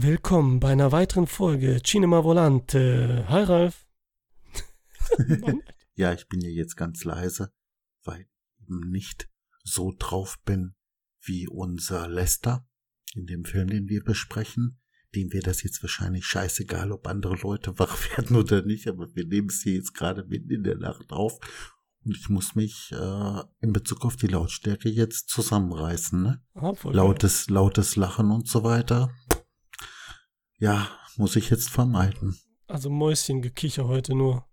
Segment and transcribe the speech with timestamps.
[0.00, 3.24] Willkommen bei einer weiteren Folge Cinema Volante.
[3.28, 3.84] Hi Ralf.
[5.96, 7.52] ja, ich bin ja jetzt ganz leise,
[8.04, 8.28] weil ich
[8.62, 9.28] eben nicht
[9.64, 10.76] so drauf bin
[11.20, 12.64] wie unser Lester
[13.16, 14.78] in dem Film, den wir besprechen.
[15.16, 19.26] Dem wäre das jetzt wahrscheinlich scheißegal, ob andere Leute wach werden oder nicht, aber wir
[19.26, 21.40] nehmen es hier jetzt gerade mitten in der Nacht auf
[22.04, 26.22] und ich muss mich äh, in Bezug auf die Lautstärke jetzt zusammenreißen.
[26.22, 26.40] Ne?
[26.54, 29.10] Ah, lautes, lautes Lachen und so weiter.
[30.58, 32.38] Ja, muss ich jetzt vermeiden.
[32.66, 34.46] Also Mäuschengekicher heute nur.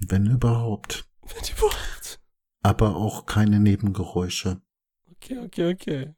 [0.00, 1.08] Wenn überhaupt.
[1.22, 2.20] Wenn überhaupt.
[2.62, 4.62] Aber auch keine Nebengeräusche.
[5.12, 6.14] Okay, okay, okay.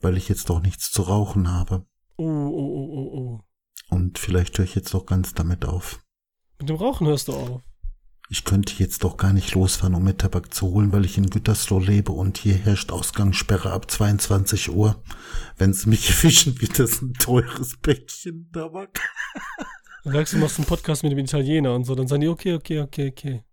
[0.00, 1.86] Weil ich jetzt doch nichts zu rauchen habe.
[2.16, 3.40] Oh, oh, oh, oh, oh.
[3.88, 6.04] Und vielleicht höre ich jetzt doch ganz damit auf.
[6.58, 7.62] Mit dem Rauchen hörst du auf.
[8.30, 11.28] Ich könnte jetzt doch gar nicht losfahren, um mir Tabak zu holen, weil ich in
[11.28, 15.02] Gütersloh lebe und hier herrscht Ausgangssperre ab 22 Uhr.
[15.58, 19.00] Wenn sie mich erwischen, wird das ein teures Päckchen Tabak.
[20.04, 22.54] Dann sagst du, machst einen Podcast mit dem Italiener und so, dann sagen die, okay,
[22.54, 23.44] okay, okay, okay.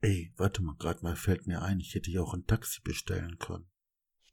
[0.00, 3.38] Ey, warte mal, gerade mal fällt mir ein, ich hätte ja auch ein Taxi bestellen
[3.38, 3.66] können.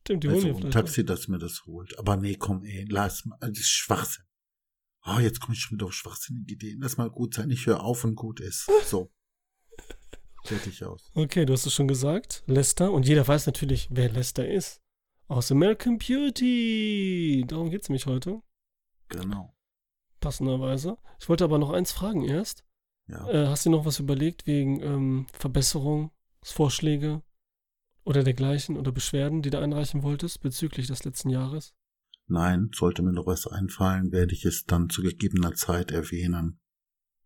[0.01, 0.71] Stimmt, die also holen ein.
[0.71, 1.97] Taxi, das mir das holt.
[1.97, 4.25] Aber nee, komm, ey, lass mal, das ist Schwachsinn.
[5.05, 6.79] Oh, jetzt komme ich schon wieder auf schwachsinnige Ideen.
[6.81, 8.69] Lass mal gut sein, ich höre auf und gut ist.
[8.85, 9.11] So.
[10.43, 11.11] Fertig aus.
[11.13, 12.43] Okay, du hast es schon gesagt.
[12.47, 12.91] Lester.
[12.91, 14.81] Und jeder weiß natürlich, wer Lester ist.
[15.27, 17.45] Aus American Beauty.
[17.47, 18.41] Darum geht es mich heute.
[19.07, 19.55] Genau.
[20.19, 20.97] Passenderweise.
[21.19, 22.65] Ich wollte aber noch eins fragen erst.
[23.07, 23.27] Ja.
[23.29, 27.21] Äh, hast du noch was überlegt wegen ähm, Verbesserungsvorschläge
[28.03, 31.73] oder dergleichen oder Beschwerden, die du einreichen wolltest bezüglich des letzten Jahres?
[32.27, 36.59] Nein, sollte mir noch was einfallen, werde ich es dann zu gegebener Zeit erwähnen.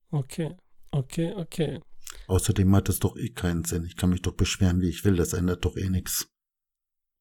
[0.09, 0.55] Okay,
[0.91, 1.81] okay, okay.
[2.27, 3.85] Außerdem hat es doch eh keinen Sinn.
[3.85, 5.15] Ich kann mich doch beschweren, wie ich will.
[5.15, 6.27] Das ändert doch eh nichts.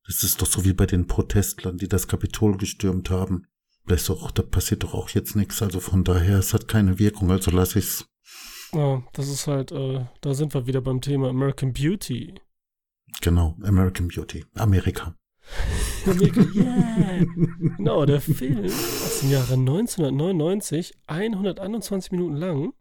[0.05, 3.47] Das ist doch so wie bei den Protestlern, die das Kapitol gestürmt haben.
[3.87, 5.63] Da, doch, da passiert doch auch jetzt nichts.
[5.63, 7.31] Also von daher, es hat keine Wirkung.
[7.31, 8.07] Also lass ich's.
[8.73, 12.35] Ja, das ist halt, äh, da sind wir wieder beim Thema American Beauty.
[13.21, 14.45] Genau, American Beauty.
[14.55, 15.15] Amerika.
[16.07, 17.25] Amerika, yeah!
[17.77, 22.73] genau, der Film aus dem Jahre 1999, 121 Minuten lang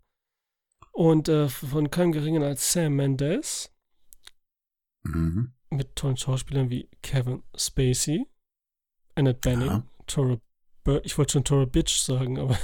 [0.96, 3.70] und äh, von keinem Geringen als Sam Mendes
[5.04, 5.52] Mhm.
[5.70, 8.26] mit tollen Schauspielern wie Kevin Spacey,
[9.14, 9.84] Annette Bening, Ja.
[10.08, 10.38] Tora
[10.84, 12.58] Birch, ich wollte schon Tora Bitch sagen, aber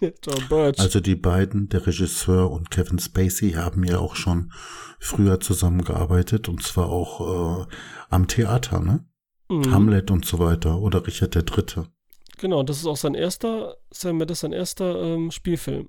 [0.22, 0.80] Tora Birch.
[0.80, 4.52] Also die beiden, der Regisseur und Kevin Spacey, haben ja auch schon
[4.98, 7.66] früher zusammengearbeitet und zwar auch äh,
[8.08, 9.04] am Theater, ne?
[9.48, 9.70] Mhm.
[9.72, 11.86] Hamlet und so weiter oder Richard der Dritte.
[12.38, 15.88] Genau, das ist auch sein erster, Sam Mendes sein erster ähm, Spielfilm.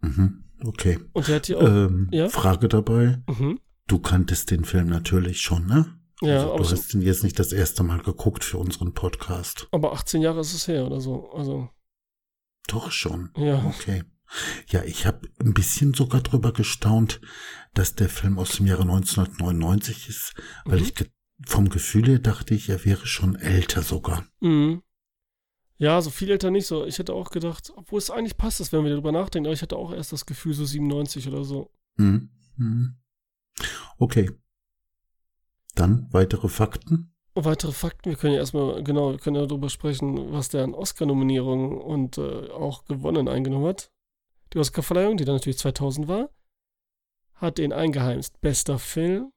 [0.00, 0.44] Mhm.
[0.64, 0.98] Okay.
[1.12, 2.28] Und der hat hier auch, Ähm, ja?
[2.28, 3.22] Frage dabei.
[3.28, 3.60] mhm.
[3.88, 5.98] Du kanntest den Film natürlich schon, ne?
[6.22, 9.66] ja, also, du so, hast ihn jetzt nicht das erste Mal geguckt für unseren Podcast.
[9.72, 11.30] aber 18 Jahre ist es her oder so.
[11.32, 11.68] Also,
[12.68, 13.30] Doch schon.
[13.36, 13.64] ja.
[13.66, 14.04] Okay.
[14.68, 17.20] Ja, ich habe ein bisschen sogar drüber gestaunt,
[17.74, 20.34] dass der Film aus dem Jahre 1999 ist,
[20.64, 20.84] weil Mhm.
[20.84, 20.94] ich
[21.46, 24.24] vom Gefühl her dachte ich, er wäre schon älter sogar.
[24.40, 24.82] Mhm.
[25.82, 26.86] Ja, so viel älter nicht so.
[26.86, 29.62] Ich hätte auch gedacht, obwohl es eigentlich passt, es, wenn wir darüber nachdenken, aber ich
[29.62, 31.72] hatte auch erst das Gefühl, so 97 oder so.
[31.96, 32.30] Hm.
[32.56, 32.94] Hm.
[33.98, 34.30] Okay.
[35.74, 37.12] Dann weitere Fakten.
[37.34, 40.72] Weitere Fakten, wir können ja erstmal, genau, wir können ja darüber sprechen, was der an
[40.72, 43.90] Oscar-Nominierungen und äh, auch gewonnen eingenommen hat.
[44.52, 46.30] Die Oscar-Verleihung, die dann natürlich 2000 war,
[47.34, 48.40] hat den eingeheimst.
[48.40, 49.32] Bester Film,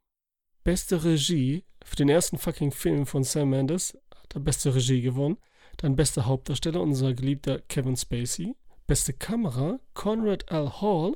[0.63, 5.39] beste Regie, für den ersten fucking Film von Sam Mendes hat er beste Regie gewonnen.
[5.77, 8.55] Dann bester Hauptdarsteller, unser geliebter Kevin Spacey.
[8.87, 10.69] Beste Kamera, Conrad L.
[10.81, 11.15] Hall,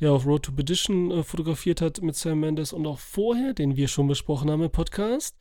[0.00, 3.76] der auch Road to Perdition äh, fotografiert hat mit Sam Mendes und auch vorher, den
[3.76, 5.36] wir schon besprochen haben im Podcast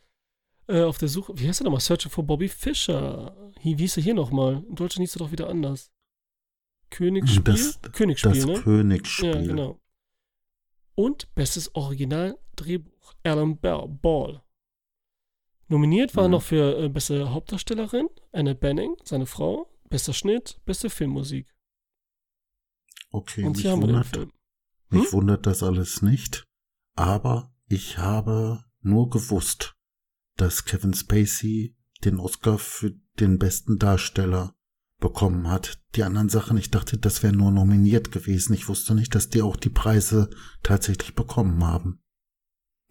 [0.67, 1.81] äh, auf der Suche, wie heißt er nochmal?
[1.81, 3.35] Searching for Bobby Fischer.
[3.61, 4.63] Wie, wie hieß er hier nochmal?
[4.69, 5.91] In Deutschland hieß er doch wieder anders.
[6.91, 7.41] Königsspiel?
[7.43, 8.61] Das- Königsspiel, Das ne?
[8.61, 9.35] Königsspiel.
[9.35, 9.79] Ja, genau.
[10.93, 14.41] Und bestes Original-Drehbuch, Alan Bell, Ball.
[15.67, 16.31] Nominiert war Mhm.
[16.31, 21.47] noch für äh, beste Hauptdarstellerin, Annette Bening, seine Frau, bester Schnitt, beste Filmmusik.
[23.11, 24.31] Okay, Und mich hier haben wir den wundert, Film.
[24.89, 25.11] mich Hm?
[25.13, 26.43] wundert das alles nicht.
[26.95, 29.75] Aber ich habe nur gewusst,
[30.37, 34.53] dass Kevin Spacey den Oscar für den besten Darsteller
[34.99, 35.81] bekommen hat.
[35.95, 38.53] Die anderen Sachen, ich dachte, das wäre nur nominiert gewesen.
[38.53, 40.29] Ich wusste nicht, dass die auch die Preise
[40.63, 42.01] tatsächlich bekommen haben.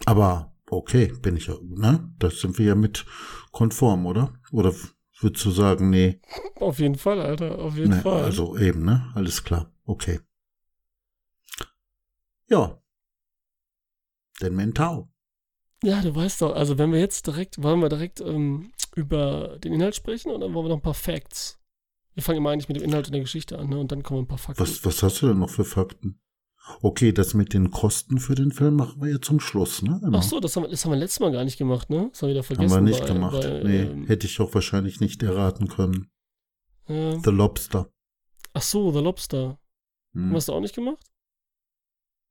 [0.06, 2.12] Aber okay, bin ich, ja- ne?
[2.19, 3.05] Das sind wir ja mit
[3.52, 4.38] konform, oder?
[4.52, 4.75] Oder
[5.20, 6.20] würdest du sagen, nee,
[6.56, 8.25] Auf jeden Fall, Alter, auf jeden ne, Fall.
[8.25, 9.11] also eben, ne?
[9.14, 9.72] Alles klar.
[9.84, 10.20] Okay.
[12.49, 12.81] Ja.
[14.40, 15.08] Den Mentau.
[15.82, 19.72] Ja, du weißt doch, also wenn wir jetzt direkt, wollen wir direkt ähm, über den
[19.75, 21.61] Inhalt sprechen oder wollen wir noch ein paar Facts
[22.14, 23.78] Wir fangen immer eigentlich mit dem Inhalt und der Geschichte an, ne?
[23.78, 24.62] Und dann kommen ein paar Fakten.
[24.62, 26.20] Was, was hast du denn noch für Fakten?
[26.81, 30.00] Okay, das mit den Kosten für den Film machen wir ja zum Schluss, ne?
[30.02, 30.19] Genau.
[30.19, 32.08] Ach so, das haben, wir, das haben wir letztes Mal gar nicht gemacht, ne?
[32.11, 32.75] Das haben wir wieder vergessen.
[32.75, 33.40] Haben wir nicht bei, gemacht.
[33.43, 36.11] Bei, nee, ähm, hätte ich auch wahrscheinlich nicht erraten können.
[36.87, 37.90] Äh, The Lobster.
[38.55, 39.58] Ach so, The Lobster.
[40.14, 40.32] Hm.
[40.34, 41.02] Hast du auch nicht gemacht?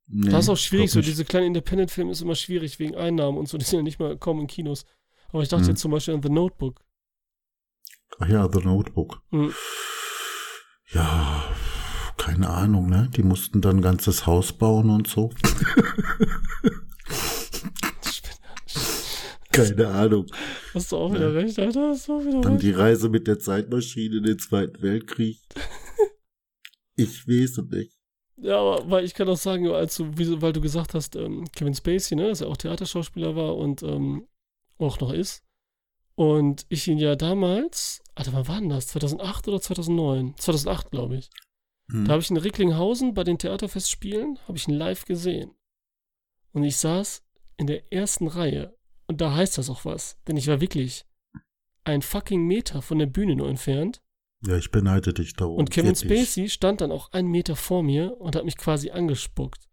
[0.07, 3.47] Nee, das ist auch schwierig, so diese kleinen Independent-Filme ist immer schwierig wegen Einnahmen und
[3.47, 4.85] so, die sind ja nicht mal kaum in Kinos.
[5.29, 5.69] Aber ich dachte Hm.
[5.69, 6.81] jetzt zum Beispiel an The Notebook.
[8.19, 9.21] Ach ja, The Notebook.
[9.29, 9.53] Hm.
[10.91, 11.43] Ja,
[12.17, 13.09] keine Ahnung, ne?
[13.15, 15.31] Die mussten dann ein ganzes Haus bauen und so.
[19.51, 20.25] Keine Ahnung.
[20.73, 21.39] Hast du auch wieder Ja.
[21.39, 21.89] recht, Alter?
[21.89, 22.63] Hast du auch wieder Dann recht.
[22.63, 25.39] die Reise mit der Zeitmaschine in den Zweiten Weltkrieg.
[26.95, 27.91] Ich weiß es nicht.
[28.37, 30.05] Ja, aber weil ich kann auch sagen, als du,
[30.41, 34.27] weil du gesagt hast, ähm, Kevin Spacey, ne, dass er auch Theaterschauspieler war und ähm,
[34.79, 35.43] auch noch ist.
[36.15, 38.87] Und ich ihn ja damals, Alter, wann war denn das?
[38.87, 40.33] 2008 oder 2009?
[40.37, 41.29] 2008, glaube ich.
[41.93, 42.05] Hm.
[42.05, 45.51] Da habe ich in Recklinghausen bei den Theaterfestspielen, habe ich ihn live gesehen.
[46.51, 47.23] Und ich saß
[47.57, 48.75] in der ersten Reihe.
[49.07, 50.17] Und da heißt das auch was.
[50.27, 51.05] Denn ich war wirklich
[51.83, 54.01] ein fucking Meter von der Bühne nur entfernt.
[54.45, 55.57] Ja, ich beneide dich darum.
[55.57, 56.29] Und Kevin wirklich.
[56.29, 59.69] Spacey stand dann auch einen Meter vor mir und hat mich quasi angespuckt.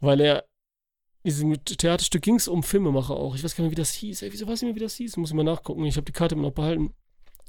[0.00, 0.44] Weil er,
[1.24, 3.34] diesem Theaterstück ging es um Filmemacher auch.
[3.34, 4.22] Ich weiß gar nicht mehr, wie das hieß.
[4.22, 5.16] Ey, wieso weiß ich nicht mehr, wie das hieß?
[5.16, 5.84] Muss ich mal nachgucken.
[5.86, 6.94] Ich habe die Karte immer noch behalten.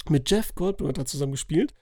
[0.07, 1.74] Mit Jeff Goldblum hat er zusammen gespielt.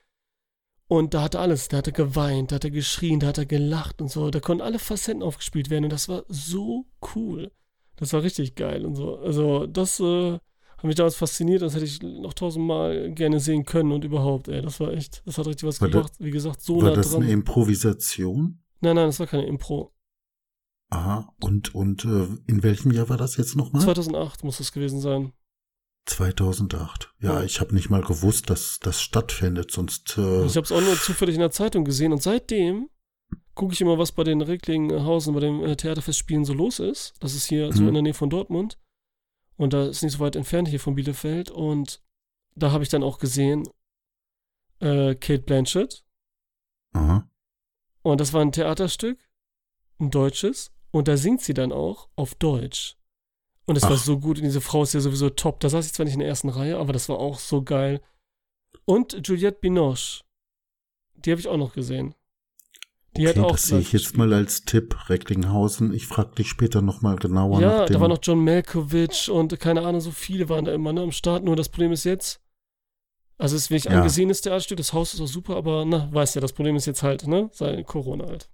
[0.88, 1.68] Und da hat er alles.
[1.68, 4.30] Da hat er geweint, da hat er geschrien, da hat er gelacht und so.
[4.30, 6.86] Da konnten alle Facetten aufgespielt werden und das war so
[7.16, 7.52] cool.
[7.96, 9.18] Das war richtig geil und so.
[9.18, 11.62] Also, das äh, hat mich damals fasziniert.
[11.62, 14.62] Das hätte ich noch tausendmal gerne sehen können und überhaupt, ey.
[14.62, 16.14] Das war echt, das hat richtig was War gebracht.
[16.20, 17.24] Wie gesagt, so War nah das dran.
[17.24, 18.60] eine Improvisation?
[18.82, 19.92] Nein, nein, das war keine Impro.
[20.90, 21.34] Aha.
[21.42, 23.82] Und, und äh, in welchem Jahr war das jetzt nochmal?
[23.82, 25.32] 2008 muss es gewesen sein.
[26.06, 27.13] 2008.
[27.19, 30.81] Ja, ich habe nicht mal gewusst, dass das stattfindet, sonst äh, Ich habe es auch
[30.81, 32.90] nur zufällig in der Zeitung gesehen und seitdem
[33.56, 37.13] gucke ich immer, was bei den Recklinghausen, bei den äh, Theaterfestspielen so los ist.
[37.19, 37.88] Das ist hier so Mhm.
[37.90, 38.78] in der Nähe von Dortmund.
[39.57, 41.50] Und da ist nicht so weit entfernt hier von Bielefeld.
[41.50, 42.02] Und
[42.56, 43.68] da habe ich dann auch gesehen,
[44.80, 46.04] äh, Kate Blanchett.
[46.94, 47.30] aha.
[48.01, 49.18] Und das war ein Theaterstück,
[50.00, 50.72] ein deutsches.
[50.92, 52.98] Und da singt sie dann auch auf Deutsch.
[53.65, 54.38] Und es war so gut.
[54.38, 55.59] Und diese Frau ist ja sowieso top.
[55.59, 58.01] Da saß ich zwar nicht in der ersten Reihe, aber das war auch so geil.
[58.85, 60.23] Und Juliette Binoche.
[61.15, 62.13] Die habe ich auch noch gesehen.
[63.17, 65.94] Die okay, hat auch das sehe ich jetzt mal als Tipp, Recklinghausen.
[65.94, 67.94] Ich frage dich später nochmal genauer nach Ja, dem.
[67.94, 71.12] da war noch John Malkovich und keine Ahnung, so viele waren da immer ne, am
[71.13, 71.44] Start.
[71.45, 72.41] Nur das Problem ist jetzt,
[73.38, 73.91] also es ist wirklich Ja.
[74.00, 77.03] angesehenes Theaterstück, das Haus ist auch super, aber na, weißt ja, das Problem ist jetzt
[77.03, 78.50] halt, ne, sei Corona halt.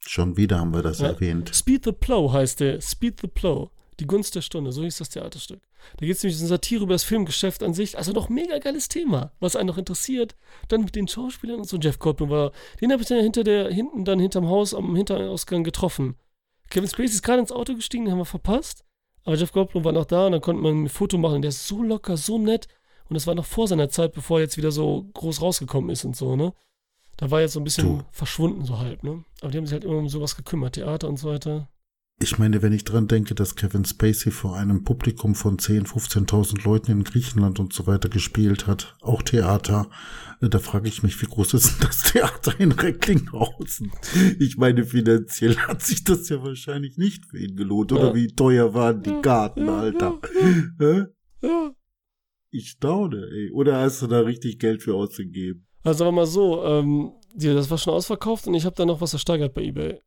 [0.00, 1.08] Schon wieder haben wir das Ja.
[1.08, 1.54] erwähnt.
[1.54, 2.80] Speed the Plow heißt der.
[2.80, 3.70] Speed the Plow.
[4.00, 5.60] Die Gunst der Stunde, so hieß das Theaterstück.
[5.98, 7.98] Da geht es nämlich um Satire über das Filmgeschäft an sich.
[7.98, 10.36] Also noch mega geiles Thema, was einen noch interessiert.
[10.68, 11.76] Dann mit den Schauspielern und so.
[11.76, 15.64] Jeff Goldblum war, den habe ich dann hinter der, hinten dann hinterm Haus am Hinterausgang
[15.64, 16.16] getroffen.
[16.70, 18.84] Kevin Spacey ist gerade ins Auto gestiegen, den haben wir verpasst.
[19.24, 21.42] Aber Jeff Goldblum war noch da und dann konnte man ein Foto machen.
[21.42, 22.68] Der ist so locker, so nett.
[23.10, 26.06] Und das war noch vor seiner Zeit, bevor er jetzt wieder so groß rausgekommen ist
[26.06, 26.54] und so, ne?
[27.18, 28.04] Da war er jetzt so ein bisschen Du.
[28.12, 29.24] verschwunden, so halb, ne?
[29.42, 31.68] Aber die haben sich halt immer um sowas gekümmert, Theater und so weiter.
[32.22, 36.64] Ich meine, wenn ich dran denke, dass Kevin Spacey vor einem Publikum von 10.000, 15.000
[36.64, 39.88] Leuten in Griechenland und so weiter gespielt hat, auch Theater,
[40.42, 43.90] äh, da frage ich mich, wie groß ist denn das Theater in Recklinghausen?
[44.38, 47.90] Ich meine, finanziell hat sich das ja wahrscheinlich nicht für ihn gelohnt.
[47.90, 50.20] Oder wie teuer waren die ja, Alter?
[52.50, 53.50] Ich staune, ey.
[53.52, 55.66] Oder hast du da richtig Geld für ausgegeben?
[55.84, 59.14] Also wir mal so, ähm, das war schon ausverkauft und ich habe dann noch was
[59.14, 60.00] ersteigert bei eBay.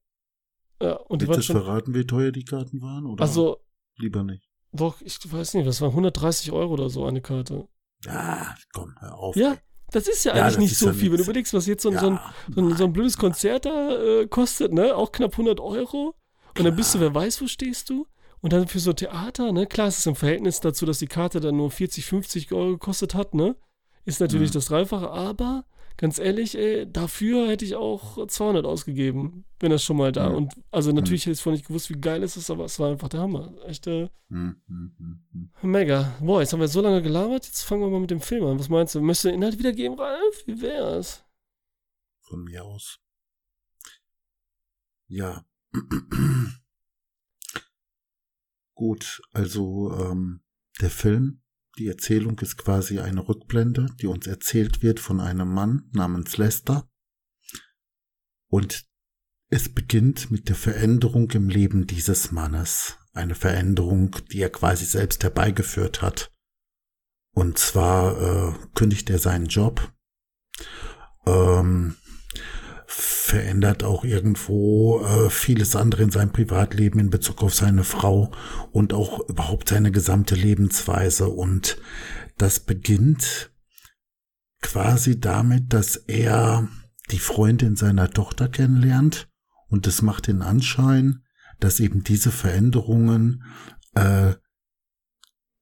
[0.84, 1.56] Ja, und die waren du schon.
[1.56, 3.06] verraten, wie teuer die Karten waren?
[3.06, 3.58] Oder Also,
[3.98, 4.50] lieber nicht?
[4.72, 7.68] doch, ich weiß nicht, das waren 130 Euro oder so eine Karte.
[8.08, 9.36] Ah, komm, hör auf.
[9.36, 9.56] Ja,
[9.92, 11.12] das ist ja Ja, eigentlich nicht so ja viel.
[11.12, 13.18] Wenn du überlegst, was jetzt so, ein- so, ein, Ja, so, ein, so ein blödes
[13.18, 14.96] Konzert da äh, kostet, ne?
[14.96, 16.16] Auch knapp 100 Euro.
[16.58, 18.06] Und dann bist du, wer weiß, wo stehst du.
[18.42, 19.68] Und dann für so Theater, ne?
[19.68, 23.16] Klar, es ist im Verhältnis dazu, dass die Karte dann nur 40, 50 Euro gekostet
[23.16, 23.56] hat, ne?
[24.06, 24.54] Ist natürlich Mhm.
[24.56, 25.66] das Dreifache, aber
[25.98, 30.30] ganz ehrlich, ey, dafür hätte ich auch 200 ausgegeben, wenn das schon mal da.
[30.30, 30.36] Mhm.
[30.36, 32.92] Und also natürlich hätte ich vorher nicht gewusst, wie geil es ist, aber es war
[32.92, 33.54] einfach der Hammer.
[33.66, 35.72] Echt äh, Hm, hm, hm, hm.
[35.72, 36.18] mega.
[36.20, 38.58] Boah, jetzt haben wir so lange gelabert, jetzt fangen wir mal mit dem Film an.
[38.58, 39.02] Was meinst du?
[39.02, 40.44] Möchtest du den Inhalt wiedergeben, Ralf?
[40.48, 41.24] Wie wär's?
[42.22, 43.00] Von mir aus.
[45.08, 45.46] Ja.
[48.74, 50.42] Gut, also ähm,
[50.82, 51.43] der Film,
[51.78, 56.88] die Erzählung ist quasi eine Rückblende, die uns erzählt wird von einem Mann namens Lester.
[58.48, 58.86] Und
[59.50, 62.98] es beginnt mit der Veränderung im Leben dieses Mannes.
[63.14, 66.32] Eine Veränderung, die er quasi selbst herbeigeführt hat.
[67.36, 69.94] Und zwar äh, kündigt er seinen Job
[71.26, 71.96] ähm,
[72.96, 78.32] verändert auch irgendwo äh, vieles andere in seinem Privatleben in Bezug auf seine Frau
[78.72, 81.28] und auch überhaupt seine gesamte Lebensweise.
[81.28, 81.78] Und
[82.38, 83.52] das beginnt
[84.62, 86.70] quasi damit, dass er
[87.12, 89.28] die Freundin seiner Tochter kennenlernt
[89.68, 91.24] und es macht den Anschein,
[91.60, 93.44] dass eben diese Veränderungen
[93.96, 94.36] äh,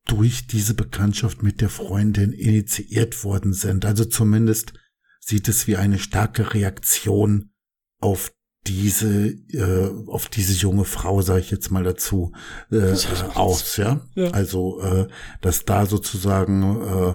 [0.06, 3.86] durch diese Bekanntschaft mit der Freundin initiiert worden sind.
[3.86, 4.74] Also zumindest
[5.22, 7.52] sieht es wie eine starke Reaktion
[8.00, 8.34] auf
[8.68, 12.34] diese äh, auf diese junge Frau, sage ich jetzt mal dazu,
[12.72, 12.96] äh,
[13.34, 14.06] aus, ja?
[14.16, 14.30] ja.
[14.32, 15.08] Also äh,
[15.40, 17.14] dass da sozusagen äh,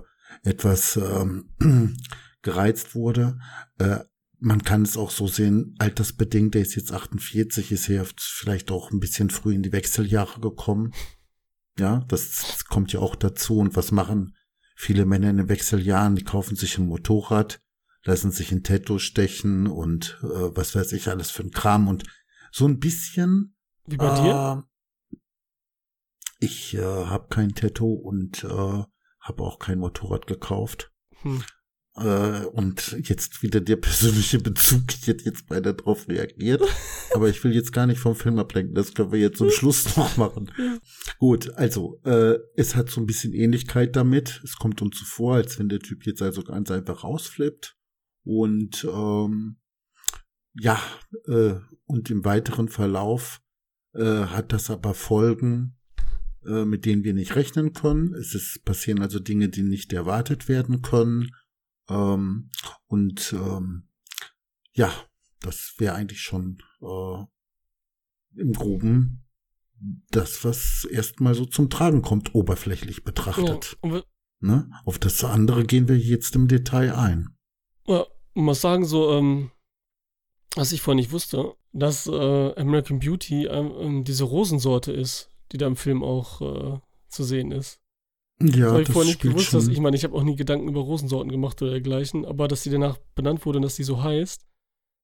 [0.49, 1.51] etwas ähm,
[2.43, 3.39] gereizt wurde.
[3.79, 3.99] Äh,
[4.39, 8.91] man kann es auch so sehen, altersbedingt, der ist jetzt 48, ist hier vielleicht auch
[8.91, 10.93] ein bisschen früh in die Wechseljahre gekommen.
[11.79, 13.59] Ja, das, das kommt ja auch dazu.
[13.59, 14.35] Und was machen
[14.77, 16.17] viele Männer in den Wechseljahren?
[16.17, 17.61] Die kaufen sich ein Motorrad,
[18.07, 21.89] lassen sich ein Tattoo stechen und äh, was weiß ich alles für ein Kram.
[21.89, 22.05] Und
[22.53, 23.57] so ein bisschen.
[23.85, 24.65] Wie bei äh, dir?
[26.39, 30.93] Ich äh, habe kein Tattoo und äh, habe auch kein Motorrad gekauft.
[31.23, 31.43] Hm.
[31.97, 34.83] Äh, und jetzt wieder der persönliche Bezug.
[34.91, 36.63] Ich hätte jetzt beide drauf reagiert.
[37.15, 38.75] Aber ich will jetzt gar nicht vom Film ablenken.
[38.75, 40.53] Das können wir jetzt zum Schluss noch machen.
[41.19, 44.41] Gut, also, äh, es hat so ein bisschen Ähnlichkeit damit.
[44.45, 47.76] Es kommt uns so vor, als wenn der Typ jetzt also ganz einfach rausflippt.
[48.27, 49.57] Und ähm,
[50.55, 50.83] ja,
[51.27, 51.55] äh,
[51.85, 53.41] und im weiteren Verlauf
[53.95, 55.79] äh, hat das aber Folgen,
[56.45, 58.15] äh, mit denen wir nicht rechnen können.
[58.15, 61.31] Es ist, passieren also Dinge, die nicht erwartet werden können.
[61.89, 62.51] Ähm,
[62.89, 63.89] und ähm,
[64.73, 64.93] ja,
[65.41, 67.25] das wäre eigentlich schon äh,
[68.41, 69.25] im Groben
[70.11, 73.79] das, was erstmal so zum Tragen kommt, oberflächlich betrachtet.
[73.85, 74.03] Ja,
[74.41, 74.71] ne?
[74.85, 77.37] Auf das andere gehen wir jetzt im Detail ein.
[77.87, 78.05] Ja,
[78.45, 79.51] muss sagen, so, ähm,
[80.55, 85.67] was ich vorher nicht wusste, dass äh, American Beauty ähm, diese Rosensorte ist, die da
[85.67, 86.79] im Film auch äh,
[87.09, 87.81] zu sehen ist.
[88.41, 89.55] Ja, das habe ich vorher nicht gewusst.
[89.55, 92.63] Dass, ich meine, ich habe auch nie Gedanken über Rosensorten gemacht oder dergleichen, aber dass
[92.63, 94.45] die danach benannt wurde und dass die so heißt.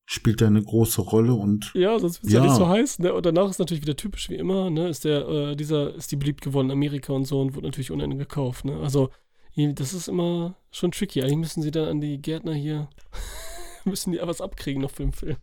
[0.04, 1.72] Spielt ja eine große Rolle und.
[1.74, 2.40] Ja, sonst wird es ja.
[2.40, 2.98] ja nicht so heiß.
[2.98, 3.14] Ne?
[3.14, 4.88] Und danach ist natürlich wieder typisch wie immer, ne?
[4.88, 7.90] Ist der, äh, dieser, ist die beliebt geworden in Amerika und so und wird natürlich
[7.90, 8.78] unendlich gekauft, ne?
[8.80, 9.10] Also,
[9.54, 11.22] das ist immer schon tricky.
[11.22, 12.88] Eigentlich müssen sie dann an die Gärtner hier,
[13.84, 15.36] müssen die was abkriegen noch für den Film.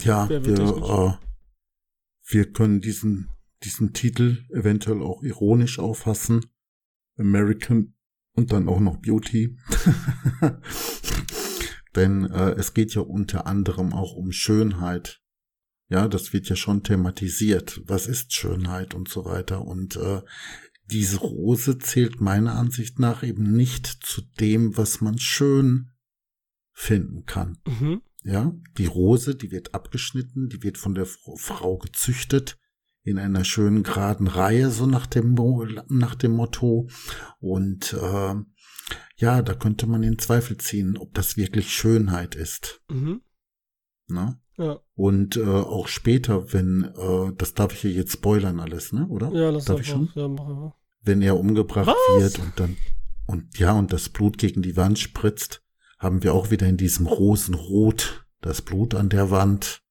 [0.00, 1.14] Ja, wir, äh,
[2.28, 3.30] wir können diesen,
[3.62, 6.44] diesen Titel eventuell auch ironisch auffassen
[7.18, 7.94] American
[8.32, 9.56] und dann auch noch Beauty.
[11.94, 15.22] Denn äh, es geht ja unter anderem auch um Schönheit.
[15.88, 17.80] Ja, das wird ja schon thematisiert.
[17.86, 19.62] Was ist Schönheit und so weiter.
[19.64, 20.20] Und äh,
[20.90, 25.90] diese Rose zählt meiner Ansicht nach eben nicht zu dem, was man schön
[26.72, 27.58] finden kann.
[27.66, 28.02] Mhm.
[28.22, 32.58] Ja, die Rose, die wird abgeschnitten, die wird von der Frau gezüchtet,
[33.02, 35.34] in einer schönen geraden Reihe, so nach dem,
[35.88, 36.88] nach dem Motto.
[37.38, 38.34] Und äh,
[39.16, 42.82] ja, da könnte man in Zweifel ziehen, ob das wirklich Schönheit ist.
[42.90, 43.22] Mhm.
[44.08, 44.40] Ne?
[44.58, 44.80] Ja.
[44.94, 49.06] Und äh, auch später, wenn, äh, das darf ich hier jetzt spoilern alles, ne?
[49.08, 49.30] Oder?
[49.32, 50.10] Ja, das darf ich schon.
[50.14, 50.72] Ja,
[51.02, 52.22] wenn er umgebracht Was?
[52.22, 52.76] wird und dann
[53.26, 55.62] und ja und das Blut gegen die Wand spritzt,
[55.98, 59.82] haben wir auch wieder in diesem Rosenrot das Blut an der Wand.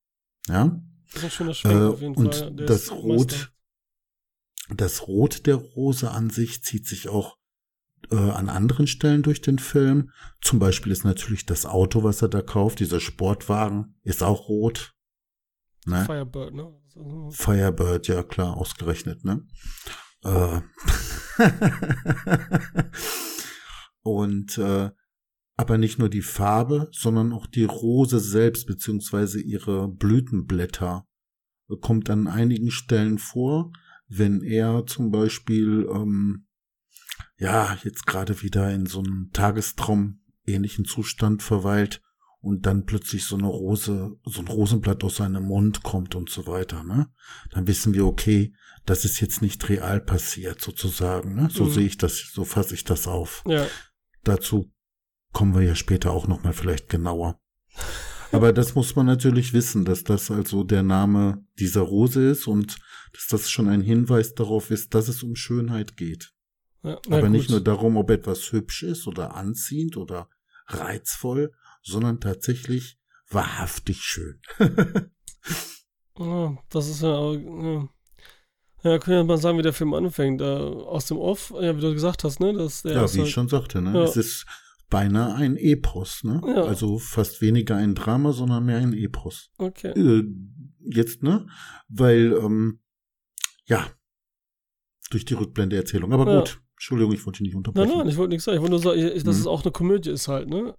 [0.48, 0.80] Ja,
[1.14, 2.52] das ist ein schöner Schwenk äh, auf jeden und Fall.
[2.52, 3.54] Der das Rot,
[4.76, 7.38] das Rot der Rose an sich zieht sich auch
[8.12, 10.12] äh, an anderen Stellen durch den Film.
[10.42, 14.94] Zum Beispiel ist natürlich das Auto, was er da kauft, dieser Sportwagen, ist auch rot.
[15.86, 16.04] Ne?
[16.06, 16.74] Firebird, ne?
[17.32, 19.46] Firebird, ja klar, ausgerechnet, ne?
[20.24, 20.62] Äh.
[24.02, 24.90] und äh,
[25.58, 31.08] aber nicht nur die Farbe, sondern auch die Rose selbst beziehungsweise ihre Blütenblätter
[31.82, 33.72] kommt an einigen Stellen vor,
[34.08, 36.45] wenn er zum Beispiel ähm,
[37.38, 42.02] ja jetzt gerade wieder in so einem Tagestraum ähnlichen Zustand verweilt
[42.46, 46.46] und dann plötzlich so eine Rose, so ein Rosenblatt aus seinem Mund kommt und so
[46.46, 47.10] weiter, ne?
[47.50, 48.54] Dann wissen wir, okay,
[48.86, 51.50] das ist jetzt nicht real passiert, sozusagen, ne?
[51.52, 51.72] So mhm.
[51.72, 53.44] sehe ich das, so fasse ich das auf.
[53.48, 53.66] Ja.
[54.24, 54.72] Dazu
[55.34, 57.40] kommen wir ja später auch nochmal vielleicht genauer.
[58.32, 62.78] Aber das muss man natürlich wissen, dass das also der Name dieser Rose ist und
[63.14, 66.35] dass das schon ein Hinweis darauf ist, dass es um Schönheit geht.
[66.86, 67.32] Ja, Aber gut.
[67.32, 70.30] nicht nur darum, ob etwas hübsch ist oder anziehend oder
[70.68, 71.52] reizvoll,
[71.82, 73.00] sondern tatsächlich
[73.30, 74.40] wahrhaftig schön.
[76.20, 77.90] ja, das ist ja, auch, ja.
[78.84, 80.42] Ja, können wir mal sagen, wie der Film anfängt.
[80.42, 82.54] Äh, aus dem Off, ja, wie du gesagt hast, ne?
[82.54, 83.94] Dass der ja, wie halt, ich schon sagte, ne?
[83.96, 84.04] Ja.
[84.04, 84.46] Es ist
[84.92, 86.40] beinahe ein Epos, ne?
[86.46, 86.66] Ja.
[86.66, 89.50] Also fast weniger ein Drama, sondern mehr ein Epos.
[89.58, 89.90] Okay.
[90.00, 90.24] Äh,
[90.82, 91.48] jetzt, ne?
[91.88, 92.80] Weil, ähm,
[93.66, 93.90] ja,
[95.10, 96.14] durch die Rückblende-Erzählung.
[96.14, 96.40] Aber Ja.
[96.40, 97.98] gut, Entschuldigung, ich wollte dich nicht Nein, unterbrechen.
[97.98, 98.56] nein, ich wollte nichts sagen.
[98.58, 99.42] Ich wollte nur sagen, ich- dass Mhm.
[99.42, 100.76] es auch eine Komödie ist halt, ne?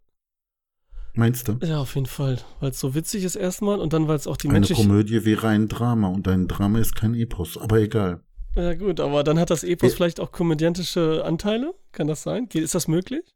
[1.14, 1.58] Meinst du?
[1.62, 2.38] Ja, auf jeden Fall.
[2.60, 4.82] Weil es so witzig ist erstmal und dann, weil es auch die Eine menschliche...
[4.82, 8.20] Komödie wäre ein Drama und ein Drama ist kein Epos, aber egal.
[8.54, 9.96] Ja gut, aber dann hat das Epos Ja.
[9.96, 11.74] vielleicht auch komödiantische Anteile?
[11.92, 12.48] Kann das sein?
[12.50, 13.34] Geht- Ist das möglich?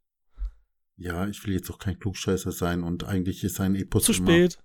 [0.99, 4.27] Ja, ich will jetzt auch kein Klugscheißer sein und eigentlich ist ein Epos Zu immer,
[4.27, 4.59] spät.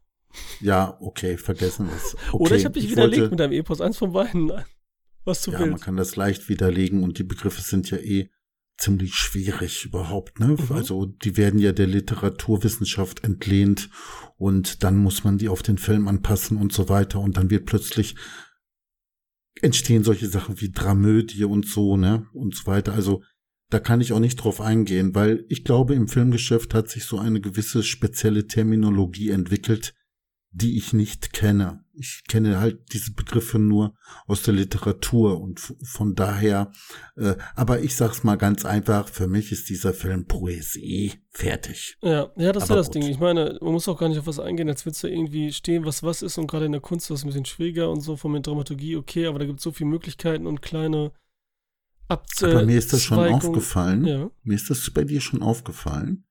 [0.59, 2.15] Ja, okay, vergessen es.
[2.33, 3.79] Okay, Oder ich habe dich widerlegt wollte- mit deinem Epos.
[3.79, 4.51] Eins von beiden.
[5.25, 5.83] Was du Ja, man willst.
[5.83, 8.29] kann das leicht widerlegen und die Begriffe sind ja eh
[8.77, 10.47] ziemlich schwierig überhaupt, ne?
[10.49, 10.71] Mhm.
[10.71, 13.89] Also die werden ja der Literaturwissenschaft entlehnt
[14.37, 17.65] und dann muss man die auf den Film anpassen und so weiter und dann wird
[17.65, 18.15] plötzlich
[19.61, 22.27] entstehen solche Sachen wie Dramödie und so, ne?
[22.33, 22.93] Und so weiter.
[22.93, 23.23] Also
[23.69, 27.17] da kann ich auch nicht drauf eingehen, weil ich glaube, im Filmgeschäft hat sich so
[27.17, 29.95] eine gewisse spezielle Terminologie entwickelt,
[30.57, 31.83] die ich nicht kenne.
[31.93, 33.93] Ich kenne halt diese Begriffe nur
[34.25, 36.71] aus der Literatur und von daher,
[37.17, 41.97] äh, aber ich sag's mal ganz einfach, für mich ist dieser Film Poesie fertig.
[42.01, 42.95] Ja, ja, das ist ja das gut.
[42.95, 43.03] Ding.
[43.03, 45.85] Ich meine, man muss auch gar nicht auf was eingehen, als willst du irgendwie stehen,
[45.85, 48.31] was was ist und gerade in der Kunst das ein bisschen schwieriger und so von
[48.33, 51.11] der Dramaturgie, okay, aber da gibt es so viele Möglichkeiten und kleine
[52.07, 54.29] Ab Aber mir ist das schon aufgefallen, Ja.
[54.43, 56.24] mir ist das bei dir schon aufgefallen,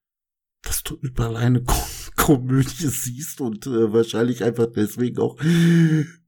[0.64, 1.74] dass du überall eine Ko
[2.16, 5.36] Komödie siehst und äh, wahrscheinlich einfach deswegen auch,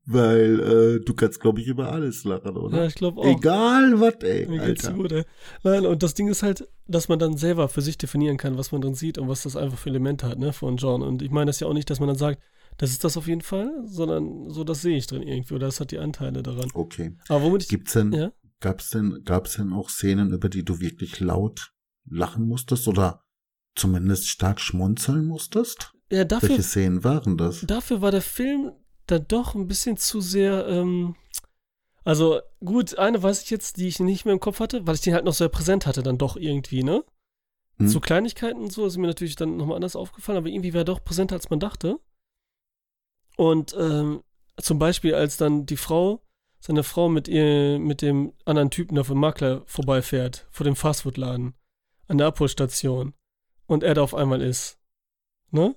[0.05, 2.79] weil äh, du kannst, glaube ich, über alles lachen, oder?
[2.79, 3.25] Ja, ich glaube auch.
[3.25, 5.25] Egal was, ey, Mir geht's gut, ey.
[5.63, 8.73] Nein, und das Ding ist halt, dass man dann selber für sich definieren kann, was
[8.73, 11.03] man drin sieht und was das einfach für Elemente hat, ne, von John.
[11.03, 12.41] Und ich meine das ja auch nicht, dass man dann sagt,
[12.79, 15.81] das ist das auf jeden Fall, sondern so, das sehe ich drin irgendwie oder das
[15.81, 16.69] hat die Anteile daran.
[16.75, 17.17] Okay.
[17.29, 17.69] Aber womit ich.
[17.69, 18.33] Gibt's denn, Ja?
[18.61, 21.73] gab's denn, gab's denn auch Szenen, über die du wirklich laut
[22.09, 23.23] lachen musstest oder
[23.77, 25.93] zumindest stark schmunzeln musstest?
[26.11, 27.61] Ja, dafür, Welche Szenen waren das?
[27.67, 28.73] dafür war der Film
[29.07, 31.17] dann doch ein bisschen zu sehr, ähm,
[32.05, 35.01] also gut, eine weiß ich jetzt, die ich nicht mehr im Kopf hatte, weil ich
[35.01, 37.05] den halt noch sehr präsent hatte, dann doch irgendwie, ne?
[37.79, 37.89] Hm?
[37.89, 40.85] So Kleinigkeiten und so ist mir natürlich dann nochmal anders aufgefallen, aber irgendwie war er
[40.85, 41.99] doch präsenter, als man dachte.
[43.37, 44.23] Und ähm,
[44.61, 46.23] zum Beispiel, als dann die Frau,
[46.61, 51.55] seine Frau mit ihr, mit dem anderen Typen da vom Makler vorbeifährt, vor dem Fastfood-Laden,
[52.09, 53.13] an der Abholstation,
[53.67, 54.79] und er da auf einmal ist.
[55.51, 55.75] Ne?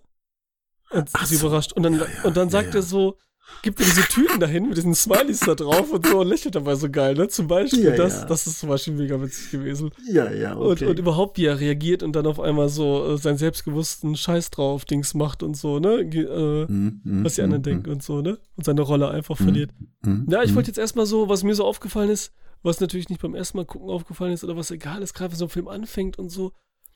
[0.91, 1.73] Und Ach sie so, überrascht.
[1.73, 2.80] Und dann, ja, ja, und dann sagt ja.
[2.80, 3.17] er so,
[3.63, 6.75] gibt er diese Tüten dahin mit diesen Smileys da drauf und so und lächelt dabei
[6.75, 7.28] so geil, ne?
[7.28, 8.25] Zum Beispiel, Ja, das, ja.
[8.25, 9.91] das ist zum Beispiel mega witzig gewesen.
[10.08, 10.86] Ja, ja, Und, okay.
[10.88, 14.86] und überhaupt, wie er reagiert und dann auf einmal so äh, seinen selbstbewussten Scheiß drauf
[14.86, 16.02] Dings macht und so, ne?
[16.02, 18.39] Äh, Hm, hm, was die anderen hm, denken und so, ne?
[18.56, 19.71] Und seine Rolle einfach hm, verliert.
[20.04, 23.21] hm, Ja, ich wollte jetzt erstmal so, was mir so aufgefallen ist, was natürlich nicht
[23.21, 25.67] beim ersten Mal gucken aufgefallen ist oder was egal ist, gerade wenn so ein Film
[25.67, 26.52] anfängt und so,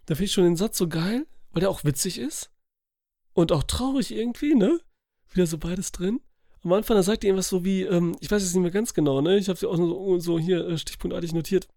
[0.05, 2.51] da finde ich schon den Satz so geil, weil der auch witzig ist
[3.33, 4.79] und auch traurig irgendwie, ne?
[5.31, 6.21] Wieder so beides drin.
[6.63, 8.93] Am Anfang, da sagt er irgendwas so wie, ähm, ich weiß jetzt nicht mehr ganz
[8.93, 9.37] genau, ne?
[9.37, 11.67] Ich habe sie auch so, so hier äh, stichpunktartig notiert.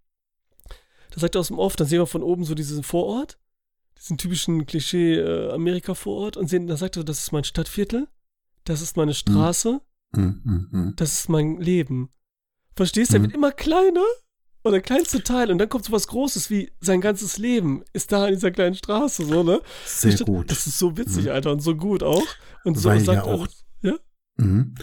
[1.10, 3.38] Da sagt er aus dem Off, dann sehen wir von oben so diesen Vorort,
[3.98, 8.08] diesen typischen Klischee äh, Amerika-Vorort und sehen, da sagt er, das ist mein Stadtviertel,
[8.64, 9.80] das ist meine Straße,
[10.14, 10.92] Hm, hm, hm.
[10.96, 12.10] das ist mein Leben.
[12.74, 13.18] Verstehst du?
[13.18, 13.22] Mhm.
[13.24, 14.04] wird immer kleiner
[14.66, 18.12] und der kleinste Teil und dann kommt so was Großes wie sein ganzes Leben ist
[18.12, 19.60] da in dieser kleinen Straße, so, ne?
[19.86, 20.50] Sehr dachte, gut.
[20.50, 21.30] Das ist so witzig, Mhm.
[21.30, 22.26] Alter, und so gut auch.
[22.64, 23.94] Und so Weil sagt ja auch- alles- ja?
[24.36, 24.74] Mhm.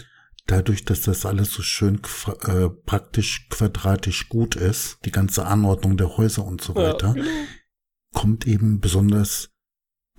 [0.46, 2.00] Dadurch, dass das alles so schön
[2.46, 7.26] äh, praktisch quadratisch gut ist, die ganze Anordnung der Häuser und so Ja, weiter, genau.
[8.12, 9.48] kommt eben besonders,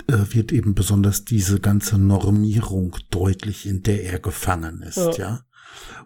[0.07, 5.11] äh, wird eben besonders diese ganze Normierung deutlich, in der er gefangen ist, Ja.
[5.13, 5.39] ja.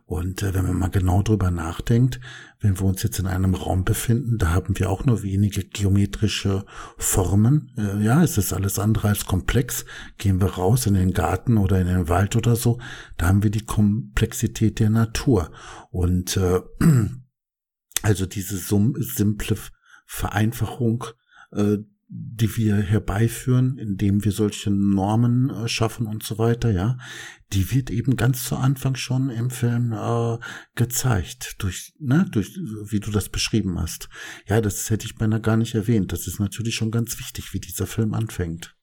[0.05, 2.19] Und äh, wenn man mal genau drüber nachdenkt,
[2.59, 6.65] wenn wir uns jetzt in einem Raum befinden, da haben wir auch nur wenige geometrische
[6.97, 7.71] Formen.
[7.77, 9.85] Äh, ja, es ist alles andere als komplex.
[10.17, 12.79] Gehen wir raus in den Garten oder in den Wald oder so,
[13.17, 15.51] da haben wir die Komplexität der Natur.
[15.91, 16.61] Und äh,
[18.01, 19.57] also diese simple
[20.05, 21.05] Vereinfachung,
[21.51, 21.77] äh,
[22.11, 26.97] die wir herbeiführen, indem wir solche Normen äh, schaffen und so weiter, ja,
[27.53, 30.37] die wird eben ganz zu Anfang schon im Film äh,
[30.73, 34.09] gezeigt, durch, ne, durch, wie du das beschrieben hast.
[34.47, 36.11] Ja, das hätte ich beinahe gar nicht erwähnt.
[36.11, 38.75] Das ist natürlich schon ganz wichtig, wie dieser Film anfängt.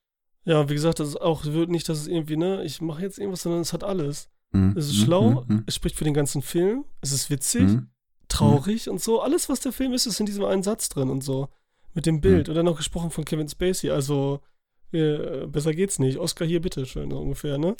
[0.44, 3.18] Ja, wie gesagt, das ist auch wird nicht, dass es irgendwie, ne, ich mache jetzt
[3.18, 4.28] irgendwas, sondern es hat alles.
[4.52, 7.62] Mhm, Es ist mhm, schlau, mhm, es spricht für den ganzen Film, es ist witzig,
[7.62, 7.88] mhm.
[8.28, 9.20] traurig und so.
[9.20, 11.48] Alles, was der Film ist, ist in diesem einen Satz drin und so.
[11.96, 12.50] Mit dem Bild.
[12.50, 13.90] Und dann noch gesprochen von Kevin Spacey.
[13.90, 14.42] Also,
[14.92, 16.18] äh, besser geht's nicht.
[16.18, 17.74] Oscar hier, bitte schön, so ungefähr, ne?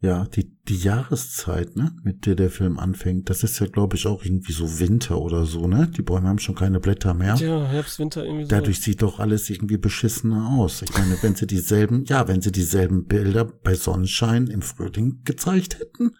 [0.00, 4.06] Ja, die, die Jahreszeit, ne, mit der der Film anfängt, das ist ja, glaube ich,
[4.06, 5.88] auch irgendwie so Winter oder so, ne?
[5.88, 7.34] Die Bäume haben schon keine Blätter mehr.
[7.36, 8.50] Ja, Herbst, Winter irgendwie so.
[8.50, 10.82] Dadurch sieht doch alles irgendwie beschissener aus.
[10.82, 15.80] Ich meine, wenn sie dieselben, ja, wenn sie dieselben Bilder bei Sonnenschein im Frühling gezeigt
[15.80, 16.12] hätten.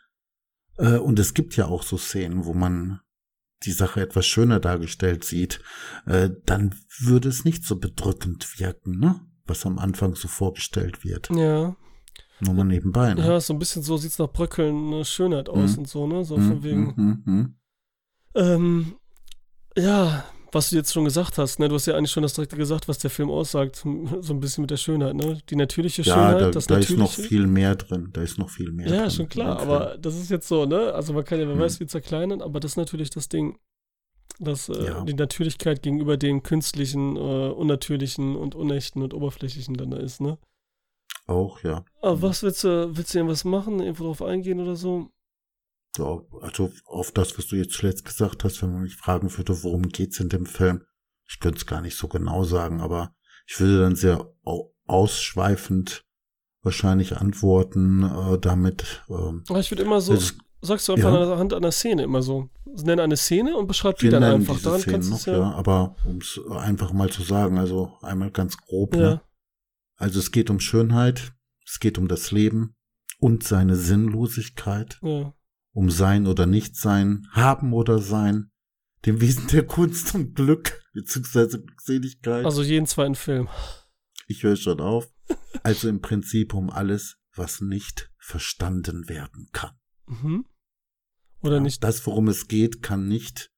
[0.79, 3.01] Äh, und es gibt ja auch so Szenen, wo man
[3.63, 5.61] die Sache etwas schöner dargestellt sieht,
[6.07, 9.21] äh, dann würde es nicht so bedrückend wirken, ne?
[9.47, 11.31] Was am Anfang so vorgestellt wird.
[11.31, 11.77] Ja.
[12.41, 13.27] Nur mal nebenbei, ne?
[13.27, 15.79] Ja, so ein bisschen so sieht's nach Bröckeln eine Schönheit aus Mhm.
[15.79, 16.25] und so, ne?
[16.25, 16.93] So Mhm, von wegen.
[16.97, 17.55] mhm, mhm.
[18.35, 18.95] Ähm,
[19.77, 21.69] ja, was du jetzt schon gesagt hast, ne?
[21.69, 23.77] Du hast ja eigentlich schon das direkte gesagt, was der Film aussagt,
[24.21, 25.39] so ein bisschen mit der Schönheit, ne?
[25.51, 27.21] Die natürliche Ja, Schönheit, da, das da ist natürliche.
[27.21, 28.11] noch viel mehr drin.
[28.13, 28.95] Da ist noch viel mehr drin.
[28.97, 29.71] Ja, schon klar, dem Film.
[29.73, 30.93] aber das ist jetzt so, ne?
[30.95, 31.61] Also man kann ja, wer Hm.
[31.61, 33.59] weiß, wie zerkleinern, aber das ist natürlich das Ding,
[34.41, 35.05] dass äh, Ja.
[35.05, 40.39] die Natürlichkeit gegenüber dem künstlichen, äh, unnatürlichen und unechten und oberflächlichen dann da ist, ne?
[41.27, 41.85] Auch, ja.
[42.03, 45.09] Aber was willst du, willst du irgendwas machen, irgendwo drauf eingehen oder so?
[45.99, 49.63] Ja, also auf das, was du jetzt zuletzt gesagt hast, wenn man mich fragen würde,
[49.63, 50.83] worum geht's in dem Film,
[51.29, 53.15] ich könnte es gar nicht so genau sagen, aber
[53.47, 56.05] ich würde dann sehr au- ausschweifend
[56.63, 59.05] wahrscheinlich antworten äh, damit.
[59.09, 61.33] Ähm, ich würde immer so, Es- sagst du einfach ja.
[61.33, 62.49] anhand einer Szene immer so.
[62.65, 64.61] Nenn eine Szene und beschreib die wir dann einfach.
[64.61, 65.39] Daran Szenen kannst noch, ja.
[65.39, 65.53] ja.
[65.53, 69.21] aber um es einfach mal zu sagen, also einmal ganz grob, Ja, ne?
[69.97, 72.75] Also es geht um Schönheit, es geht um das Leben
[73.21, 74.99] und seine Sinnlosigkeit.
[75.03, 75.33] ja.
[75.75, 78.51] Um Sein oder Nichtsein, Haben oder Sein,
[79.05, 82.45] dem Wesen der Kunst und Glück, beziehungsweise Glückseligkeit.
[82.47, 83.49] Also jeden zweiten Film.
[84.27, 85.13] ich höre schon auf.
[85.63, 89.77] Also im Prinzip um alles, was nicht verstanden werden kann.
[90.07, 90.47] Mhm.
[91.43, 91.83] Oder Ja, nicht?
[91.85, 93.51] Das, worum es geht, kann nicht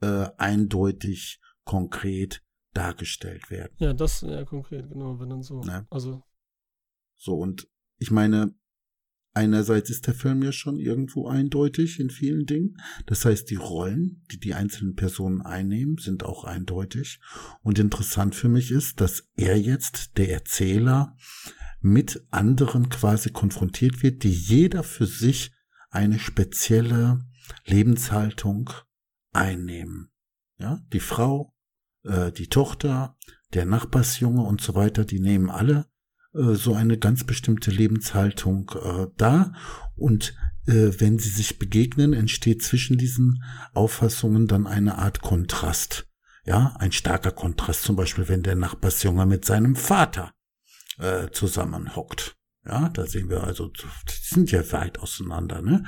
[0.00, 3.74] äh, eindeutig, konkret dargestellt werden.
[3.78, 5.60] Ja, das, ja, konkret, genau, wenn dann so.
[5.62, 5.86] Ne.
[5.90, 6.22] Also,
[7.16, 8.54] So, und ich meine,
[9.38, 12.76] einerseits ist der Film ja schon irgendwo eindeutig in vielen Dingen.
[13.06, 17.20] Das heißt, die Rollen, die die einzelnen Personen einnehmen, sind auch eindeutig.
[17.62, 21.16] Und interessant für mich ist, dass er jetzt, der Erzähler,
[21.80, 25.52] mit anderen quasi konfrontiert wird, die jeder für sich
[25.90, 27.20] eine spezielle
[27.64, 28.70] Lebenshaltung
[29.32, 30.10] einnehmen.
[30.58, 31.54] Ja, die Frau,
[32.02, 33.16] äh, die Tochter,
[33.54, 35.86] der Nachbarsjunge und so weiter, die nehmen alle
[36.54, 39.52] so eine ganz bestimmte Lebenshaltung äh, da
[39.96, 40.34] und
[40.66, 43.42] äh, wenn sie sich begegnen, entsteht zwischen diesen
[43.74, 46.06] Auffassungen dann eine Art Kontrast.
[46.44, 50.32] Ja, ein starker Kontrast, zum Beispiel, wenn der Nachbarsjunge mit seinem Vater
[50.98, 52.36] äh, zusammenhockt.
[52.64, 55.84] Ja, da sehen wir also, die sind ja weit auseinander, ne?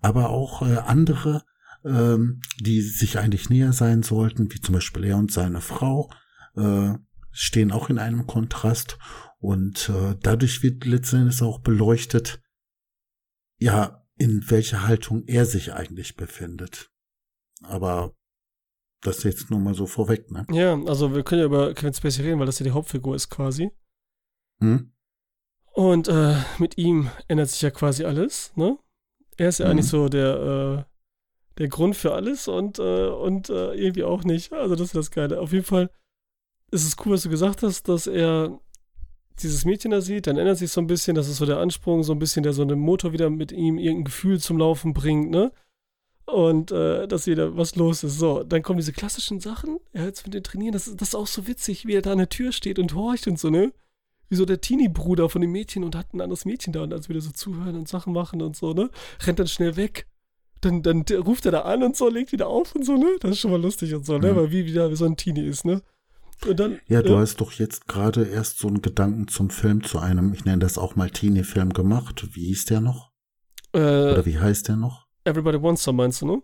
[0.00, 1.42] Aber auch äh, andere,
[1.84, 6.10] ähm, die sich eigentlich näher sein sollten, wie zum Beispiel er und seine Frau,
[6.56, 6.94] äh,
[7.30, 8.98] stehen auch in einem Kontrast
[9.44, 12.40] und äh, dadurch wird letztendlich auch beleuchtet,
[13.60, 16.90] ja, in welcher Haltung er sich eigentlich befindet.
[17.62, 18.14] Aber
[19.02, 20.46] das jetzt nur mal so vorweg, ne?
[20.50, 23.28] ja, also wir können ja über Kevin Spacey reden, weil das ja die Hauptfigur ist
[23.28, 23.70] quasi.
[24.60, 24.92] Hm?
[25.72, 28.78] Und äh, mit ihm ändert sich ja quasi alles, ne?
[29.36, 29.72] Er ist ja Mhm.
[29.72, 34.54] eigentlich so der, äh, der Grund für alles und, äh, und äh, irgendwie auch nicht.
[34.54, 35.38] Also das ist das Geile.
[35.40, 35.90] Auf jeden Fall
[36.70, 38.58] ist es cool, was du gesagt hast, dass er
[39.42, 42.02] dieses Mädchen da sieht, dann ändert sich so ein bisschen, das ist so der Ansprung,
[42.04, 45.30] so ein bisschen, der so einen Motor wieder mit ihm irgendein Gefühl zum Laufen bringt,
[45.30, 45.52] ne?
[46.26, 48.18] Und äh, dass wieder was los ist.
[48.18, 51.14] So, dann kommen diese klassischen Sachen, er jetzt mit den Trainieren, das, ist- das ist
[51.14, 53.72] auch so witzig, wie er da an der Tür steht und horcht und so, ne?
[54.30, 57.08] Wie so der Teenie-Bruder von dem Mädchen und hat ein anderes Mädchen da und als
[57.08, 58.88] wir da so zuhören und Sachen machen und so, ne?
[59.26, 60.06] Rennt dann schnell weg.
[60.62, 63.16] Dann, dann ruft er da an und so, legt wieder auf und so, ne?
[63.20, 64.32] Das ist schon mal lustig und so, ne?
[64.32, 64.36] Mhm.
[64.36, 65.82] Weil wie wieder wie so ein Teenie ist, ne?
[66.54, 70.34] Dann, Ja, du hast doch jetzt gerade erst so einen Gedanken zum Film, zu einem,
[70.34, 72.26] ich nenne das auch mal Teenie-Film gemacht.
[72.34, 73.12] Wie hieß der noch?
[73.72, 75.06] äh, Oder wie heißt der noch?
[75.24, 76.42] Everybody Wants Some, meinst du, ne?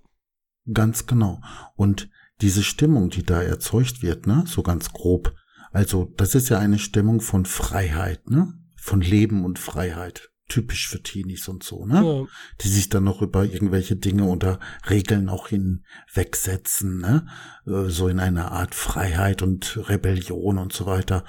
[0.72, 1.40] Ganz genau.
[1.74, 2.08] Und
[2.40, 5.34] diese Stimmung, die da erzeugt wird, ne, so ganz grob.
[5.72, 8.54] Also, das ist ja eine Stimmung von Freiheit, ne?
[8.76, 10.29] Von Leben und Freiheit.
[10.50, 12.02] Typisch für Teenies und so, ne?
[12.04, 12.26] Ja.
[12.60, 14.58] Die sich dann noch über irgendwelche Dinge oder
[14.90, 17.26] Regeln auch hinwegsetzen, ne?
[17.66, 21.24] Äh, So in einer Art Freiheit und Rebellion und so weiter.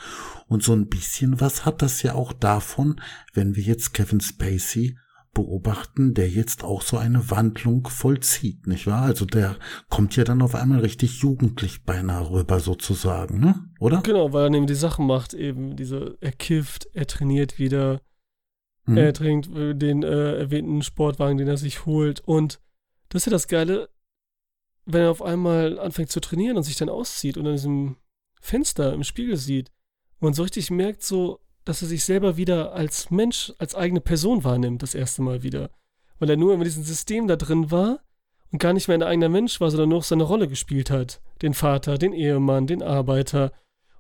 [0.48, 3.00] Und so ein bisschen was hat das ja auch davon,
[3.34, 4.98] wenn wir jetzt Kevin Spacey
[5.34, 9.04] beobachten, der jetzt auch so eine Wandlung vollzieht, nicht wahr?
[9.04, 9.56] Also der
[9.90, 13.56] kommt ja dann auf einmal richtig jugendlich beinahe rüber sozusagen, ne?
[13.80, 14.02] Oder?
[14.02, 18.02] Genau, weil er nämlich die Sachen macht, eben diese, er kifft, er trainiert wieder,
[18.86, 18.98] Hm.
[18.98, 22.22] er trinkt äh, den äh, erwähnten Sportwagen, den er sich holt.
[22.22, 22.60] Und
[23.10, 23.90] das ist ja das Geile,
[24.86, 27.98] wenn er auf einmal anfängt zu trainieren und sich dann auszieht und an diesem
[28.40, 29.70] Fenster im Spiegel sieht
[30.20, 34.02] und man so richtig merkt, so, dass er sich selber wieder als Mensch, als eigene
[34.02, 35.70] Person wahrnimmt, das erste Mal wieder.
[36.20, 38.00] Weil er nur in diesem System da drin war
[38.52, 41.22] und gar nicht mehr ein eigener Mensch war, sondern nur seine Rolle gespielt hat.
[41.42, 43.52] Den Vater, den Ehemann, den Arbeiter.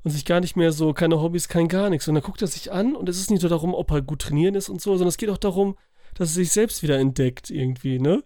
[0.03, 2.07] Und sich gar nicht mehr so, keine Hobbys, kein gar nichts.
[2.07, 4.23] Und dann guckt er sich an und es ist nicht nur darum, ob er gut
[4.23, 5.77] trainieren ist und so, sondern es geht auch darum,
[6.15, 8.23] dass er sich selbst wieder entdeckt irgendwie, ne?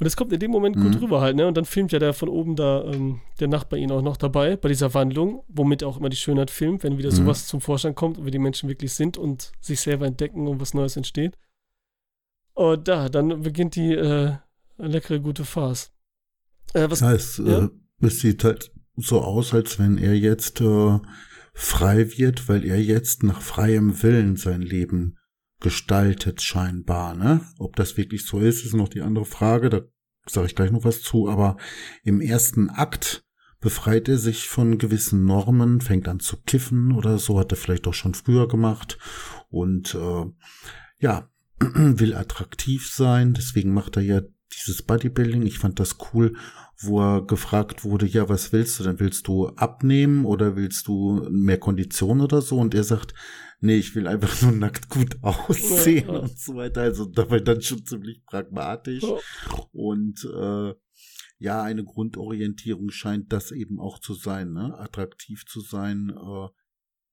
[0.00, 1.00] Und das kommt in dem Moment gut mhm.
[1.00, 1.46] rüber halt, ne?
[1.46, 4.56] Und dann filmt ja der von oben da, ähm, der Nachbar ihn auch noch dabei
[4.56, 7.16] bei dieser Wandlung, womit auch immer die Schönheit filmt, wenn wieder mhm.
[7.16, 10.60] sowas zum Vorschein kommt und wie die Menschen wirklich sind und sich selber entdecken und
[10.60, 11.36] was Neues entsteht.
[12.54, 14.34] Und da, dann beginnt die äh,
[14.78, 15.90] leckere, gute Farce.
[16.74, 17.64] Äh, was, das heißt, ja?
[17.64, 17.68] äh,
[18.00, 20.98] es sieht halt so aus, als wenn er jetzt äh,
[21.54, 25.16] frei wird, weil er jetzt nach freiem Willen sein Leben
[25.60, 27.14] gestaltet scheinbar.
[27.14, 27.40] Ne?
[27.58, 29.70] Ob das wirklich so ist, ist noch die andere Frage.
[29.70, 29.80] Da
[30.26, 31.28] sage ich gleich noch was zu.
[31.28, 31.56] Aber
[32.04, 33.24] im ersten Akt
[33.60, 37.88] befreit er sich von gewissen Normen, fängt an zu kiffen oder so, hat er vielleicht
[37.88, 38.98] auch schon früher gemacht
[39.48, 40.26] und äh,
[41.00, 43.34] ja, will attraktiv sein.
[43.34, 44.20] Deswegen macht er ja
[44.52, 45.42] dieses Bodybuilding.
[45.42, 46.36] Ich fand das cool,
[46.80, 49.00] wo er gefragt wurde, ja, was willst du denn?
[49.00, 52.58] Willst du abnehmen oder willst du mehr Kondition oder so?
[52.58, 53.14] Und er sagt,
[53.60, 56.20] nee, ich will einfach nur nackt gut aussehen ja, ja.
[56.20, 56.82] und so weiter.
[56.82, 59.02] Also dabei dann schon ziemlich pragmatisch.
[59.02, 59.16] Ja.
[59.72, 60.74] Und äh,
[61.40, 64.76] ja, eine Grundorientierung scheint das eben auch zu sein, ne?
[64.78, 66.48] attraktiv zu sein, äh,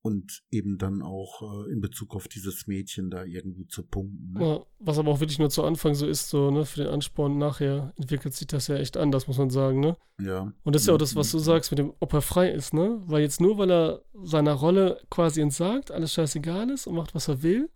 [0.06, 4.34] und eben dann auch äh, in Bezug auf dieses Mädchen da irgendwie zu punkten.
[4.34, 4.46] Ne?
[4.46, 7.40] Ja, was aber auch wirklich nur zu Anfang so ist, so, ne, für den Ansporn
[7.40, 9.98] nachher entwickelt sich das ja echt anders, muss man sagen, ne?
[10.22, 10.54] Ja.
[10.64, 12.72] Und das ist ja auch das, was du sagst, mit dem, ob er frei ist,
[12.72, 13.02] ne?
[13.08, 17.28] Weil jetzt nur, weil er seiner Rolle quasi entsagt, alles scheißegal ist und macht, was
[17.28, 17.72] er will.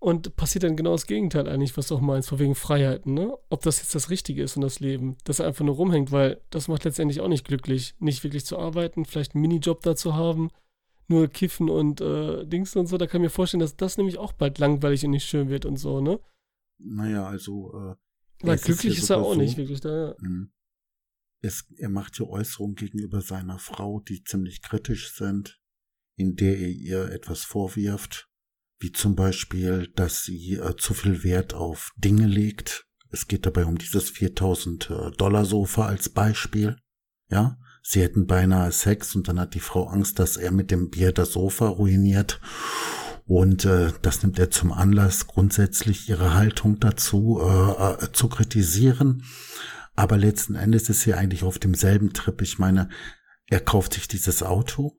[0.00, 3.32] Und passiert dann genau das Gegenteil eigentlich, was du auch meinst, von wegen Freiheiten, ne?
[3.48, 6.40] Ob das jetzt das Richtige ist in das Leben, dass er einfach nur rumhängt, weil
[6.50, 10.16] das macht letztendlich auch nicht glücklich, nicht wirklich zu arbeiten, vielleicht einen Minijob da zu
[10.16, 10.50] haben
[11.08, 14.18] nur kiffen und äh, Dings und so, da kann ich mir vorstellen, dass das nämlich
[14.18, 16.20] auch bald langweilig und nicht schön wird und so, ne?
[16.78, 17.72] Naja, also.
[17.72, 20.14] Äh, Weil glücklich ist, ist er auch so, nicht wirklich da, ja.
[20.18, 20.50] Mhm.
[21.40, 25.60] Es, er macht ja Äußerungen gegenüber seiner Frau, die ziemlich kritisch sind,
[26.16, 28.30] in der er ihr etwas vorwirft,
[28.80, 32.86] wie zum Beispiel, dass sie äh, zu viel Wert auf Dinge legt.
[33.10, 36.78] Es geht dabei um dieses 4000 äh, Dollar Sofa als Beispiel,
[37.30, 40.88] ja, Sie hätten beinahe Sex und dann hat die Frau Angst, dass er mit dem
[40.88, 42.40] Bier das Sofa ruiniert.
[43.26, 49.24] Und äh, das nimmt er zum Anlass, grundsätzlich ihre Haltung dazu äh, äh, zu kritisieren.
[49.94, 52.40] Aber letzten Endes ist sie eigentlich auf demselben Trip.
[52.40, 52.88] Ich meine,
[53.48, 54.98] er kauft sich dieses Auto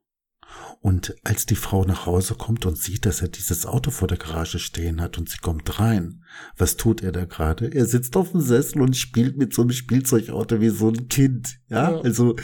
[0.80, 4.18] und als die Frau nach Hause kommt und sieht, dass er dieses Auto vor der
[4.18, 6.24] Garage stehen hat und sie kommt rein,
[6.56, 7.66] was tut er da gerade?
[7.66, 11.58] Er sitzt auf dem Sessel und spielt mit so einem Spielzeugauto wie so ein Kind.
[11.68, 12.00] Ja, ja.
[12.00, 12.36] also,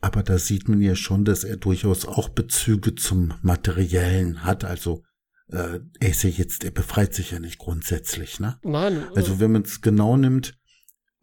[0.00, 4.64] aber da sieht man ja schon, dass er durchaus auch Bezüge zum Materiellen hat.
[4.64, 5.02] Also,
[5.48, 8.58] äh, er ist ja jetzt, er befreit sich ja nicht grundsätzlich, ne?
[8.62, 9.04] Nein.
[9.14, 10.58] Also, wenn man es genau nimmt,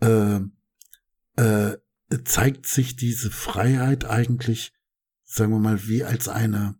[0.01, 0.39] äh,
[1.37, 1.77] äh,
[2.23, 4.74] zeigt sich diese Freiheit eigentlich
[5.35, 6.79] sagen wir mal, wie als eine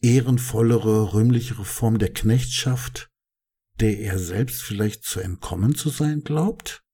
[0.00, 3.10] ehrenvollere, rühmlichere Form der Knechtschaft,
[3.80, 6.84] der er selbst vielleicht zu entkommen zu sein glaubt?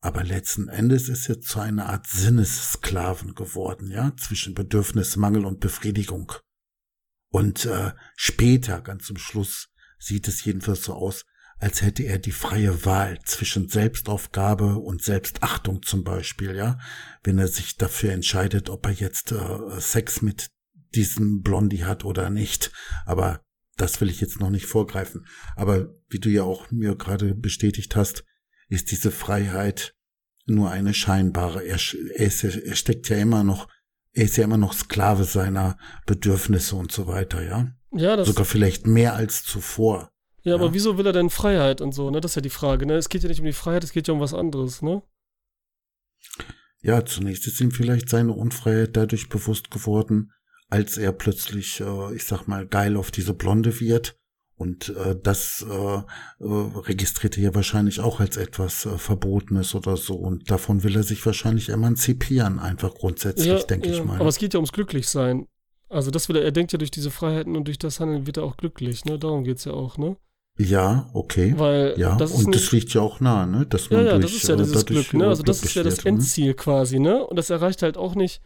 [0.00, 5.60] Aber letzten Endes ist er zu einer Art Sinnessklaven geworden, ja, zwischen Bedürfnis, Mangel und
[5.60, 6.32] Befriedigung.
[7.30, 11.24] Und äh, später, ganz zum Schluss, sieht es jedenfalls so aus,
[11.62, 16.80] als hätte er die freie Wahl zwischen Selbstaufgabe und Selbstachtung zum Beispiel, ja,
[17.22, 20.50] wenn er sich dafür entscheidet, ob er jetzt äh, Sex mit
[20.92, 22.72] diesem Blondie hat oder nicht.
[23.06, 23.44] Aber
[23.76, 25.24] das will ich jetzt noch nicht vorgreifen.
[25.54, 28.24] Aber wie du ja auch mir gerade bestätigt hast,
[28.68, 29.94] ist diese Freiheit
[30.46, 31.62] nur eine scheinbare.
[31.62, 31.78] Er,
[32.16, 33.68] er, ist, er steckt ja immer noch,
[34.12, 37.68] er ist ja immer noch Sklave seiner Bedürfnisse und so weiter, ja.
[37.92, 40.11] Ja, das sogar vielleicht mehr als zuvor.
[40.44, 42.20] Ja, aber wieso will er denn Freiheit und so, ne?
[42.20, 42.94] Das ist ja die Frage, ne?
[42.94, 45.02] Es geht ja nicht um die Freiheit, es geht ja um was anderes, ne?
[46.80, 50.32] Ja, zunächst ist ihm vielleicht seine Unfreiheit dadurch bewusst geworden,
[50.68, 54.16] als er plötzlich, äh, ich sag mal, geil auf diese Blonde wird.
[54.56, 56.02] Und äh, das äh, äh,
[56.40, 60.14] registriert er ja wahrscheinlich auch als etwas äh, Verbotenes oder so.
[60.14, 63.94] Und davon will er sich wahrscheinlich emanzipieren, einfach grundsätzlich, ja, denke ja.
[63.94, 64.20] ich mal.
[64.20, 65.46] Aber es geht ja ums Glücklichsein.
[65.88, 68.38] Also das will er, er denkt ja durch diese Freiheiten und durch das Handeln wird
[68.38, 69.18] er auch glücklich, ne?
[69.18, 70.16] Darum geht's ja auch, ne?
[70.58, 71.54] Ja, okay.
[71.56, 73.66] Weil ja, das und das liegt ja auch nah, ne?
[73.66, 75.26] Dass man ja, ja, durch, das ist ja dieses Glück, ne?
[75.26, 76.10] Also das ist ja das ne?
[76.10, 77.26] Endziel quasi, ne?
[77.26, 78.42] Und das erreicht halt auch nicht,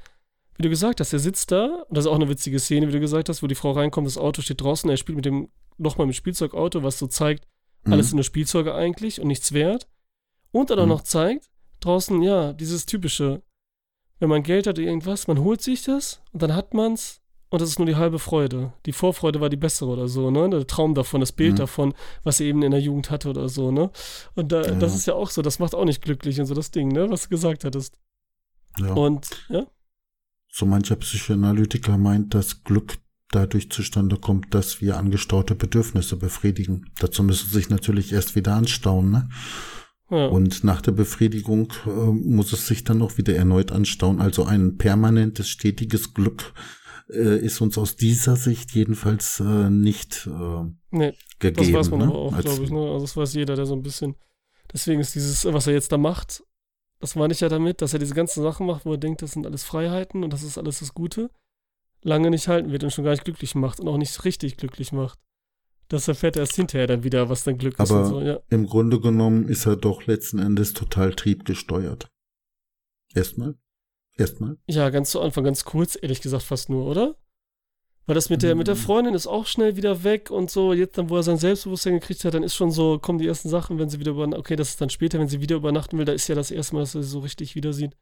[0.56, 2.92] wie du gesagt hast, er sitzt da, und das ist auch eine witzige Szene, wie
[2.92, 5.48] du gesagt hast, wo die Frau reinkommt, das Auto steht draußen, er spielt mit dem,
[5.78, 7.46] nochmal mit dem Spielzeugauto, was so zeigt,
[7.84, 7.92] mhm.
[7.92, 9.88] alles sind nur Spielzeuge eigentlich und nichts wert.
[10.52, 10.90] Und dann auch mhm.
[10.90, 13.42] noch zeigt, draußen, ja, dieses typische,
[14.20, 17.60] wenn man Geld hat oder irgendwas, man holt sich das und dann hat man's und
[17.60, 18.72] das ist nur die halbe Freude.
[18.86, 20.48] Die Vorfreude war die bessere oder so, ne?
[20.50, 21.56] Der Traum davon, das Bild Mhm.
[21.56, 23.90] davon, was er eben in der Jugend hatte oder so, ne?
[24.34, 24.74] Und da, Ja.
[24.74, 27.08] das ist ja auch so, das macht auch nicht glücklich und so das Ding, ne?
[27.10, 27.98] Was du gesagt hattest.
[28.78, 28.92] Ja.
[28.92, 29.66] Und, ja,
[30.48, 32.98] So mancher Psychoanalytiker meint, dass Glück
[33.30, 36.90] dadurch zustande kommt, dass wir angestaute Bedürfnisse befriedigen.
[37.00, 39.28] Dazu müssen sie sich natürlich erst wieder anstauen, ne?
[40.10, 40.26] ja.
[40.26, 44.20] Und nach der Befriedigung äh, muss es sich dann auch wieder erneut anstauen.
[44.20, 46.52] Also ein permanentes, stetiges Glück
[47.08, 51.56] äh, ist uns aus dieser Sicht jedenfalls äh, nicht äh, nee, gegeben.
[51.56, 52.06] das weiß man ne?
[52.06, 52.80] aber auch, glaube ich, ne?
[52.80, 54.16] Also das weiß jeder, der so ein bisschen.
[54.72, 56.42] Deswegen ist dieses, was er jetzt da macht,
[56.98, 59.32] das meine ich ja damit, dass er diese ganzen Sachen macht, wo er denkt, das
[59.32, 61.30] sind alles Freiheiten und das ist alles das Gute,
[62.02, 64.92] lange nicht halten wird und schon gar nicht glücklich macht und auch nicht richtig glücklich
[64.92, 65.18] macht.
[65.88, 68.40] Das erfährt er erst hinterher dann wieder, was dann Glück ist Aber- und so, ja.
[68.48, 72.10] Im Grunde genommen ist er doch letzten Endes total triebgesteuert.
[73.14, 73.54] Erstmal.
[74.16, 74.56] Erstmal.
[74.66, 77.16] Ja, ganz zu Anfang, ganz kurz, ehrlich gesagt, fast nur, oder?
[78.06, 78.80] Weil das mit der, mit der Mhm.
[78.80, 80.72] Freundin ist auch schnell wieder weg und so.
[80.72, 83.48] Jetzt dann, wo er sein Selbstbewusstsein gekriegt hat, dann ist schon so, kommen die ersten
[83.48, 84.38] Sachen, wenn sie wieder übernachten.
[84.40, 86.74] Okay, das ist dann später, wenn sie wieder übernachten will, da ist ja das erste
[86.74, 87.96] Mal, dass er sie so richtig wieder sieht.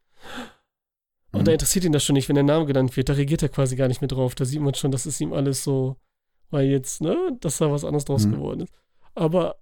[1.33, 1.45] Und Mhm.
[1.47, 3.09] da interessiert ihn das schon nicht, wenn der Name genannt wird.
[3.09, 4.35] Da reagiert er quasi gar nicht mehr drauf.
[4.35, 5.97] Da sieht man schon, das ist ihm alles so,
[6.51, 8.33] weil jetzt, ne, dass da was anderes draus Mhm.
[8.33, 8.73] geworden ist.
[9.15, 9.57] Aber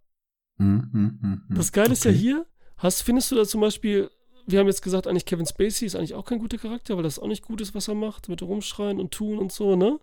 [0.58, 1.54] Mhm, mhm, mhm.
[1.54, 2.18] das Geile ist ja Okay.
[2.18, 2.46] hier,
[2.78, 4.10] hast, findest du da zum Beispiel,
[4.46, 7.18] wir haben jetzt gesagt, eigentlich Kevin Spacey ist eigentlich auch kein guter Charakter, weil das
[7.18, 9.98] auch nicht gut ist, was er macht, mit rumschreien und tun und so, ne?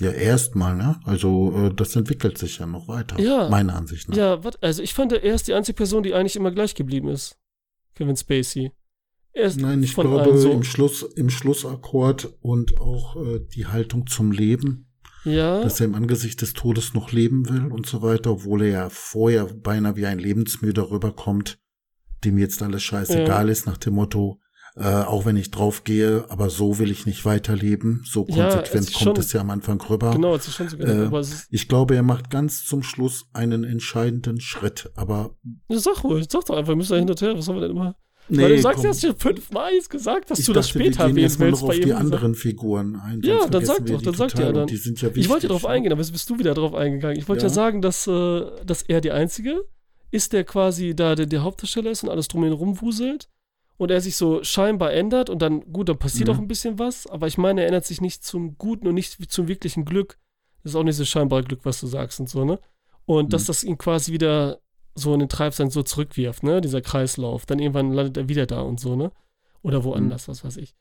[0.00, 1.00] Ja, erstmal, ne?
[1.04, 3.18] Also äh, das entwickelt sich ja noch weiter.
[3.20, 3.48] Ja.
[3.48, 4.16] Meiner Ansicht nach.
[4.16, 7.08] Ja, wat, also ich fand, er ist die einzige Person, die eigentlich immer gleich geblieben
[7.08, 7.36] ist.
[7.94, 8.70] Kevin Spacey.
[9.32, 10.50] Er ist Nein, ich glaube, so.
[10.50, 14.88] im Schluss, im Schlussakkord und auch äh, die Haltung zum Leben,
[15.24, 18.68] Ja, dass er im Angesicht des Todes noch leben will und so weiter, obwohl er
[18.68, 21.58] ja vorher beinahe wie ein Lebensmüder rüberkommt,
[22.24, 24.40] dem jetzt alles scheißegal ist, nach dem Motto,
[24.76, 28.02] äh, auch wenn ich draufgehe, aber so will ich nicht weiterleben.
[28.04, 30.12] So Ja, konsequent ist kommt schon- es ja am Anfang rüber.
[30.12, 33.64] genau, es ist schon so gedacht, Äh, Ich glaube, er macht ganz zum Schluss einen
[33.64, 35.30] entscheidenden Schritt, aber
[35.68, 37.62] ja, sag ruhig, sag doch einfach, wir müssen da hin und her, was haben wir
[37.62, 37.96] denn immer?
[38.28, 38.82] nee, Weil du sagst, komm.
[38.82, 41.48] du hast ja fünfmal jetzt gesagt, dass ich du das dachte, später gehen erwähnen erstmal
[41.48, 43.20] willst noch bei auf die anderen Figuren ein.
[43.22, 44.66] Ja, dann sag doch, dann sag ja dann.
[44.66, 45.24] Die sind ja wichtig.
[45.24, 45.68] Ich wollte ja drauf ne?
[45.70, 47.18] eingehen, aber jetzt bist du wieder drauf eingegangen.
[47.18, 47.48] Ich wollte ja.
[47.48, 47.54] Ja.
[47.54, 49.62] sagen, dass, äh, dass er die Einzige
[50.10, 53.28] ist, der quasi da der, der Hauptdarsteller ist und alles drum ihn rumwuselt
[53.76, 56.34] und er sich so scheinbar ändert und dann, gut, dann passiert Mhm.
[56.34, 59.30] auch ein bisschen was, aber ich meine, er ändert sich nicht zum Guten und nicht
[59.30, 60.18] zum wirklichen Glück.
[60.62, 62.58] Das ist auch nicht so scheinbare Glück, was du sagst und so, ne?
[63.06, 63.46] Und dass Mhm.
[63.46, 64.60] das ihn quasi wieder
[64.94, 66.60] so in den Treibsand so zurückwirft, ne?
[66.60, 67.46] Dieser Kreislauf.
[67.46, 69.12] Dann irgendwann landet er wieder da und so, ne?
[69.62, 70.74] Oder woanders, was weiß ich.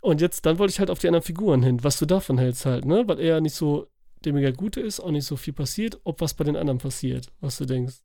[0.00, 2.66] Und jetzt, dann wollte ich halt auf die anderen Figuren hin, was du davon hältst
[2.66, 3.06] halt, ne?
[3.06, 3.86] Weil er nicht so
[4.24, 7.28] der mega Gute ist, auch nicht so viel passiert, ob was bei den anderen passiert,
[7.40, 7.96] was du denkst.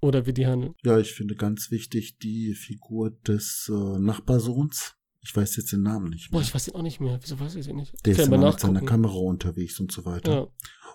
[0.00, 0.74] Oder wie die handeln.
[0.84, 4.94] Ja, ich finde ganz wichtig die Figur des äh, Nachbarsohns.
[5.20, 6.46] Ich weiß jetzt den Namen nicht Boah, mehr.
[6.46, 7.18] ich weiß ihn auch nicht mehr.
[7.20, 7.94] Wieso weiß ich ihn nicht?
[8.04, 8.82] Der ist Kann immer mal mit seiner.
[8.82, 10.32] Kamera unterwegs und so weiter.
[10.32, 10.46] Ja.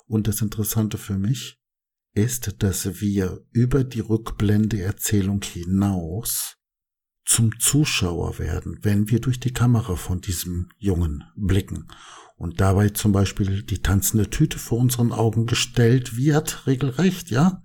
[0.08, 1.60] Und das Interessante für mich
[2.14, 6.58] ist, dass wir über die Rückblende-Erzählung hinaus
[7.26, 11.88] zum Zuschauer werden, wenn wir durch die Kamera von diesem Jungen blicken
[12.36, 17.62] und dabei zum Beispiel die tanzende Tüte vor unseren Augen gestellt wird, regelrecht, ja,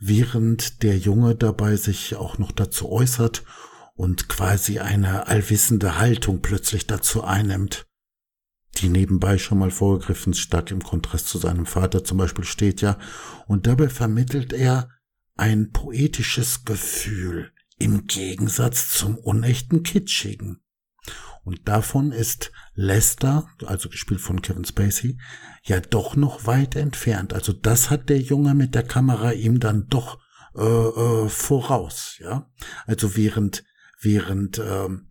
[0.00, 3.44] während der Junge dabei sich auch noch dazu äußert
[3.94, 7.86] und quasi eine allwissende Haltung plötzlich dazu einnimmt,
[8.78, 12.98] die nebenbei schon mal vorgegriffen stark im Kontrast zu seinem Vater zum Beispiel steht, ja,
[13.46, 14.88] und dabei vermittelt er
[15.36, 20.60] ein poetisches Gefühl im Gegensatz zum unechten Kitschigen.
[21.42, 25.18] Und davon ist Lester, also gespielt von Kevin Spacey,
[25.64, 27.32] ja doch noch weit entfernt.
[27.32, 30.18] Also das hat der Junge mit der Kamera ihm dann doch
[30.56, 32.50] äh, äh, voraus, ja.
[32.86, 33.64] Also während
[34.02, 35.10] während ähm,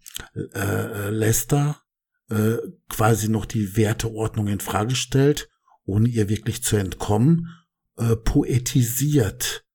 [0.54, 1.82] äh, Lester
[2.30, 2.58] äh,
[2.90, 5.50] quasi noch die Werteordnung in Frage stellt,
[5.86, 7.48] ohne ihr wirklich zu entkommen,
[7.98, 9.66] äh, poetisiert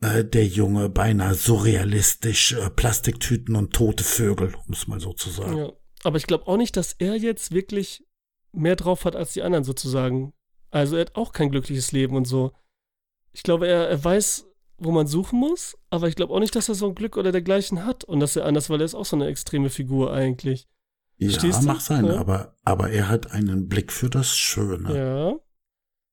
[0.00, 5.30] äh, der Junge beinahe surrealistisch äh, Plastiktüten und tote Vögel, um es mal so zu
[5.30, 5.56] sagen.
[5.56, 5.72] ja.
[6.06, 8.06] Aber ich glaube auch nicht, dass er jetzt wirklich
[8.52, 10.32] mehr drauf hat als die anderen sozusagen.
[10.70, 12.52] Also er hat auch kein glückliches Leben und so.
[13.32, 14.46] Ich glaube, er, er weiß,
[14.78, 17.32] wo man suchen muss, aber ich glaube auch nicht, dass er so ein Glück oder
[17.32, 20.68] dergleichen hat und dass er anders, weil er ist auch so eine extreme Figur eigentlich.
[21.16, 21.66] Ja, Verstehst du?
[21.66, 22.18] mag sein, Ja.
[22.20, 24.96] aber, aber er hat einen Blick für das Schöne.
[24.96, 25.36] Ja.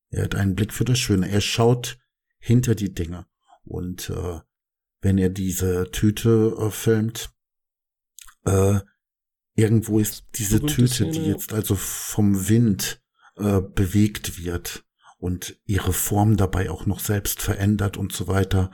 [0.09, 1.29] Er hat einen Blick für das Schöne.
[1.29, 1.99] Er schaut
[2.39, 3.27] hinter die Dinge.
[3.63, 4.39] Und äh,
[5.01, 7.29] wenn er diese Tüte äh, filmt,
[8.45, 8.79] äh,
[9.55, 13.01] irgendwo ist diese Berühmte Tüte, Szene, die jetzt also vom Wind
[13.37, 14.83] äh, bewegt wird
[15.17, 18.71] und ihre Form dabei auch noch selbst verändert und so weiter,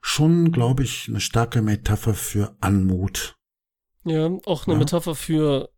[0.00, 3.36] schon, glaube ich, eine starke Metapher für Anmut.
[4.04, 4.78] Ja, auch eine Ja.
[4.80, 5.70] Metapher für,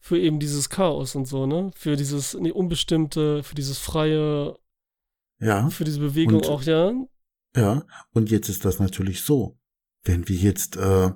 [0.00, 1.70] für eben dieses Chaos und so, ne?
[1.76, 4.56] Für dieses nee, Unbestimmte, für dieses freie,
[5.40, 5.68] Ja.
[5.68, 6.92] für diese Bewegung Und- auch, ja.
[7.56, 9.58] Ja, und jetzt ist das natürlich so.
[10.02, 11.10] Wenn wir jetzt äh,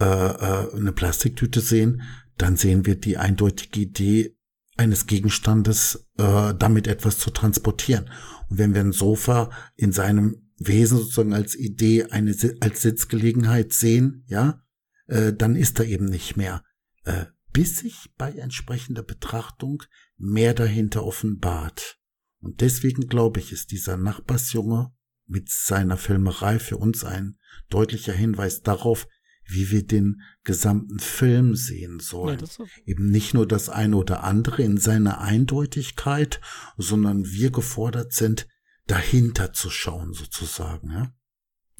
[0.00, 2.02] äh, äh, eine Plastiktüte sehen,
[2.38, 4.36] dann sehen wir die eindeutige Idee
[4.76, 8.10] eines Gegenstandes, äh, damit etwas zu transportieren.
[8.48, 14.24] Und wenn wir ein Sofa in seinem Wesen sozusagen als Idee, eine als Sitzgelegenheit sehen,
[14.26, 14.60] ja,
[15.06, 16.62] äh, dann ist da eben nicht mehr.
[17.04, 19.82] Äh, bis sich bei entsprechender Betrachtung
[20.18, 21.98] mehr dahinter offenbart.
[22.40, 24.92] Und deswegen glaube ich, ist dieser Nachbarsjunge
[25.26, 27.38] mit seiner Filmerei für uns ein
[27.70, 29.08] deutlicher Hinweis darauf,
[29.48, 32.40] wie wir den gesamten Film sehen ja sollen.
[32.40, 36.40] ist, Eben nicht nur das eine oder andere in seiner Eindeutigkeit,
[36.76, 38.46] sondern wir gefordert sind,
[38.86, 40.90] dahinter zu schauen sozusagen.
[40.90, 41.12] Ja?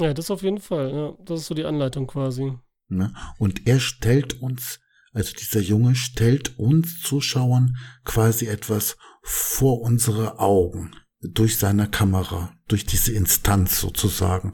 [0.00, 1.16] ja, das auf jeden Fall, ja.
[1.24, 2.52] Das ist so die Anleitung quasi.
[2.88, 3.14] Ne?
[3.38, 4.80] Und er stellt uns,
[5.12, 12.86] also dieser Junge stellt uns Zuschauern quasi etwas vor unsere Augen durch seine Kamera, durch
[12.86, 14.52] diese Instanz sozusagen.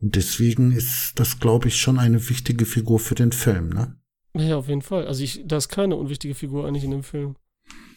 [0.00, 3.70] Und deswegen ist das, glaube ich, schon eine wichtige Figur für den Film.
[3.70, 3.96] Ne?
[4.36, 5.06] Ja, auf jeden Fall.
[5.06, 7.36] Also ich, da ist keine unwichtige Figur eigentlich in dem Film.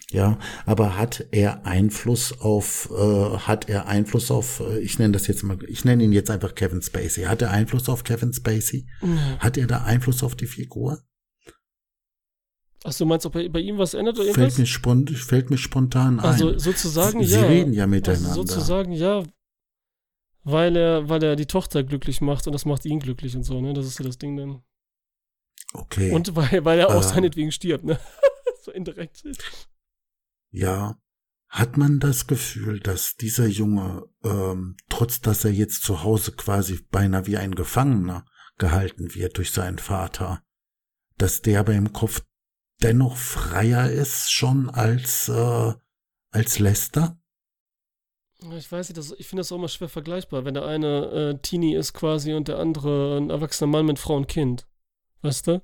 [0.09, 5.27] Ja, aber hat er Einfluss auf, äh, hat er Einfluss auf, äh, ich nenne das
[5.27, 7.23] jetzt mal, ich nenne ihn jetzt einfach Kevin Spacey.
[7.23, 8.87] Hat er Einfluss auf Kevin Spacey?
[9.01, 9.39] Ja.
[9.39, 11.03] Hat er da Einfluss auf die Figur?
[12.83, 14.57] Achso, du meinst, ob bei, bei ihm was ändert oder Fällt irgendwas?
[14.59, 16.25] mir, spon fällt mir spontan ein.
[16.25, 17.41] Also sozusagen Sie ja.
[17.45, 18.29] reden ja miteinander.
[18.29, 19.23] Also sozusagen ja,
[20.43, 23.59] weil er, weil er die Tochter glücklich macht und das macht ihn glücklich und so,
[23.59, 23.73] ne?
[23.73, 24.61] Das ist ja das Ding dann.
[25.73, 26.11] Okay.
[26.11, 27.03] Und weil, weil er auch Äh.
[27.03, 27.99] seinetwegen stirbt, ne?
[28.63, 29.23] so indirekt.
[30.51, 30.97] ja.
[31.49, 36.77] Hat man das Gefühl, dass dieser Junge, ähm, trotz dass er jetzt zu Hause quasi
[36.91, 38.25] beinahe wie ein Gefangener
[38.57, 40.43] gehalten wird durch seinen Vater,
[41.17, 42.21] dass der aber im Kopf
[42.81, 45.73] dennoch freier ist schon als, äh,
[46.31, 47.17] als Lester?
[48.55, 51.37] Ich weiß nicht, das, ich finde das auch immer schwer vergleichbar, wenn der eine äh,
[51.41, 54.67] Teenie ist quasi und der andere ein erwachsener Mann mit Frau und Kind.
[55.23, 55.61] Weißt du?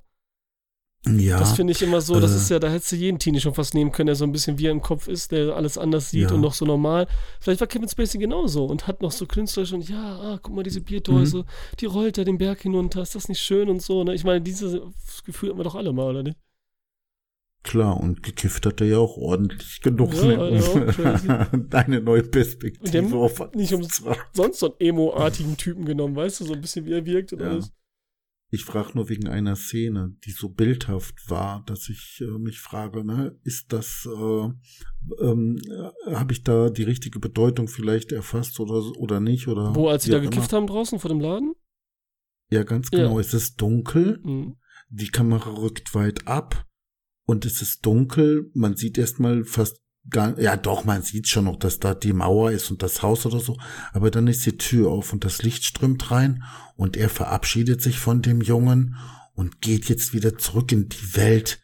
[1.05, 1.37] Ja.
[1.37, 3.53] Das finde ich immer so, das äh, ist ja, da hättest du jeden Teenie schon
[3.53, 6.09] fast nehmen können, der so ein bisschen wie er im Kopf ist, der alles anders
[6.09, 6.33] sieht Ja.
[6.35, 7.07] und noch so normal.
[7.41, 10.63] Vielleicht war Kevin Spacey genauso und hat noch so künstlerisch und ja, ah, guck mal,
[10.63, 11.45] diese Bierdose, Mhm.
[11.79, 14.15] die rollt da den Berg hinunter, ist das nicht schön und so, ne?
[14.15, 14.79] Ich meine, dieses
[15.25, 16.37] Gefühl haben wir doch alle mal, oder nicht?
[17.63, 21.27] Klar, und gekifft hat er ja auch ordentlich genug, Ja, ja, um crazy.
[21.71, 24.03] eine neue Perspektive der- auf nicht um- zu-
[24.33, 27.39] Sonst so einen emo-artigen Typen genommen, weißt du, so ein bisschen wie er wirkt und
[27.39, 27.51] Ja.
[27.51, 27.71] alles.
[28.51, 33.03] Ich frage nur wegen einer Szene, die so bildhaft war, dass ich äh, mich frage,
[33.03, 34.49] ne, ist das, äh,
[35.23, 35.57] ähm,
[36.05, 39.73] äh, habe ich da die richtige Bedeutung vielleicht erfasst oder oder nicht oder?
[39.73, 40.29] Wo, als sie da auch immer.
[40.29, 41.53] gekifft haben draußen vor dem Laden?
[42.51, 42.99] Ja, ganz Ja.
[43.05, 43.19] genau.
[43.19, 44.57] Es ist dunkel, Mhm.
[44.89, 46.65] die Kamera rückt weit ab
[47.25, 48.49] und es ist dunkel.
[48.53, 52.51] Man sieht erstmal fast gar, ja doch, man sieht schon noch, dass da die Mauer
[52.51, 53.57] ist und das Haus oder so.
[53.93, 56.43] Aber dann ist die Tür auf und das Licht strömt rein
[56.75, 58.95] und er verabschiedet sich von dem Jungen
[59.33, 61.59] und geht jetzt wieder zurück in die Welt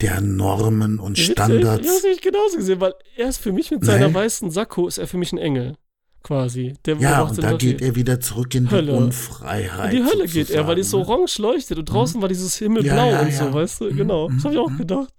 [0.00, 1.88] der Normen und Witzig, Ich Standards.
[1.88, 4.14] hab's nicht genauso gesehen, weil er ist für mich mit seiner Nee.
[4.14, 5.76] weißen Sakko, ist er für mich ein Engel.
[6.22, 6.74] Quasi.
[6.84, 8.92] Der Ja, und da geht er wieder zurück in die Hölle.
[8.94, 9.94] Unfreiheit.
[9.94, 11.16] In die Hölle geht er, weil die so sozusagen, ne?
[11.16, 13.54] orange leuchtet und draußen war dieses Himmelblau Ja, ja, und so, ja.
[13.54, 13.84] weißt du?
[13.90, 14.28] Mhm, Genau.
[14.28, 14.78] Das habe ich auch mhm.
[14.78, 15.14] gedacht.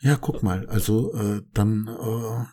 [0.00, 2.44] Ja, guck mal, also äh, dann äh,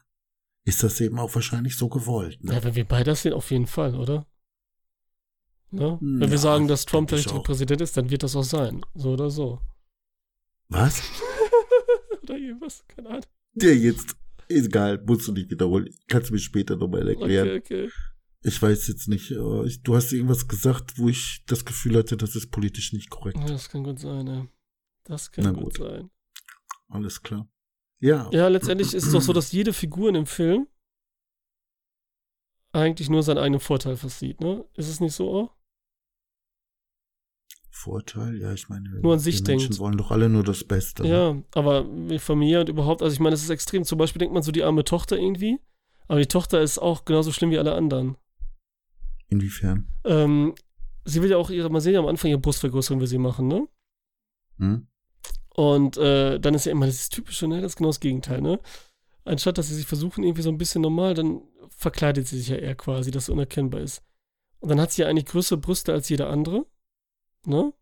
[0.69, 2.41] ist das eben auch wahrscheinlich so gewollt.
[2.43, 2.53] Ne?
[2.53, 4.25] Ja, wenn wir beide das sehen, auf jeden Fall, oder?
[5.71, 5.97] Ne?
[6.01, 7.41] Wenn Ja, wir sagen, dass Trump der richtige.
[7.41, 8.85] Präsident ist, dann wird das auch sein.
[8.95, 9.59] So oder so.
[10.69, 11.01] Was?
[12.23, 13.23] oder irgendwas, keine Ahnung.
[13.55, 14.15] Der jetzt,
[14.53, 15.89] egal, musst du nicht wiederholen.
[16.07, 17.47] Kannst du mir später nochmal erklären.
[17.59, 17.91] Okay, okay.
[18.45, 19.31] Ich weiß jetzt nicht.
[19.31, 23.09] äh, Ich, du hast irgendwas gesagt, wo ich das Gefühl hatte, das ist politisch nicht
[23.09, 23.37] korrekt.
[23.47, 24.47] Das kann gut sein, ja.
[25.05, 25.77] Das kann Na gut gut.
[25.77, 26.09] sein.
[26.89, 27.49] Alles klar.
[27.99, 28.29] Ja.
[28.33, 30.67] Ja, letztendlich ist es doch so, dass jede Figur in dem Film
[32.73, 34.65] eigentlich nur seinen eigenen Vorteil versieht, ne?
[34.75, 35.55] Ist es nicht so auch?
[37.83, 39.79] Vorteil, ja, ich meine, Nur an sich Menschen denkt.
[39.79, 41.03] wollen doch alle nur das Beste.
[41.03, 41.09] Ne?
[41.09, 43.83] Ja, aber wie Familie und überhaupt, also ich meine, es ist extrem.
[43.83, 45.59] Zum Beispiel denkt man so die arme Tochter irgendwie,
[46.07, 48.15] aber die Tochter ist auch genauso schlimm wie alle anderen.
[49.27, 49.89] Inwiefern?
[50.05, 50.55] Ähm,
[51.03, 53.47] sie will ja auch ihre, man sieht ja am Anfang ihre Brustvergrößerung will sie machen,
[53.47, 53.67] ne?
[54.59, 54.87] Hm?
[55.55, 57.59] Und äh, dann ist ja immer das Typische, ne?
[57.59, 58.61] Das ist genau das Gegenteil, ne?
[59.25, 62.55] Anstatt dass sie sich versuchen, irgendwie so ein bisschen normal, dann verkleidet sie sich ja
[62.55, 64.01] eher quasi, dass es unerkennbar ist.
[64.59, 66.65] Und dann hat sie ja eigentlich größere Brüste als jeder andere.
[67.45, 67.73] Ne?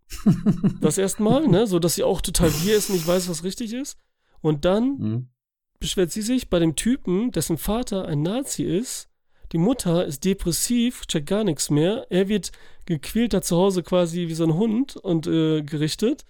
[0.82, 1.68] Das erstmal, ne?
[1.68, 3.98] So dass sie auch total wir ist und nicht weiß, was richtig ist.
[4.42, 5.28] Und dann Hm?
[5.80, 9.10] beschwert sie sich bei dem Typen, dessen Vater ein Nazi ist.
[9.52, 12.08] Die Mutter ist depressiv, checkt gar nichts mehr.
[12.10, 12.52] Er wird
[12.86, 16.26] gequält da zu Hause quasi wie so ein Hund und äh, gerichtet.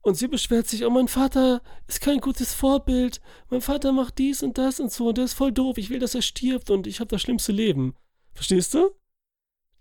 [0.00, 3.20] Und sie beschwert sich, oh, mein Vater ist kein gutes Vorbild.
[3.50, 5.78] Mein Vater macht dies und das und so und der ist voll doof.
[5.78, 7.94] Ich will, dass er stirbt und ich habe das schlimmste Leben.
[8.32, 8.90] Verstehst du?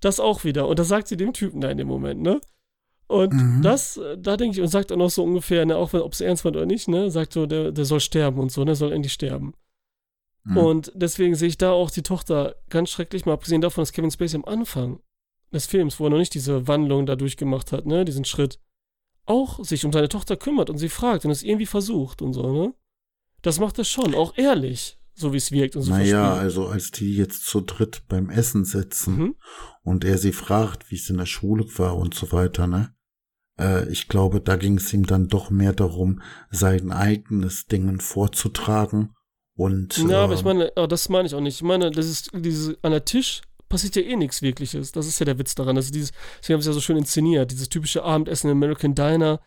[0.02, 0.68] Das auch wieder.
[0.68, 2.42] Und das sagt sie dem Typen da in dem Moment, ne?
[3.08, 3.62] Und mhm.
[3.62, 6.22] das, da denke ich, und sagt auch noch so ungefähr, ne, auch wenn, ob es
[6.22, 8.92] ernst war oder nicht, ne, sagt so, der, der soll sterben und so, ne, soll
[8.92, 9.54] endlich sterben.
[10.44, 10.58] Mhm.
[10.58, 14.12] Und deswegen sehe ich da auch die Tochter ganz schrecklich, mal abgesehen davon, dass Kevin
[14.12, 15.00] Spacey am Anfang
[15.54, 18.60] des Films, wo er noch nicht diese Wandlung da durchgemacht hat, ne, diesen Schritt,
[19.26, 22.52] auch sich um seine Tochter kümmert und sie fragt und es irgendwie versucht und so,
[22.52, 22.74] ne?
[23.42, 25.92] Das macht er schon, auch ehrlich, so wie es wirkt und so.
[25.92, 29.36] Naja, also als die jetzt zu dritt beim Essen sitzen mhm.
[29.84, 32.95] und er sie fragt, wie es in der Schule war und so weiter, ne?
[33.60, 39.16] Äh, ich glaube, da ging es ihm dann doch mehr darum, sein eigenes Dingen vorzutragen
[39.56, 39.98] und.
[39.98, 41.56] Ja, äh, aber ich ähm, meine, oh, das meine ich auch nicht.
[41.56, 44.92] Ich meine, das ist dieses an der Tisch passiert ja eh nichts Wirkliches.
[44.92, 45.76] Das ist ja der Witz daran.
[45.76, 49.40] Also dieses, sie haben es ja so schön inszeniert, dieses typische Abendessen im American Diner.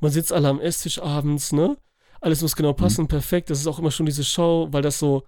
[0.00, 1.76] Man sitzt alle am Esstisch abends, ne?
[2.20, 3.08] Alles muss genau passen, mhm.
[3.08, 3.50] perfekt.
[3.50, 5.24] Das ist auch immer schon diese Show, weil das so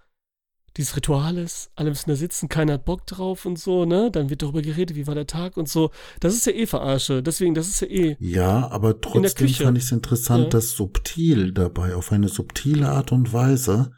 [0.76, 1.70] dieses Ritual ist.
[1.76, 4.10] Alle müssen da sitzen, keiner hat Bock drauf und so, ne?
[4.10, 5.90] Dann wird darüber geredet, wie war der Tag und so.
[6.20, 7.22] Das ist ja eh Verarsche.
[7.22, 8.16] Deswegen, das ist ja eh.
[8.18, 10.50] Ja, aber trotzdem fand ich es interessant, ja.
[10.50, 13.92] dass subtil dabei, auf eine subtile Art und Weise,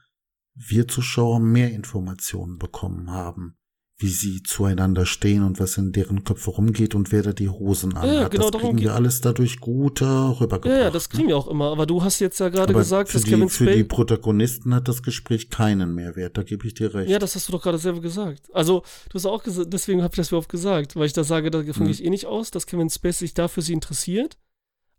[0.55, 3.56] wir Zuschauer mehr Informationen bekommen haben
[3.99, 7.97] wie sie zueinander stehen und was in deren Köpfe rumgeht und wer da die Hosen
[7.97, 8.15] anhat.
[8.15, 10.67] Ja, genau, das kriegen wir alles dadurch gut äh, rübergebracht.
[10.79, 11.29] Ja, ja, das kriegen ne?
[11.31, 11.73] wir auch immer.
[11.73, 13.65] Aber du hast jetzt ja gerade gesagt, dass die, Kevin Spacey...
[13.65, 17.09] Für die Protagonisten hat das Gespräch keinen Mehrwert, da gebe ich dir recht.
[17.09, 18.43] Ja, das hast du doch gerade selber gesagt.
[18.53, 21.25] Also, du hast auch gesagt, deswegen habe ich das mir oft gesagt, weil ich da
[21.25, 21.85] sage, davon hm.
[21.85, 24.37] gehe ich eh nicht aus, dass Kevin Spacey sich da für sie interessiert.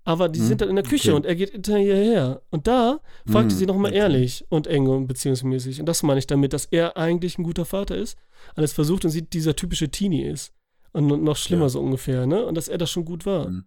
[0.08, 1.18] Aber die hm, sind dann in der Küche okay.
[1.18, 2.42] und er geht hinter ihr her.
[2.50, 4.00] Und da fragte hm, sie nochmal okay.
[4.00, 5.82] ehrlich und eng und beziehungsmäßig.
[5.82, 8.18] Und das meine ich damit, dass er eigentlich ein guter Vater ist,
[8.56, 10.54] alles versucht und sie dieser typische Teenie ist.
[10.94, 11.70] Und noch schlimmer ja.
[11.70, 12.46] so ungefähr, ne?
[12.46, 13.48] Und dass er das schon gut war.
[13.48, 13.66] Hm.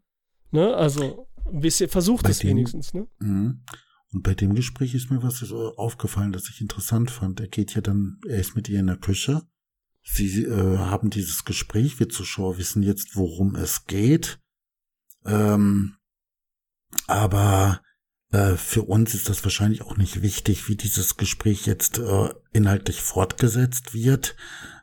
[0.51, 0.75] Ne?
[0.75, 3.07] Also, ein bisschen versucht bei es dem, wenigstens, ne?
[3.19, 3.61] Hm.
[4.11, 7.39] Und bei dem Gespräch ist mir was aufgefallen, das ich interessant fand.
[7.41, 9.43] Er geht ja dann, er ist mit ihr in der Küche.
[10.03, 14.41] Sie äh, haben dieses Gespräch, wir Zuschauer wissen jetzt, worum es geht.
[15.27, 15.97] Ähm,
[17.07, 17.81] aber
[18.33, 23.03] äh, für uns ist das wahrscheinlich auch nicht wichtig, wie dieses Gespräch jetzt äh, inhaltlich
[23.03, 24.37] fortgesetzt wird.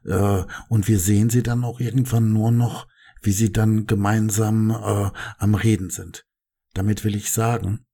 [0.05, 2.87] Äh, und wir sehen sie dann auch irgendwann nur noch,
[3.21, 6.25] wie sie dann gemeinsam äh, am Reden sind.
[6.73, 7.85] Damit will ich sagen,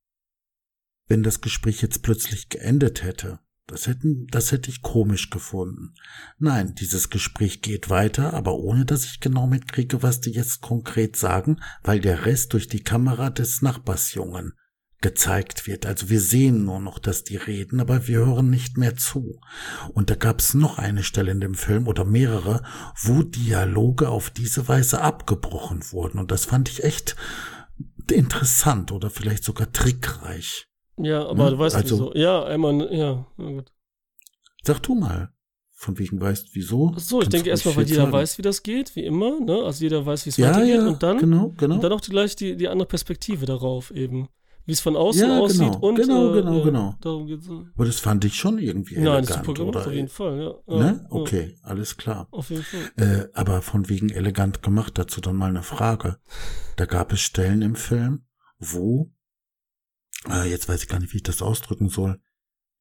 [1.08, 5.94] wenn das Gespräch jetzt plötzlich geendet hätte, das hätten, das hätte ich komisch gefunden.
[6.38, 11.16] Nein, dieses Gespräch geht weiter, aber ohne dass ich genau mitkriege, was die jetzt konkret
[11.16, 14.54] sagen, weil der Rest durch die Kamera des Nachbarsjungen
[15.04, 15.86] gezeigt wird.
[15.86, 19.40] Also wir sehen nur noch, dass die reden, aber wir hören nicht mehr zu.
[19.94, 22.64] Und da gab es noch eine Stelle in dem Film oder mehrere,
[23.02, 26.20] wo Dialoge auf diese Weise abgebrochen wurden.
[26.20, 27.16] Und das fand ich echt
[28.10, 30.68] interessant oder vielleicht sogar trickreich.
[30.98, 31.52] Ja, aber ne?
[31.52, 32.14] du weißt also, wieso.
[32.16, 33.72] Ja, einmal, ja, na gut.
[34.64, 35.30] Sag du mal.
[35.76, 36.94] Von wegen weißt, wieso?
[36.96, 38.14] Ach so, ich denke erstmal, weil jeder sagen.
[38.14, 39.64] weiß, wie das geht, wie immer, ne?
[39.64, 41.76] Also jeder weiß, wie es ja, weitergeht ja, und dann, genau, genau.
[41.76, 44.30] Und dann auch gleich die, die andere Perspektive darauf eben.
[44.66, 46.96] Wie es von außen ja, aussieht genau, und genau, äh, genau, genau.
[47.02, 47.50] Darum geht's.
[47.50, 49.88] Aber das fand ich schon irgendwie Nein, elegant, das ist super gemacht, oder?
[49.88, 50.78] auf jeden Fall, ja.
[50.78, 51.06] Ne?
[51.10, 52.30] Okay, alles klar.
[52.32, 52.92] Auf jeden Fall.
[52.96, 56.18] Äh, aber von wegen elegant gemacht, dazu dann mal eine Frage.
[56.78, 58.24] Da gab es Stellen im Film,
[58.58, 59.12] wo
[60.30, 62.20] äh, jetzt weiß ich gar nicht, wie ich das ausdrücken soll,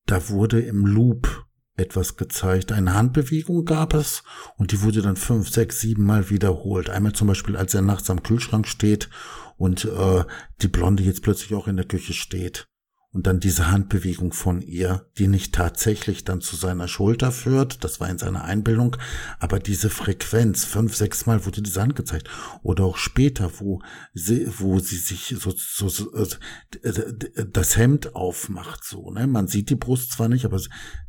[0.06, 2.72] da wurde im Loop etwas gezeigt.
[2.72, 4.22] Eine Handbewegung gab es
[4.56, 6.90] und die wurde dann fünf, sechs, sieben Mal wiederholt.
[6.90, 9.08] Einmal zum Beispiel, als er nachts am Kühlschrank steht
[9.56, 10.24] und äh,
[10.60, 12.66] die Blonde jetzt plötzlich auch in der Küche steht
[13.12, 18.00] und dann diese Handbewegung von ihr, die nicht tatsächlich dann zu seiner Schulter führt, das
[18.00, 18.96] war in seiner Einbildung,
[19.38, 22.30] aber diese Frequenz, fünf, sechs Mal wurde diese Hand gezeigt.
[22.62, 23.82] Oder auch später, wo
[24.14, 29.26] sie, wo sie sich so, so, so äh, das Hemd aufmacht, so, ne?
[29.26, 30.58] Man sieht die Brust zwar nicht, aber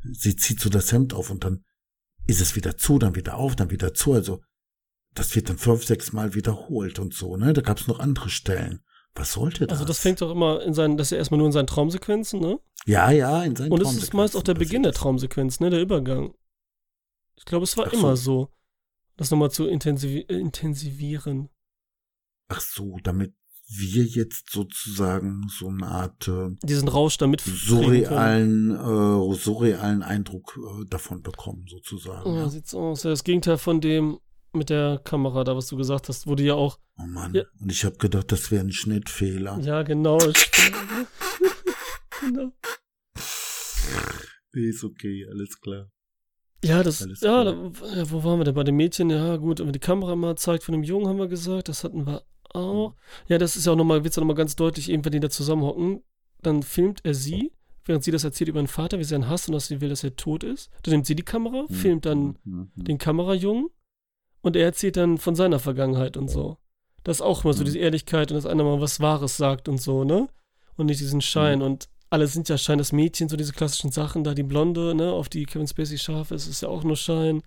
[0.01, 1.63] sie zieht so das Hemd auf und dann
[2.27, 4.13] ist es wieder zu, dann wieder auf, dann wieder zu.
[4.13, 4.41] Also
[5.13, 7.53] das wird dann fünf, sechs Mal wiederholt und so, ne?
[7.53, 8.81] Da gab es noch andere Stellen.
[9.15, 9.77] Was sollte das?
[9.77, 12.39] Also das fängt doch immer in seinen, das ist ja erstmal nur in seinen Traumsequenzen,
[12.39, 12.59] ne?
[12.85, 15.69] Ja, ja, in seinen Und es ist meist auch der Beginn der Traumsequenz, ne?
[15.69, 16.33] Der Übergang.
[17.35, 18.49] Ich glaube, es war Ach immer so.
[19.15, 21.49] Das nochmal zu intensiv intensivieren.
[22.47, 23.35] Ach so, damit
[23.67, 30.85] wir jetzt sozusagen so eine Art äh, diesen Rausch damit surrealen äh, surrealen Eindruck äh,
[30.85, 32.33] davon bekommen sozusagen.
[32.33, 33.03] Ja, ja, sieht's aus.
[33.03, 34.19] Ja, das Gegenteil von dem
[34.55, 36.79] mit der Kamera, da was du gesagt hast, wurde ja auch.
[36.99, 37.43] Oh Mann, ja.
[37.59, 39.59] und ich habe gedacht, das wäre ein Schnittfehler.
[39.61, 40.17] Ja, genau.
[42.19, 42.51] genau.
[44.53, 45.89] Nee, ist okay, alles klar.
[46.63, 47.53] Ja, das, alles ja, da,
[48.11, 49.09] wo waren wir denn bei dem Mädchen?
[49.09, 52.05] Ja, gut, wenn die Kamera mal zeigt von dem Jungen, haben wir gesagt, das hatten
[52.05, 52.23] wir
[52.53, 52.95] auch.
[53.27, 55.29] Ja, das ist ja auch nochmal, wird ja nochmal ganz deutlich, eben wenn die da
[55.29, 56.03] zusammenhocken,
[56.41, 57.51] dann filmt er sie,
[57.85, 59.89] während sie das erzählt über ihren Vater, wie sie ihn hasst und dass sie will,
[59.89, 60.69] dass er tot ist.
[60.83, 61.73] Dann nimmt sie die Kamera, Mhm.
[61.73, 62.71] filmt dann Mhm.
[62.75, 63.69] den Kamerajungen
[64.43, 66.57] und er erzählt dann von seiner Vergangenheit und so.
[67.03, 67.65] Das ist auch immer so Mhm.
[67.65, 70.27] diese Ehrlichkeit und dass einer mal was Wahres sagt und so, ne?
[70.75, 71.59] Und nicht diesen Schein.
[71.59, 71.65] Mhm.
[71.65, 75.11] Und alle sind ja Schein, das Mädchen, so diese klassischen Sachen, da die Blonde, ne,
[75.11, 77.41] auf die Kevin Spacey scharf ist, ist ja auch nur Schein.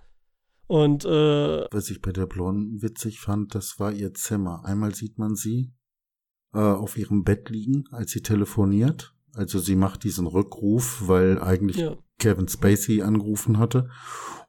[0.66, 4.64] Und, äh, Was ich bei der Blonden witzig fand, das war ihr Zimmer.
[4.64, 5.72] Einmal sieht man sie
[6.53, 9.12] äh, auf ihrem Bett liegen, als sie telefoniert.
[9.34, 11.97] Also sie macht diesen Rückruf, weil eigentlich ja.
[12.18, 13.90] Kevin Spacey angerufen hatte.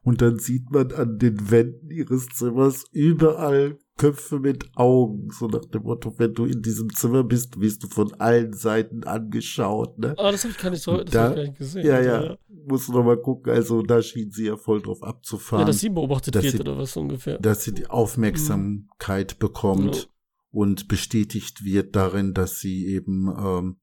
[0.08, 5.28] Und dann sieht man an den Wänden ihres Zimmers überall Köpfe mit Augen.
[5.30, 9.04] So nach dem Motto, wenn du in diesem Zimmer bist, wirst du von allen Seiten
[9.04, 9.98] angeschaut.
[9.98, 10.14] Ne?
[10.16, 11.86] Ah, das habe ich gar nicht so, das Da- hab ich gar nicht gesehen.
[11.86, 12.38] Ja, Also, ja.
[12.70, 13.52] Musst du noch mal gucken.
[13.52, 15.60] Also da schien sie ja voll drauf abzufahren.
[15.62, 17.38] Ja, dass sie beobachtet dass wird sie- oder was ungefähr.
[17.38, 20.02] dass sie die Aufmerksamkeit bekommt Ja.
[20.50, 23.76] und bestätigt wird darin, dass sie eben ähm,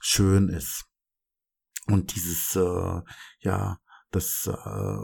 [0.00, 0.84] schön ist.
[1.88, 3.00] Und dieses, äh,
[3.40, 3.78] ja,
[4.12, 4.98] das, äh,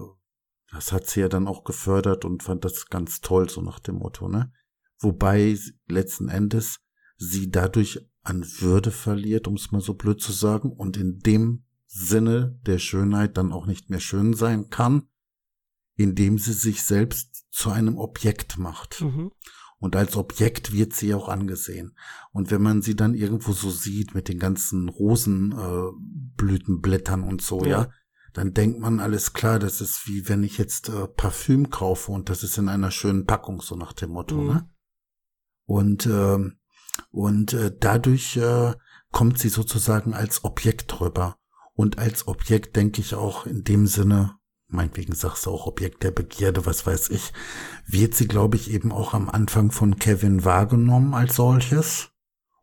[0.73, 3.97] das hat sie ja dann auch gefördert und fand das ganz toll, so nach dem
[3.97, 4.53] Motto, ne?
[4.99, 5.57] Wobei
[5.87, 6.81] letzten Endes
[7.17, 11.65] sie dadurch an Würde verliert, um es mal so blöd zu sagen, und in dem
[11.87, 15.09] Sinne der Schönheit dann auch nicht mehr schön sein kann,
[15.95, 19.03] indem sie sich selbst zu einem Objekt macht.
[19.03, 19.31] Mhm.
[19.79, 21.97] Und als Objekt wird sie auch angesehen.
[22.31, 27.65] Und wenn man sie dann irgendwo so sieht mit den ganzen Rosenblütenblättern äh, und so,
[27.65, 27.69] Ja.
[27.69, 27.91] ja.
[28.33, 32.29] Dann denkt man alles klar, das ist wie wenn ich jetzt äh, Parfüm kaufe und
[32.29, 34.47] das ist in einer schönen Packung, so nach dem Motto, Mhm.
[34.47, 34.69] ne?
[35.65, 36.59] Und, ähm,
[37.11, 38.75] und äh, dadurch äh,
[39.11, 41.37] kommt sie sozusagen als Objekt rüber.
[41.75, 44.37] Und als Objekt denke ich auch in dem Sinne,
[44.69, 47.33] meinetwegen sagst du auch Objekt der Begierde, was weiß ich,
[47.87, 52.11] wird sie, glaube ich, eben auch am Anfang von Kevin wahrgenommen als solches.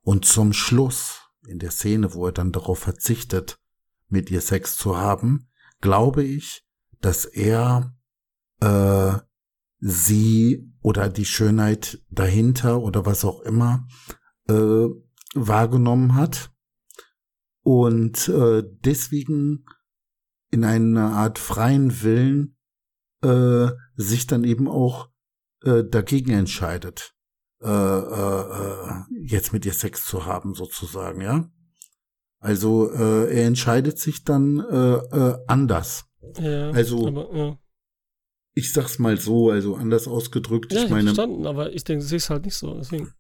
[0.02, 3.60] Und zum Schluss, in der Szene, wo er dann darauf verzichtet,
[4.08, 5.49] mit ihr Sex zu haben,
[5.82, 6.64] glaube ich,
[7.02, 7.96] dass er
[8.60, 9.14] äh,
[9.80, 13.88] sie oder die Schönheit dahinter oder was auch immer
[14.48, 14.88] äh,
[15.34, 16.52] wahrgenommen hat
[17.62, 19.66] und äh, deswegen
[20.52, 22.58] in einer Art freien Willen
[23.22, 25.10] äh, sich dann eben auch
[25.64, 27.14] äh, dagegen entscheidet,
[27.62, 31.50] äh, äh, äh, jetzt mit ihr Sex zu haben, sozusagen, ja.
[32.40, 36.06] Also äh, er entscheidet sich dann äh, äh, anders.
[36.40, 37.58] Ja, Also- aber, ja.
[38.54, 40.74] Ich sag's mal so, also anders ausgedrückt.
[40.74, 43.14] ja, ich ich meine, verstanden, aber ich denke, sie ist halt nicht so, deswegen.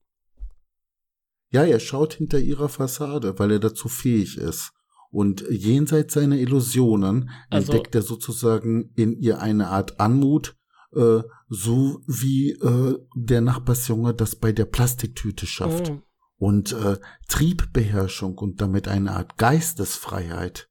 [1.52, 4.72] ja, er schaut hinter ihrer Fassade, weil er dazu fähig ist.
[5.12, 10.56] Und jenseits seiner Illusionen Also- entdeckt er sozusagen in ihr eine Art Anmut,
[10.96, 15.90] äh, so wie äh, der Nachbarsjunge das bei der Plastiktüte schafft.
[15.92, 16.02] Ah,
[16.40, 20.70] Und äh, Triebbeherrschung und damit eine Art Geistesfreiheit,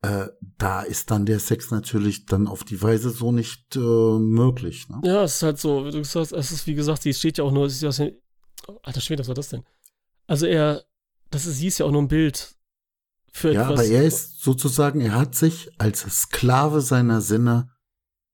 [0.00, 4.88] äh, da ist dann der Sex natürlich dann auf die Weise so nicht äh, möglich.
[4.88, 5.00] Ne?
[5.04, 7.38] Ja, es ist halt so, wie du gesagt hast, es ist wie gesagt, sie steht
[7.38, 8.12] ja auch nur, sie ist ja aus dem,
[8.66, 9.62] oh, alter Schwede, was war das denn?
[10.26, 10.82] Also er,
[11.30, 12.56] das ist, sie ist ja auch nur ein Bild
[13.32, 13.80] für Ja, etwas.
[13.80, 17.70] aber er ist sozusagen, er hat sich als Sklave seiner Sinne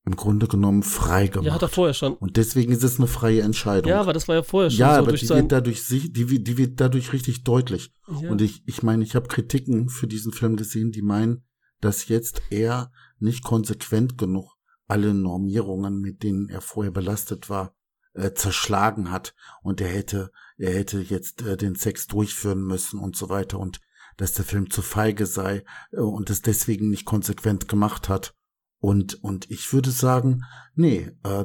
[0.08, 1.46] im Grunde genommen frei gemacht.
[1.46, 2.14] ja, hat er vorher schon.
[2.14, 3.90] und deswegen ist es eine freie Entscheidung.
[3.90, 6.58] Ja, aber das war ja vorher schon ja, so aber die wird dadurch, die, die
[6.58, 7.92] wird dadurch richtig deutlich.
[8.20, 8.30] ja.
[8.30, 11.44] Und ich, ich meine, ich habe Kritiken für diesen Film gesehen, die meinen,
[11.80, 14.56] dass jetzt er nicht konsequent genug
[14.86, 17.74] alle Normierungen, mit denen er vorher belastet war,
[18.14, 23.14] äh, zerschlagen hat und er hätte, er hätte jetzt äh, den Sex durchführen müssen und
[23.14, 23.80] so weiter und
[24.16, 28.34] dass der Film zu feige sei äh, und es deswegen nicht konsequent gemacht hat.
[28.80, 31.44] Und, und ich würde sagen, nee, äh,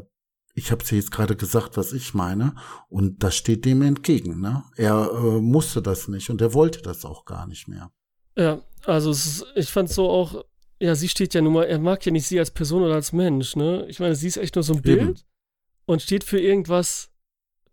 [0.56, 2.54] ich habe ja jetzt gerade gesagt, was ich meine,
[2.90, 4.40] und das steht dem entgegen.
[4.40, 4.64] Ne?
[4.76, 7.92] Er äh, musste das nicht und er wollte das auch gar nicht mehr.
[8.38, 10.44] Ja, also es ist, ich fand so auch,
[10.80, 13.14] ja, sie steht ja nun mal, er mag ja nicht sie als Person oder als
[13.14, 13.86] Mensch, ne?
[13.88, 15.16] Ich meine, sie ist echt nur so ein Bild Eben.
[15.86, 17.10] und steht für irgendwas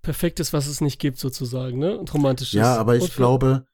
[0.03, 1.99] Perfektes, was es nicht gibt, sozusagen, ne?
[1.99, 2.55] Und romantisches.
[2.55, 3.67] Ja, aber ich glaube,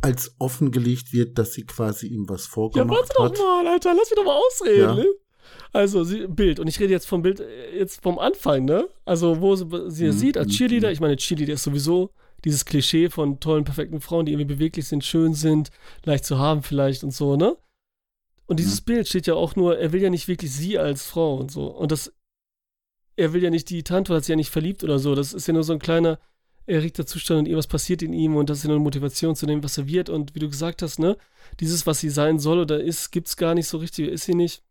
[0.00, 3.38] als offengelegt wird, dass sie quasi ihm was Ja, vorgemacht warte doch hat.
[3.38, 4.94] mal, Alter, lass mich doch mal ausreden, Ja.
[4.94, 5.06] ne?
[5.72, 8.88] Also, sie, Bild, und ich rede jetzt vom Bild, äh, jetzt vom Anfang, ne?
[9.04, 10.92] Also, wo sie, sie Mhm, sieht als mhm, Cheerleader, mhm.
[10.92, 12.10] ich meine, Cheerleader ist sowieso
[12.44, 15.70] dieses Klischee von tollen, perfekten Frauen, die irgendwie beweglich sind, schön sind,
[16.04, 17.56] leicht zu haben vielleicht und so, ne?
[18.46, 18.84] Und dieses Mhm.
[18.84, 21.66] Bild steht ja auch nur, er will ja nicht wirklich sie als Frau und so.
[21.66, 22.12] Und das,
[23.16, 25.14] er will ja nicht die Tante, hat sich ja nicht verliebt oder so.
[25.14, 26.18] Das ist ja nur so ein kleiner
[26.66, 29.46] erregter Zustand und irgendwas passiert in ihm und das ist ja nur eine Motivation zu
[29.46, 30.08] dem, was er wird.
[30.10, 31.16] Und wie du gesagt hast, ne,
[31.60, 34.62] dieses, was sie sein soll oder ist, gibt's gar nicht so richtig, ist sie nicht.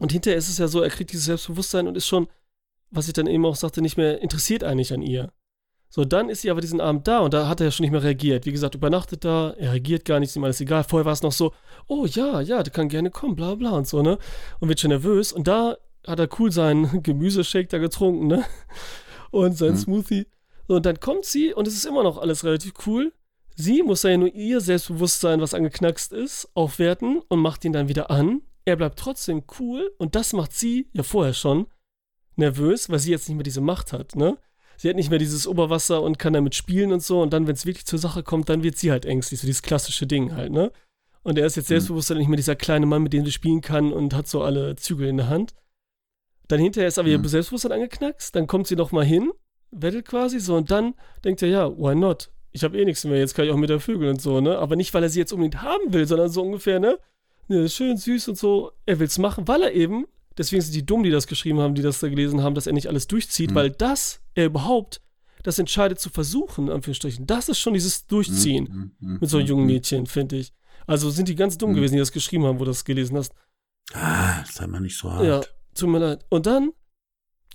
[0.00, 2.28] Und hinterher ist es ja so, er kriegt dieses Selbstbewusstsein und ist schon,
[2.90, 5.32] was ich dann eben auch sagte, nicht mehr interessiert eigentlich an ihr.
[5.90, 7.92] So, dann ist sie aber diesen Abend da und da hat er ja schon nicht
[7.92, 8.44] mehr reagiert.
[8.44, 10.84] Wie gesagt, übernachtet da, er reagiert gar nicht, ist ihm alles egal.
[10.84, 11.54] Vorher war es noch so,
[11.86, 14.18] oh ja, ja, der kann gerne kommen, bla bla und so, ne?
[14.60, 15.32] Und wird schon nervös.
[15.32, 18.44] Und da hat er cool seinen Gemüseshake da getrunken, ne?
[19.30, 19.78] Und sein mhm.
[19.78, 20.26] Smoothie.
[20.68, 23.14] So, und dann kommt sie und es ist immer noch alles relativ cool.
[23.56, 28.10] Sie muss ja nur ihr Selbstbewusstsein, was angeknackst ist, aufwerten und macht ihn dann wieder
[28.10, 28.42] an.
[28.68, 31.66] Er bleibt trotzdem cool und das macht sie ja vorher schon
[32.36, 34.38] nervös, weil sie jetzt nicht mehr diese Macht hat, ne?
[34.78, 37.20] sie hat nicht mehr dieses Oberwasser und kann damit spielen und so.
[37.20, 39.40] Und dann, wenn es wirklich zur Sache kommt, dann wird sie halt ängstlich.
[39.40, 40.70] So dieses klassische Ding halt, ne?
[41.22, 41.74] Und er ist jetzt mhm.
[41.74, 42.18] selbstbewusst mhm.
[42.18, 45.08] nicht mehr dieser kleine Mann, mit dem sie spielen kann und hat so alle Zügel
[45.08, 45.54] in der Hand.
[46.46, 47.24] Dann hinterher ist aber mhm.
[47.24, 48.36] ihr Selbstbewusstsein angeknackst.
[48.36, 49.32] Dann kommt sie noch mal hin,
[49.70, 50.56] wettelt quasi so.
[50.56, 50.94] Und dann
[51.24, 52.30] denkt er, ja, why not?
[52.52, 54.58] Ich habe eh nichts mehr, jetzt kann ich auch mit der Vögel und so, ne?
[54.58, 56.98] Aber nicht, weil er sie jetzt unbedingt haben will, sondern so ungefähr, ne?
[57.48, 58.72] Ne schön süß und so.
[58.86, 60.06] Er will es machen, weil er eben
[60.38, 62.72] deswegen sind die dumm, die das geschrieben haben, die das da gelesen haben, dass er
[62.72, 63.54] nicht alles durchzieht, mhm.
[63.56, 65.02] weil das, er überhaupt
[65.42, 69.08] das entscheidet zu versuchen, in Anführungsstrichen, das ist schon dieses Durchziehen mhm.
[69.08, 69.72] mhm mit so einem jungen mhm.
[69.72, 70.52] Mädchen, finde ich.
[70.86, 71.76] Also sind die ganz dumm mhm.
[71.76, 73.32] gewesen, die das geschrieben haben, wo du das gelesen hast.
[73.92, 75.24] Ah, sei mal nicht so hart.
[75.24, 75.40] Ja,
[75.74, 76.24] tut mir leid.
[76.28, 76.72] Und dann,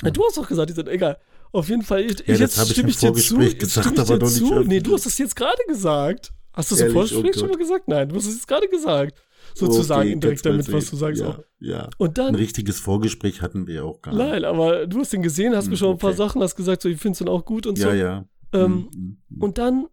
[0.02, 0.12] ja.
[0.12, 1.18] du hast doch gesagt, die sind egal.
[1.52, 3.38] Auf jeden Fall, ich, ja, jetzt stimme ich, dir zu.
[3.38, 6.32] Gesagt, aber doch nicht nee, du hast das jetzt gerade gesagt.
[6.54, 7.88] Hast du das im Vorgespräch oh schon mal gesagt?
[7.88, 9.20] Nein, du hast es jetzt gerade gesagt
[9.56, 11.22] sozusagen okay, indirekt damit, was du sagst.
[11.22, 11.40] Ja, auch.
[11.60, 11.90] ja.
[11.98, 14.26] Und dann, ein richtiges Vorgespräch hatten wir auch gar nicht.
[14.26, 16.82] Nein, aber du hast ihn gesehen, hast mir hm, schon ein paar Sachen, hast gesagt,
[16.82, 17.90] so, ich finde es dann auch gut und ja, so.
[17.92, 18.26] Ja, ja.
[18.54, 19.18] Ähm, mhm.
[19.40, 19.88] Und dann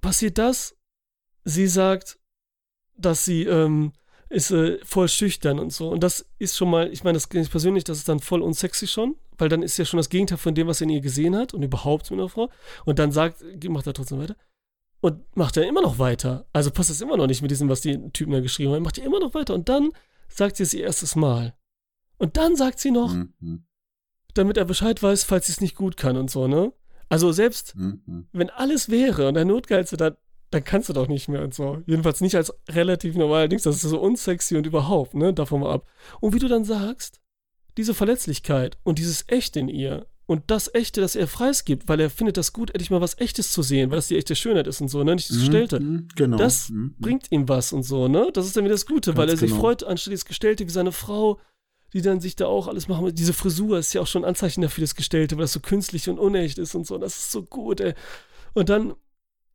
[0.00, 0.76] passiert das,
[1.44, 2.18] sie sagt,
[2.96, 3.92] dass sie ähm,
[4.28, 5.88] ist äh, voll schüchtern und so.
[5.88, 8.42] Und das ist schon mal, ich meine, das kenne ich persönlich, das ist dann voll
[8.42, 11.00] unsexy schon, weil dann ist ja schon das Gegenteil von dem, was er in ihr
[11.00, 12.50] gesehen hat und überhaupt mit einer Frau.
[12.84, 14.36] Und dann sagt, macht er trotzdem weiter
[15.00, 16.46] und macht er immer noch weiter.
[16.52, 18.82] Also passt es immer noch nicht mit diesem, was die Typen da geschrieben haben.
[18.82, 19.54] Macht er immer noch weiter.
[19.54, 19.90] Und dann
[20.28, 21.54] sagt sie es ihr erstes Mal.
[22.18, 23.64] Und dann sagt sie noch, mhm.
[24.34, 26.72] damit er Bescheid weiß, falls sie es nicht gut kann und so, ne?
[27.08, 28.28] Also selbst, mhm.
[28.32, 30.16] wenn alles wäre und der Notgeilste, dann,
[30.50, 31.82] dann kannst du doch nicht mehr und so.
[31.86, 33.62] Jedenfalls nicht als relativ normal Dings.
[33.62, 35.32] Das ist so unsexy und überhaupt, ne?
[35.32, 35.86] Davon mal ab.
[36.20, 37.20] Und wie du dann sagst,
[37.76, 42.10] diese Verletzlichkeit und dieses Echt in ihr und das Echte, das er preisgibt, weil er
[42.10, 44.82] findet das gut, endlich mal was Echtes zu sehen, weil das die echte Schönheit ist
[44.82, 45.14] und so, ne?
[45.14, 45.80] Nicht das mhm, Gestellte.
[45.80, 46.36] Mhm, genau.
[46.36, 46.94] Das mhm, mhm.
[46.98, 48.28] bringt ihm was und so, ne?
[48.34, 49.48] Das ist dann wieder das Gute, Ganz weil er genau.
[49.48, 51.40] sich freut, anstelle des Gestellte wie seine Frau,
[51.94, 53.14] die dann sich da auch alles machen.
[53.14, 56.10] Diese Frisur ist ja auch schon ein Anzeichen dafür, das Gestellte, weil das so künstlich
[56.10, 56.98] und unecht ist und so.
[56.98, 57.94] Das ist so gut, ey.
[58.52, 58.96] Und dann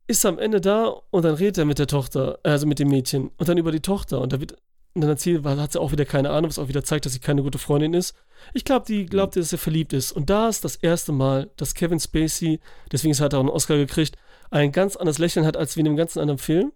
[0.08, 2.88] ist er am Ende da und dann redet er mit der Tochter, also mit dem
[2.88, 4.56] Mädchen und dann über die Tochter und da wird
[4.94, 7.18] und dann erzählt, hat sie auch wieder keine Ahnung, was auch wieder zeigt, dass sie
[7.18, 8.14] keine gute Freundin ist.
[8.52, 10.12] Ich glaube, die glaubte, dass er verliebt ist.
[10.12, 12.60] Und da ist das erste Mal, dass Kevin Spacey,
[12.92, 14.16] deswegen hat er auch einen Oscar gekriegt,
[14.50, 16.72] ein ganz anderes Lächeln hat als wie in einem ganzen anderen Film.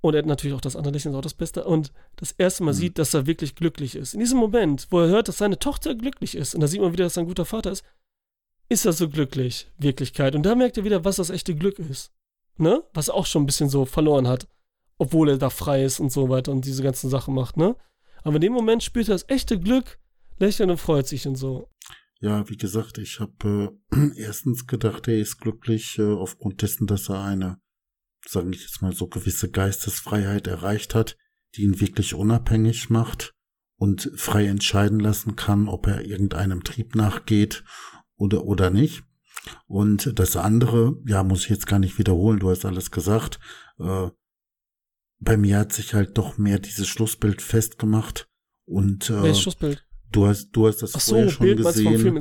[0.00, 1.64] Und er hat natürlich auch das andere Lächeln, ist auch das Beste.
[1.64, 2.76] Und das erste Mal mhm.
[2.76, 4.14] sieht, dass er wirklich glücklich ist.
[4.14, 6.92] In diesem Moment, wo er hört, dass seine Tochter glücklich ist, und da sieht man
[6.92, 7.84] wieder, dass er ein guter Vater ist,
[8.68, 10.34] ist er so glücklich, Wirklichkeit.
[10.34, 12.10] Und da merkt er wieder, was das echte Glück ist.
[12.56, 12.82] Ne?
[12.94, 14.48] Was er auch schon ein bisschen so verloren hat
[14.98, 17.76] obwohl er da frei ist und so weiter und diese ganzen Sachen macht, ne?
[18.22, 19.98] Aber in dem Moment spürt er das echte Glück,
[20.38, 21.70] lächelt und freut sich und so.
[22.20, 27.08] Ja, wie gesagt, ich habe äh, erstens gedacht, er ist glücklich äh, aufgrund dessen, dass
[27.08, 27.58] er eine,
[28.26, 31.16] sage ich jetzt mal, so gewisse Geistesfreiheit erreicht hat,
[31.54, 33.34] die ihn wirklich unabhängig macht
[33.76, 37.64] und frei entscheiden lassen kann, ob er irgendeinem Trieb nachgeht
[38.16, 39.04] oder oder nicht.
[39.66, 43.38] Und das andere, ja, muss ich jetzt gar nicht wiederholen, du hast alles gesagt,
[43.78, 44.08] äh,
[45.18, 48.28] bei mir hat sich halt doch mehr dieses Schlussbild festgemacht
[48.64, 49.86] und äh, Welches Schlussbild?
[50.12, 52.20] Du hast, du hast das Ach vorher so, schon Bild gesehen.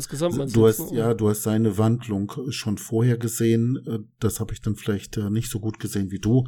[0.51, 3.77] Du hast, ja, du hast seine Wandlung schon vorher gesehen.
[3.85, 6.47] Äh, das habe ich dann vielleicht äh, nicht so gut gesehen wie du.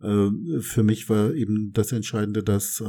[0.00, 0.30] Äh,
[0.60, 2.82] für mich war eben das Entscheidende, dass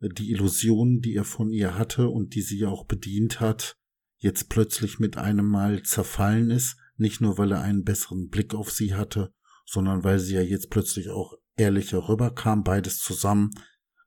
[0.00, 3.76] die Illusion, die er von ihr hatte und die sie auch bedient hat,
[4.18, 6.76] jetzt plötzlich mit einem Mal zerfallen ist.
[6.96, 9.32] Nicht nur, weil er einen besseren Blick auf sie hatte,
[9.66, 13.50] sondern weil sie ja jetzt plötzlich auch ehrlicher rüberkam, beides zusammen,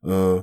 [0.03, 0.41] äh,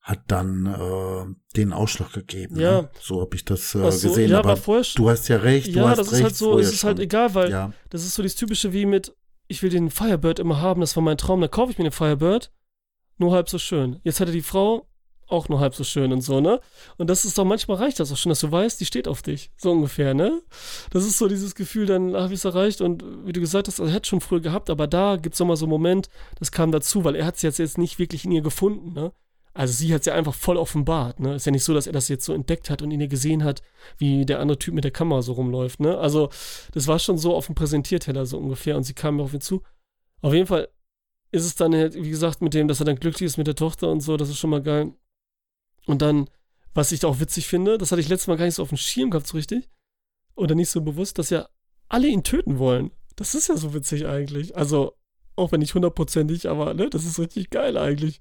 [0.00, 2.58] hat dann äh, den Ausschlag gegeben.
[2.58, 2.82] Ja.
[2.82, 2.90] Ne?
[3.00, 4.30] So habe ich das äh, so, gesehen.
[4.30, 5.68] Ja, aber, aber du hast ja recht.
[5.68, 7.72] Ja, das ist halt so, es ist halt egal, weil ja.
[7.90, 9.14] das ist so das Typische wie mit,
[9.48, 11.92] ich will den Firebird immer haben, das war mein Traum, dann kaufe ich mir den
[11.92, 12.52] Firebird,
[13.18, 14.00] nur halb so schön.
[14.02, 14.88] Jetzt hatte die Frau
[15.28, 16.60] auch nur halb so schön und so, ne?
[16.96, 19.22] Und das ist doch manchmal reicht das auch schon, dass du weißt, die steht auf
[19.22, 19.50] dich.
[19.56, 20.40] So ungefähr, ne?
[20.90, 23.78] Das ist so dieses Gefühl, dann habe ich es erreicht und wie du gesagt hast,
[23.78, 26.08] er hätte schon früher gehabt, aber da gibt es nochmal so einen Moment,
[26.38, 29.12] das kam dazu, weil er hat es jetzt, nicht wirklich in ihr gefunden, ne?
[29.54, 31.34] Also sie hat es ja einfach voll offenbart, ne?
[31.34, 33.44] Ist ja nicht so, dass er das jetzt so entdeckt hat und in ihr gesehen
[33.44, 33.62] hat,
[33.98, 35.98] wie der andere Typ mit der Kamera so rumläuft, ne?
[35.98, 36.30] Also
[36.72, 39.40] das war schon so auf dem Präsentierteller so ungefähr und sie kam mir auf ihn
[39.40, 39.62] zu.
[40.22, 40.68] Auf jeden Fall
[41.30, 43.54] ist es dann, halt, wie gesagt, mit dem, dass er dann glücklich ist mit der
[43.54, 44.92] Tochter und so, das ist schon mal geil.
[45.88, 46.28] Und dann,
[46.74, 48.76] was ich auch witzig finde, das hatte ich letztes Mal gar nicht so auf dem
[48.76, 49.68] Schirm gehabt, so richtig.
[50.34, 51.48] Oder nicht so bewusst, dass ja
[51.88, 52.90] alle ihn töten wollen.
[53.16, 54.54] Das ist ja so witzig eigentlich.
[54.54, 54.92] Also,
[55.34, 58.20] auch wenn nicht hundertprozentig, aber ne, das ist richtig geil eigentlich.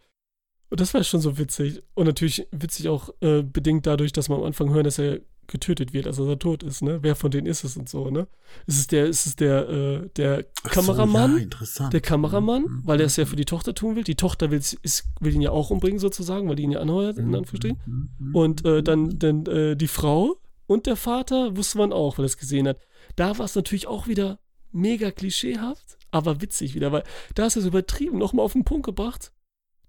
[0.70, 1.84] Und das war schon so witzig.
[1.94, 5.94] Und natürlich witzig auch äh, bedingt dadurch, dass wir am Anfang hören, dass er getötet
[5.94, 7.00] wird, also dass er tot ist, ne?
[7.02, 8.28] Wer von denen ist es und so, ne?
[8.66, 11.50] Ist es der, ist es der, äh, der Kameramann?
[11.64, 11.90] So, ja.
[11.90, 12.82] Der Kameramann, mhm.
[12.84, 14.04] weil er es ja für die Tochter tun will.
[14.04, 17.18] Die Tochter will, ist, will ihn ja auch umbringen, sozusagen, weil die ihn ja anheuert,
[17.18, 17.36] in mhm.
[17.36, 18.12] Anführungsstrichen.
[18.20, 18.36] Mhm.
[18.36, 20.38] Und äh, dann, dann äh, die Frau
[20.68, 22.80] und der Vater wusste man auch, weil er es gesehen hat.
[23.16, 24.40] Da war es natürlich auch wieder
[24.72, 27.04] mega klischeehaft, aber witzig wieder, weil
[27.36, 29.32] da ist es übertrieben, nochmal auf den Punkt gebracht,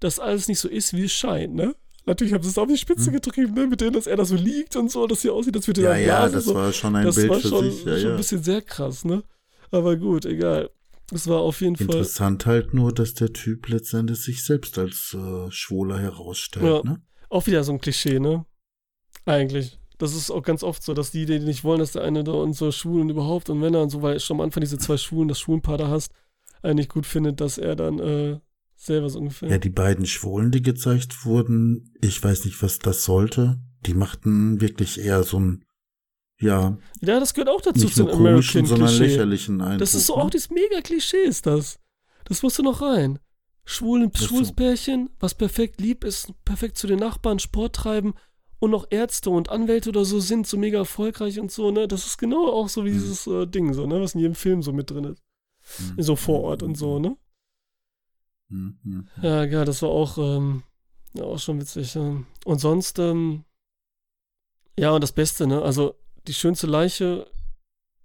[0.00, 1.74] dass alles nicht so ist, wie es scheint, ne?
[2.08, 3.12] Natürlich haben sie es auf die Spitze hm.
[3.12, 3.66] getrieben, ne?
[3.66, 5.98] mit denen, dass er da so liegt und so, dass sie aussieht, als würde er
[5.98, 6.54] Ja, ja, das so.
[6.54, 7.84] war schon ein das Bild war für schon, sich.
[7.84, 8.10] Ja, schon ja.
[8.12, 9.22] ein bisschen sehr krass, ne?
[9.70, 10.70] Aber gut, egal.
[11.12, 12.00] Es war auf jeden Interessant Fall.
[12.00, 16.82] Interessant halt nur, dass der Typ letztendlich sich selbst als äh, Schwuler herausstellt, ja.
[16.82, 17.02] ne?
[17.28, 18.46] Auch wieder so ein Klischee, ne?
[19.26, 19.78] Eigentlich.
[19.98, 22.32] Das ist auch ganz oft so, dass die, die nicht wollen, dass der eine da
[22.32, 25.28] und so Schwulen überhaupt und Männer und so, weil schon am Anfang diese zwei Schwulen,
[25.28, 26.12] das Schwulenpaar da hast,
[26.62, 28.38] eigentlich gut findet, dass er dann äh,
[28.78, 29.50] selber so ungefähr.
[29.50, 33.60] Ja, die beiden Schwulen, die gezeigt wurden, ich weiß nicht, was das sollte.
[33.86, 35.64] Die machten wirklich eher so ein,
[36.40, 36.78] ja.
[37.00, 39.80] Ja, das gehört auch dazu nicht nur komischen, sondern lächerlichen Eindruck.
[39.80, 40.22] Das ist so ne?
[40.22, 41.78] auch dieses mega Klischee ist das.
[42.24, 43.18] Das musst du noch rein.
[43.64, 44.54] Schwulen, schwules so.
[44.54, 48.14] Pärchen, was perfekt lieb ist, perfekt zu den Nachbarn, Sport treiben
[48.60, 51.86] und noch Ärzte und Anwälte oder so sind, so mega erfolgreich und so, ne?
[51.86, 52.94] Das ist genau auch so wie mhm.
[52.94, 54.00] dieses äh, Ding, so, ne?
[54.00, 55.22] Was in jedem Film so mit drin ist.
[55.78, 56.02] Mhm.
[56.02, 57.16] So vor Ort und so, ne?
[58.48, 59.08] Mhm.
[59.22, 60.62] Ja, ja, das war auch, ähm,
[61.14, 61.94] ja, auch schon witzig.
[61.94, 62.22] Ja.
[62.44, 63.44] Und sonst, ähm,
[64.78, 65.62] ja, und das Beste, ne?
[65.62, 65.94] Also,
[66.26, 67.26] die schönste Leiche,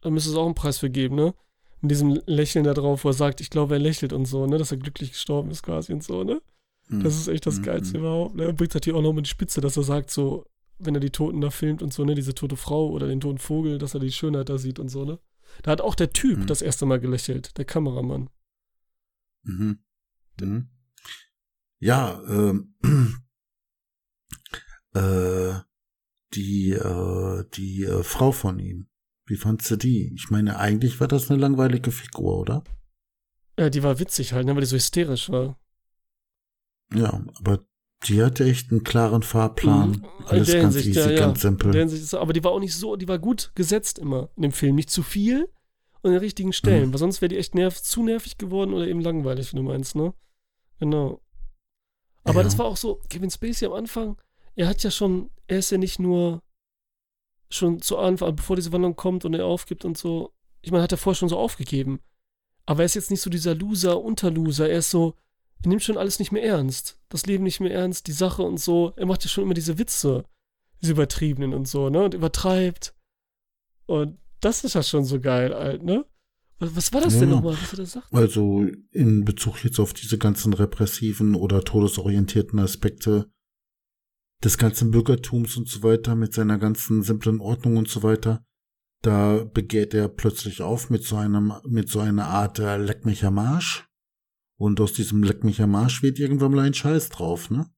[0.02, 1.34] da müsste es auch einen Preis für geben, ne?
[1.82, 4.58] Mit diesem Lächeln da drauf, wo er sagt, ich glaube, er lächelt und so, ne?
[4.58, 6.42] Dass er glücklich gestorben ist quasi und so, ne?
[6.90, 7.62] Das ist echt das.
[7.62, 8.36] Geilste überhaupt.
[8.36, 8.44] Ne?
[8.44, 10.46] Er bringt natürlich auch noch mal die Spitze, dass er sagt, so,
[10.80, 13.38] wenn er die Toten da filmt und so, ne, diese tote Frau oder den toten
[13.38, 15.20] Vogel, dass er die Schönheit da sieht und so, ne?
[15.62, 18.30] Da hat auch der Typ das erste Mal gelächelt, der Kameramann.
[19.44, 19.80] Mhm.
[20.42, 20.70] Mhm.
[21.80, 22.76] Ja, ähm,
[24.94, 25.54] äh,
[26.34, 28.88] die, äh, die äh, Frau von ihm.
[29.26, 30.14] Wie fandst du die?
[30.16, 32.64] Ich meine, eigentlich war das eine langweilige Figur, oder?
[33.58, 35.60] Ja, die war witzig halt, ne, weil die so hysterisch war.
[36.94, 37.66] Ja, aber
[38.08, 39.92] die hatte echt einen klaren Fahrplan.
[39.92, 40.06] Mhm.
[40.26, 41.70] Alles ganz Hinsicht, easy, ja, ganz simpel.
[42.18, 44.76] Aber die war auch nicht so, die war gut gesetzt immer in dem Film.
[44.76, 45.50] Nicht zu viel
[46.02, 46.94] und in den richtigen Stellen, mhm.
[46.94, 49.96] weil sonst wäre die echt nerv zu nervig geworden oder eben langweilig, wie du meinst,
[49.96, 50.14] ne?
[50.84, 51.22] Genau.
[52.26, 52.44] Aber ja.
[52.44, 54.18] das war auch so, Kevin Spacey am Anfang,
[54.58, 56.42] er hat ja schon, er ist ja nicht nur
[57.50, 60.34] schon zu Anfang, bevor diese Wandlung kommt und er aufgibt und so.
[60.62, 62.02] Ich meine, hat er vorher schon so aufgegeben.
[62.66, 64.70] Aber er ist jetzt nicht so dieser Loser, Unterloser.
[64.70, 65.16] Er ist so,
[65.64, 67.00] er nimmt schon alles nicht mehr ernst.
[67.08, 68.92] Das Leben nicht mehr ernst, die Sache und so.
[68.98, 70.26] Er macht ja schon immer diese Witze,
[70.82, 72.04] diese übertriebenen und so, ne?
[72.04, 72.94] Und übertreibt.
[73.86, 76.06] Und das ist ja schon so geil, alt, ne?
[76.74, 78.14] Was, war das ja, denn nochmal, was er da sagt?
[78.14, 83.32] Also in Bezug jetzt auf diese ganzen repressiven oder todesorientierten Aspekte
[84.44, 88.46] des ganzen Bürgertums und so weiter, mit seiner ganzen simplen Ordnung und so weiter,
[89.02, 93.26] da begeht er plötzlich auf mit so einem, mit so einer Art äh, Leck mich
[93.26, 93.88] am Arsch.
[94.58, 97.70] Und aus diesem Leck mich am Arsch wird irgendwann mal ein Scheiß drauf, ne?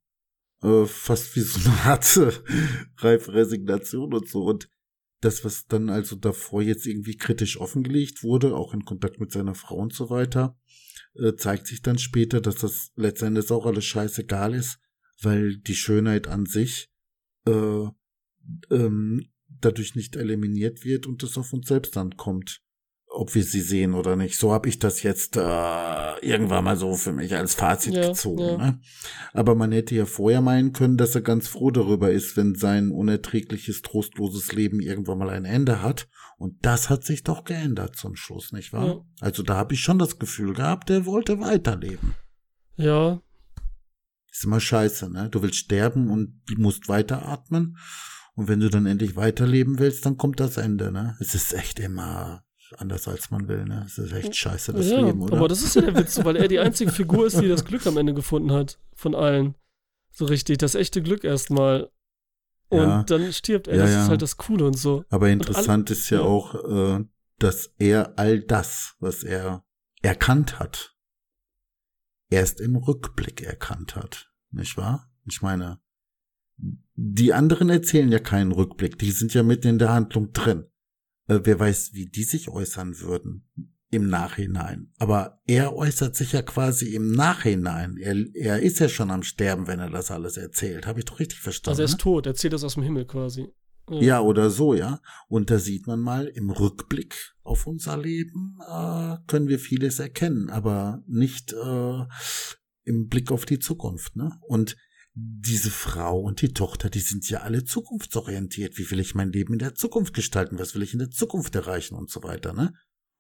[0.61, 2.31] Äh, fast wie so eine Art äh,
[2.97, 4.43] reife Resignation und so.
[4.43, 4.69] Und
[5.25, 9.55] das, was dann also davor jetzt irgendwie kritisch offengelegt wurde, auch in Kontakt mit seiner
[9.55, 10.57] Frau und so weiter,
[11.15, 14.79] äh, zeigt sich dann später, dass das letztendlich auch alles scheißegal ist,
[15.21, 16.91] weil die Schönheit an sich
[17.47, 17.87] äh,
[18.69, 22.61] ähm, dadurch nicht eliminiert wird und es auf uns selbst ankommt
[23.15, 24.37] ob wir sie sehen oder nicht.
[24.37, 28.43] So habe ich das jetzt äh, irgendwann mal so für mich als Fazit ja, gezogen.
[28.43, 28.57] Ja.
[28.57, 28.79] Ne?
[29.33, 32.91] Aber man hätte ja vorher meinen können, dass er ganz froh darüber ist, wenn sein
[32.91, 36.07] unerträgliches, trostloses Leben irgendwann mal ein Ende hat.
[36.37, 38.87] Und das hat sich doch geändert zum Schluss, nicht wahr?
[38.87, 39.01] Ja.
[39.21, 42.15] Also da habe ich schon das Gefühl gehabt, er wollte weiterleben.
[42.75, 43.21] Ja.
[44.29, 45.29] Ist immer scheiße, ne?
[45.29, 47.77] Du willst sterben und musst weiteratmen.
[48.33, 51.15] Und wenn du dann endlich weiterleben willst, dann kommt das Ende, ne?
[51.21, 52.44] Es ist echt immer
[52.77, 53.65] anders als man will.
[53.65, 53.81] Ne?
[53.83, 55.37] Das ist echt scheiße, das ja, Leben, oder?
[55.37, 57.85] Aber das ist ja der Witz, weil er die einzige Figur ist, die das Glück
[57.87, 58.79] am Ende gefunden hat.
[58.95, 59.55] Von allen.
[60.11, 61.91] So richtig, das echte Glück erstmal.
[62.69, 63.03] Und ja.
[63.03, 63.75] dann stirbt er.
[63.75, 64.03] Ja, das ja.
[64.03, 65.03] ist halt das Coole und so.
[65.09, 67.05] Aber interessant ist ja, auch, äh,
[67.39, 69.63] dass er all das, was er
[70.01, 70.95] erkannt hat,
[72.29, 74.31] erst im Rückblick erkannt hat.
[74.51, 75.11] Nicht wahr?
[75.25, 75.79] Ich meine,
[76.95, 80.65] die anderen erzählen ja keinen Rückblick, die sind ja mitten in der Handlung drin.
[81.27, 83.47] Äh, wer weiß, wie die sich äußern würden
[83.91, 84.91] im Nachhinein.
[84.99, 87.97] Aber er äußert sich ja quasi im Nachhinein.
[87.97, 90.85] Er, er ist ja schon am Sterben, wenn er das alles erzählt.
[90.85, 91.71] Habe ich doch richtig verstanden?
[91.79, 91.97] Also er ist ne?
[91.99, 93.47] tot, er erzählt das aus dem Himmel quasi.
[93.89, 94.01] Ja.
[94.01, 94.99] ja, oder so, ja.
[95.27, 100.49] Und da sieht man mal im Rückblick, auf unser Leben äh, können wir vieles erkennen,
[100.49, 102.03] aber nicht äh,
[102.83, 104.15] im Blick auf die Zukunft.
[104.15, 104.31] Ne?
[104.47, 104.75] Und
[105.15, 108.77] diese Frau und die Tochter, die sind ja alle zukunftsorientiert.
[108.77, 110.59] Wie will ich mein Leben in der Zukunft gestalten?
[110.59, 112.73] Was will ich in der Zukunft erreichen und so weiter, ne?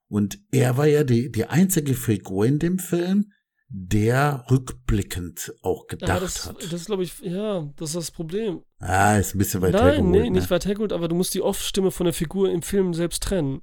[0.07, 3.31] Und er war ja die, die einzige Figur in dem Film,
[3.69, 6.61] der rückblickend auch gedacht ja, das, hat.
[6.63, 8.61] Das ist, glaube ich, ja, das ist das Problem.
[8.79, 10.11] Ah, ist ein bisschen weit Nein, hergeholt.
[10.11, 10.31] nee, ne?
[10.31, 13.61] nicht weit hergeholt, aber du musst die Off-Stimme von der Figur im Film selbst trennen.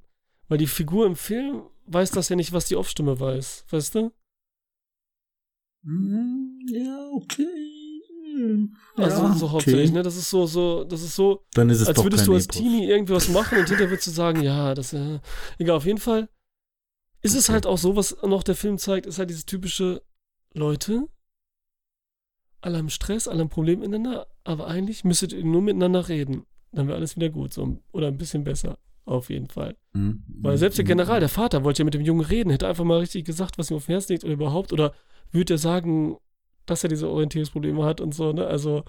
[0.49, 4.11] Weil die Figur im Film weiß das ja nicht, was die Off-Stimme weiß, weißt du?
[5.85, 7.72] Hm, Ja, okay.
[8.97, 9.51] Also ja, so okay.
[9.51, 10.03] hauptsächlich, ne?
[10.03, 12.57] Das ist so, so, das ist so, Dann ist es als würdest du als Epos.
[12.57, 15.19] Teenie irgendwie was machen und hinterher würdest du sagen, ja, das äh,
[15.57, 16.29] egal, auf jeden Fall
[17.21, 17.53] ist es Okay.
[17.53, 20.01] halt auch so, was noch der Film zeigt, ist halt dieses typische
[20.53, 21.07] Leute,
[22.61, 26.45] alle haben Stress, alle haben Probleme miteinander, aber eigentlich müsstet ihr nur miteinander reden.
[26.71, 29.75] Dann wäre alles wieder gut, so oder ein bisschen besser, auf jeden Fall.
[29.93, 32.49] Hm, Weil hm, selbst der hm, General, der Vater, wollte ja mit dem Jungen reden,
[32.49, 34.93] hätte einfach mal richtig gesagt, was ihm auf dem Herzen liegt oder überhaupt, oder
[35.31, 36.17] würde er sagen,
[36.65, 38.45] dass er diese Orientierungsprobleme hat und so, ne?
[38.47, 38.83] Also,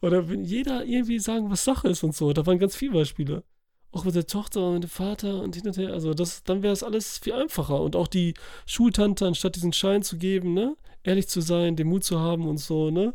[0.00, 2.32] oder will jeder irgendwie sagen, was Sache ist und so.
[2.32, 3.44] Da waren ganz viele Beispiele.
[3.92, 5.92] Auch mit der Tochter und mit dem Vater und hin und her.
[5.92, 7.80] Also, das, dann wäre es alles viel einfacher.
[7.80, 8.34] Und auch die
[8.66, 10.76] Schultante, anstatt diesen Schein zu geben, ne?
[11.02, 13.14] Ehrlich zu sein, den Mut zu haben und so, ne?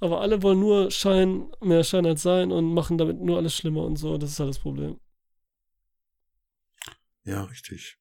[0.00, 3.84] Aber alle wollen nur Schein, mehr Schein als sein und machen damit nur alles schlimmer
[3.84, 4.16] und so.
[4.18, 4.98] Das ist halt das Problem.
[7.24, 7.98] Ja, richtig.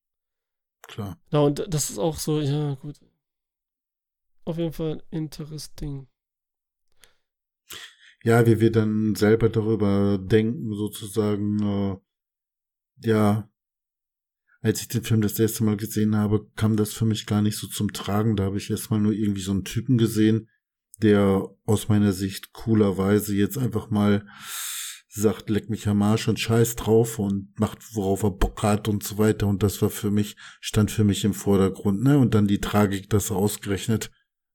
[0.83, 1.19] Klar.
[1.31, 2.95] Ja, und das ist auch so, ja, gut.
[4.47, 6.07] Auf jeden Fall interesting.
[8.23, 11.97] Ja, wie wir dann selber darüber denken, sozusagen, äh,
[13.05, 13.51] ja,
[14.61, 17.57] als ich den Film das erste Mal gesehen habe, kam das für mich gar nicht
[17.57, 18.37] so zum Tragen.
[18.37, 20.49] Da habe ich erstmal nur irgendwie so einen Typen gesehen,
[20.99, 24.25] der aus meiner Sicht coolerweise jetzt einfach mal
[25.09, 29.03] sagt, leck mich am Arsch und scheiß drauf und macht, worauf er Bock hat und
[29.03, 29.45] so weiter.
[29.47, 32.17] Und das war für mich, stand für mich im Vordergrund, ne?
[32.17, 34.09] Und dann die Tragik, dass er ausgerechnet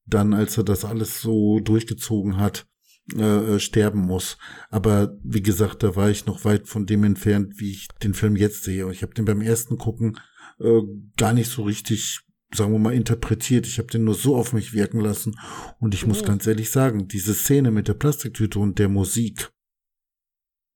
[0.07, 2.67] dann, als er das alles so durchgezogen hat,
[3.15, 4.39] äh, äh, sterben muss.
[4.71, 8.37] Aber wie gesagt, da war ich noch weit von dem entfernt, wie ich den Film
[8.37, 8.87] jetzt sehe.
[8.87, 10.19] Und ich habe den beim ersten Gucken
[10.61, 10.81] äh,
[11.17, 12.21] gar nicht so richtig,
[12.55, 13.67] sagen wir mal, interpretiert.
[13.67, 15.37] Ich habe den nur so auf mich wirken lassen.
[15.81, 16.27] Und ich muss Mhm.
[16.27, 19.51] ganz ehrlich sagen, diese Szene mit der Plastiktüte und der Musik,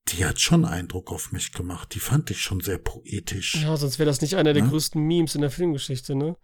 [0.09, 1.95] die hat schon Eindruck auf mich gemacht.
[1.95, 3.57] Die fand ich schon sehr poetisch.
[3.63, 4.69] Ja, sonst wäre das nicht einer der Ja.
[4.71, 6.37] größten Memes in der Filmgeschichte, ne?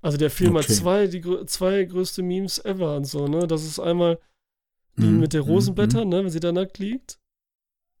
[0.00, 0.76] Also der Film hat Okay.
[0.76, 3.46] zwei, die zwei größte Memes ever und so, ne?
[3.46, 4.20] Das ist einmal
[5.00, 7.20] die Mhm, mit der mhm, Rosenblätter, ne, wenn sie da nackt liegt,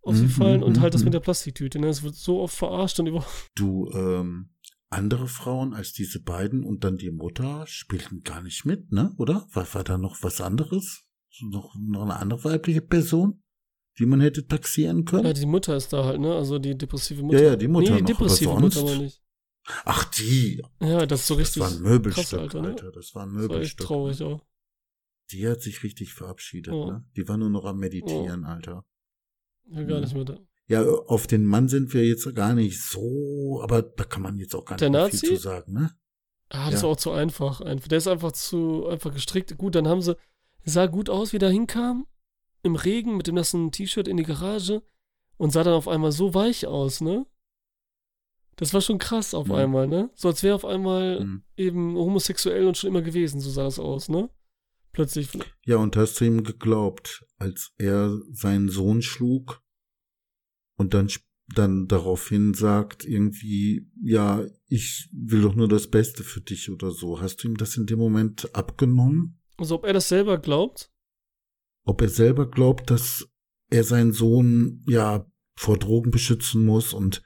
[0.02, 1.88] auf sie Mhm, fallen und mhm, halt das mit der Plastiktüte, ne?
[1.88, 3.24] Es wird so oft verarscht und über.
[3.54, 4.50] Du, ähm,
[4.90, 9.12] andere Frauen als diese beiden und dann die Mutter spielten gar nicht mit, ne?
[9.18, 9.46] Oder?
[9.52, 11.04] War, war da noch was anderes?
[11.40, 13.42] Noch, noch eine andere weibliche Person,
[13.98, 15.34] die man hätte taxieren Ja, können?
[15.34, 16.34] die Mutter ist da halt, ne?
[16.34, 17.40] Also die depressive Mutter.
[17.40, 18.54] Ja, ja, die Mutter Nee, die depressive?
[18.56, 19.22] Mutter aber nicht.
[19.84, 20.62] Ach, die.
[20.80, 21.62] Ja, das ist so richtig.
[21.62, 22.92] das war ein Möbelstück, krass, Alter, Alter, ne?
[22.92, 23.86] Das war ein Das war echt Möbelstück.
[23.86, 24.44] traurig auch.
[25.30, 26.90] Die hat sich richtig verabschiedet, Oh.
[26.90, 27.04] ne?
[27.16, 28.84] Die war nur noch am Meditieren, Alter.
[29.70, 30.04] Ja, gar Mhm.
[30.04, 30.38] nicht mehr da.
[30.68, 34.54] Ja, auf den Mann sind wir jetzt gar nicht so, aber da kann man jetzt
[34.54, 35.18] auch gar nicht Der mehr Nazi?
[35.18, 35.90] viel zu sagen, ne?
[36.50, 36.86] Ah, das Ja.
[36.86, 37.60] war auch zu einfach.
[37.60, 39.56] Einfach- Der ist einfach zu einfach gestrickt.
[39.58, 40.16] Gut, dann haben sie,
[40.64, 42.06] sah gut aus, wie der hinkam,
[42.62, 44.82] im Regen mit dem nassen T-Shirt in die Garage
[45.36, 47.26] und sah dann auf einmal so weich aus, ne?
[48.58, 49.54] Das war schon krass auf Mhm.
[49.54, 50.10] einmal, ne?
[50.14, 51.42] So als wäre auf einmal Hm.
[51.56, 54.28] eben homosexuell und schon immer gewesen, so sah das aus, ne?
[54.92, 55.28] Plötzlich.
[55.64, 59.62] Ja, und hast du ihm geglaubt, als er seinen Sohn schlug
[60.76, 61.08] und dann,
[61.54, 67.20] dann daraufhin sagt, irgendwie, ja, ich will doch nur das Beste für dich oder so.
[67.20, 69.40] Hast du ihm das in dem Moment abgenommen?
[69.56, 70.90] Also ob er das selber glaubt?
[71.84, 73.28] Ob er selber glaubt, dass
[73.70, 77.22] er seinen Sohn, ja, vor Drogen beschützen muss und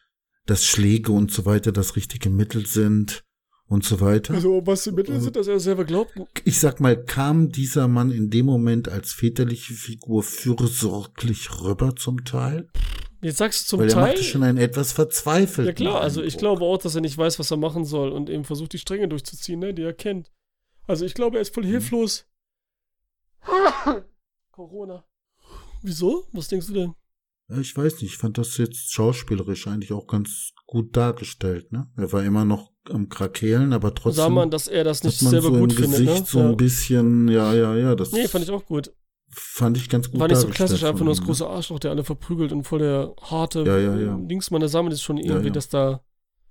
[0.46, 3.24] dass Schläge und so weiter das richtige Mittel sind
[3.66, 4.34] und so weiter?
[4.34, 6.12] Also was die Mittel Also- sind, dass er selber glaubt?
[6.44, 12.24] ich sag mal, kam dieser Mann in dem Moment als väterliche Figur fürsorglich rüber zum
[12.24, 12.68] Teil?
[13.20, 14.02] Jetzt sagst du zum Weil er Teil.
[14.08, 17.38] machte schon einen etwas verzweifelten Ja klar, also ich glaube auch, dass er nicht weiß,
[17.38, 20.32] was er machen soll und eben versucht, die Stränge durchzuziehen, ne, die er kennt.
[20.88, 21.68] Also ich glaube, er ist voll Mhm.
[21.68, 22.26] hilflos.
[24.50, 25.04] Corona.
[25.82, 26.26] Wieso?
[26.32, 26.94] Was denkst du denn?
[27.48, 31.90] Ich weiß nicht, ich fand das jetzt schauspielerisch eigentlich auch ganz gut dargestellt, ne?
[31.96, 35.48] Er war immer noch am Krakeelen, aber Sah trotzdem man, dass er das nicht selber
[35.48, 36.26] so gut im findet, Gesicht ne?
[36.26, 36.48] so ja.
[36.48, 38.92] ein bisschen, ja, ja, ja, das Nee, fand ich auch gut.
[39.28, 41.26] fand ich ganz gut War nicht so klassisch, einfach nur das ne?
[41.26, 44.16] große Arschloch, der alle verprügelt und voll der harte Ja, ja, ja.
[44.16, 44.60] Linksmann.
[44.60, 46.02] Da sah man das schon irgendwie, dass da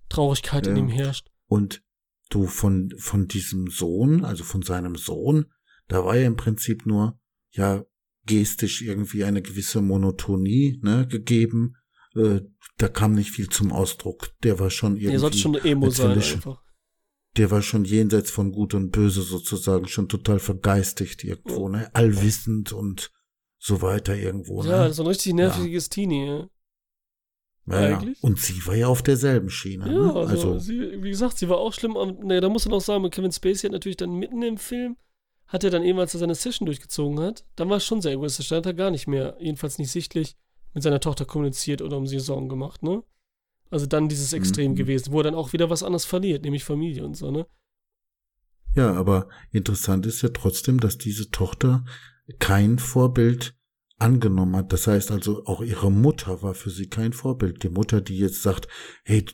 [0.10, 1.28] Traurigkeit in ihm herrscht.
[1.48, 1.82] Und
[2.30, 5.46] du von, von diesem Sohn, also von seinem Sohn,
[5.88, 7.20] da war ja im Prinzip nur,
[7.52, 7.84] ja,
[8.26, 11.76] gestisch irgendwie eine gewisse Monotonie, ne, gegeben.
[12.16, 12.42] äh,
[12.78, 14.30] da kam nicht viel zum Ausdruck.
[14.44, 15.12] Der war schon irgendwie.
[15.12, 16.62] Der sollte schon Emo sein einfach.
[17.38, 21.90] Der war schon jenseits von Gut und Böse sozusagen, schon total vergeistigt irgendwo, ne?
[21.94, 23.12] Allwissend und
[23.58, 24.94] so weiter irgendwo, Ja, ne?
[24.94, 26.50] so ein richtig nerviges Teenie, ja.
[27.68, 27.98] Ja, ja.
[27.98, 28.22] eigentlich.
[28.24, 30.14] Und sie war ja auf derselben Schiene, Ja, ne?
[30.14, 31.94] also, Also, sie, wie gesagt, sie war auch schlimm.
[32.24, 34.98] Ne, da muss man auch sagen, Kevin Spacey hat natürlich dann mitten im Film,
[35.52, 38.14] hat er dann eben, als er seine Session durchgezogen hat, dann war es schon sehr
[38.14, 38.48] egoistisch.
[38.50, 40.38] Da hat er gar nicht mehr, jedenfalls nicht sichtlich,
[40.74, 43.04] mit seiner Tochter kommuniziert oder um sie Sorgen gemacht, ne?
[43.70, 44.76] Also dann dieses Extrem Mhm.
[44.76, 47.46] gewesen, wo er dann auch wieder was anderes verliert, nämlich Familie und so, ne?
[48.74, 51.84] ja, aber interessant ist ja trotzdem, dass diese Tochter
[52.40, 53.54] kein Vorbild
[53.98, 54.72] angenommen hat.
[54.72, 57.64] Das heißt also, auch ihre Mutter war für sie kein Vorbild.
[57.64, 58.70] Die Mutter, die jetzt sagt,
[59.04, 59.26] hey,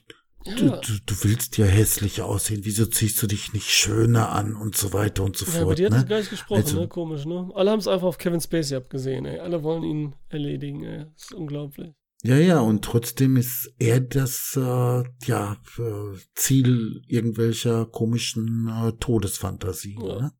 [0.55, 4.75] du, du, du willst ja hässlich aussehen, wieso ziehst du dich nicht schöner an und
[4.75, 5.79] so weiter und so ja aber fort.
[5.79, 6.05] die hat Ne?
[6.05, 6.87] gar nicht gesprochen, Also- ne?
[6.87, 7.49] Komisch, ne?
[7.55, 9.39] Alle haben es einfach auf Kevin Spacey abgesehen, ey.
[9.39, 11.05] Alle wollen ihn erledigen, ey.
[11.13, 11.93] Das ist unglaublich.
[12.23, 20.01] Ja, ja, und trotzdem ist er das äh, ja, äh, Ziel irgendwelcher komischen äh, Todesfantasien.
[20.03, 20.21] Ja.
[20.21, 20.31] Ne?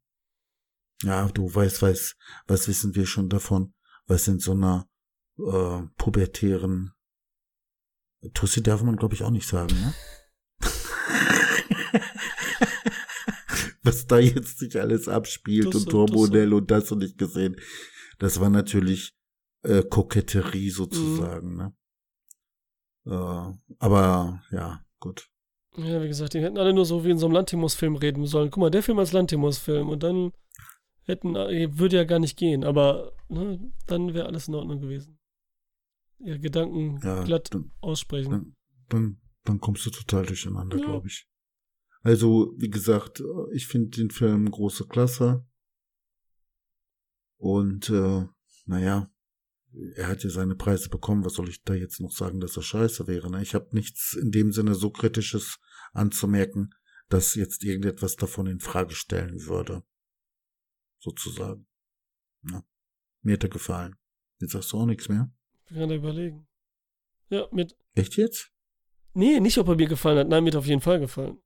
[1.03, 2.16] Ja, du weißt, weißt,
[2.47, 3.74] was wissen wir schon davon,
[4.08, 4.88] was in so einer
[5.38, 6.93] äh, pubertären
[8.34, 9.94] Tussi darf man, glaube ich, auch nicht sagen, ne?
[13.84, 17.56] was da jetzt sich alles abspielt Tusse, und hormonell und das und nicht gesehen.
[18.20, 19.14] Das war natürlich
[19.64, 21.74] äh, Koketterie sozusagen, ne?
[23.06, 25.30] Äh, aber ja, gut.
[25.78, 28.50] Ja, wie gesagt, die hätten alle nur so wie in so einem Lantimos-Film reden sollen.
[28.50, 30.32] Guck mal, der Film als Lantimos-Film und dann
[31.04, 35.16] hätten, äh, würde ja gar nicht gehen, aber ne, dann wäre alles in Ordnung gewesen.
[36.20, 38.32] Ihre Gedanken Ja, glatt dann, aussprechen.
[38.32, 38.55] dann,
[38.89, 40.86] dann, dann kommst du total durcheinander, Ja.
[40.86, 41.28] glaube ich.
[42.01, 43.22] Also, wie gesagt,
[43.53, 45.45] ich finde den Film große Klasse.
[47.38, 48.26] Und äh,
[48.65, 49.11] naja,
[49.95, 51.26] er hat ja seine Preise bekommen.
[51.26, 53.30] Was soll ich da jetzt noch sagen, dass er scheiße wäre?
[53.30, 53.41] Ne?
[53.43, 55.59] Ich habe nichts in dem Sinne so kritisches
[55.93, 56.74] anzumerken,
[57.09, 59.84] dass jetzt irgendetwas davon in Frage stellen würde.
[60.99, 61.68] Sozusagen.
[62.43, 62.63] Ja.
[63.22, 63.95] Mir hat er gefallen.
[64.39, 65.32] Jetzt sagst du auch nichts mehr.
[65.68, 66.47] Kann da überlegen.
[67.30, 67.76] Ja, mit.
[67.95, 68.51] Echt jetzt?
[69.13, 70.30] Nee, nicht, ob er mir gefallen hat.
[70.30, 71.39] Nein, mir hat auf jeden Fall gefallen.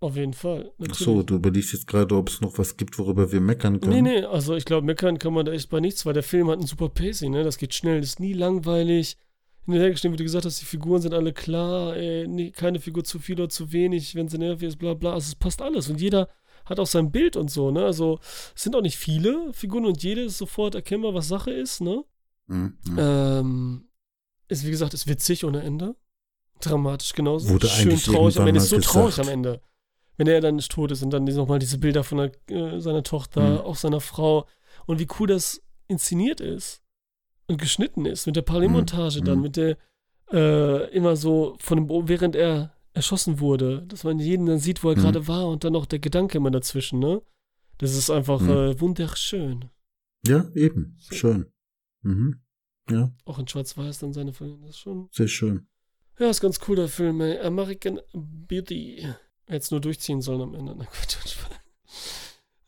[0.00, 0.72] Auf jeden Fall.
[0.74, 0.98] Ach Natürlich.
[0.98, 4.02] so, du überlegst jetzt gerade, ob es noch was gibt, worüber wir meckern können.
[4.02, 6.50] Nee, nee, also ich glaube, meckern kann man da echt bei nichts, weil der Film
[6.50, 7.42] hat ein super Pacing, ne?
[7.42, 9.16] Das geht schnell, das ist nie langweilig.
[9.64, 13.18] Hinterhergeschnitten, wie du gesagt hast, die Figuren sind alle klar, ey, nee, keine Figur zu
[13.18, 15.14] viel oder zu wenig, wenn sie nervig ist, bla bla.
[15.14, 15.88] Also es passt alles.
[15.88, 16.28] Und jeder
[16.66, 17.84] hat auch sein Bild und so, ne?
[17.84, 18.18] Also
[18.54, 22.04] es sind auch nicht viele Figuren und jede ist sofort erkennbar, was Sache ist, ne?
[22.46, 22.98] Mhm, mhm.
[22.98, 23.84] Ähm,
[24.48, 25.96] ist, wie gesagt, ist witzig ohne Ende.
[26.60, 27.48] Dramatisch genauso.
[27.48, 28.38] Wurde Schön traurig.
[28.38, 29.28] Am Ende ist so traurig gesagt.
[29.28, 29.60] am Ende.
[30.16, 33.02] Wenn er dann nicht tot ist und dann nochmal diese Bilder von der, äh, seiner
[33.02, 33.58] Tochter, Mhm.
[33.58, 34.46] auch seiner Frau.
[34.86, 36.82] Und wie cool das inszeniert ist
[37.48, 38.26] und geschnitten ist.
[38.26, 39.24] Mit der Parallelmontage Mhm.
[39.24, 39.76] dann, mit der
[40.32, 44.90] äh, immer so von dem, während er erschossen wurde, dass man jeden dann sieht, wo
[44.90, 45.00] er Mhm.
[45.02, 47.20] gerade war und dann noch der Gedanke immer dazwischen, ne?
[47.78, 48.50] Das ist einfach Mhm.
[48.50, 49.66] äh, wunderschön.
[50.26, 50.96] Ja, eben.
[51.10, 51.46] Schön.
[52.04, 52.40] Mhm.
[52.90, 54.58] Ja, Auch in Schwarz-Weiß dann seine Filme.
[54.60, 55.08] Das ist schon.
[55.10, 55.66] sehr schön.
[56.18, 57.38] Ja, ist ganz cool, der Film, ey.
[57.40, 58.98] American Beauty.
[58.98, 60.74] Er hätte es nur durchziehen sollen am Ende.
[60.76, 61.36] Na Quatsch.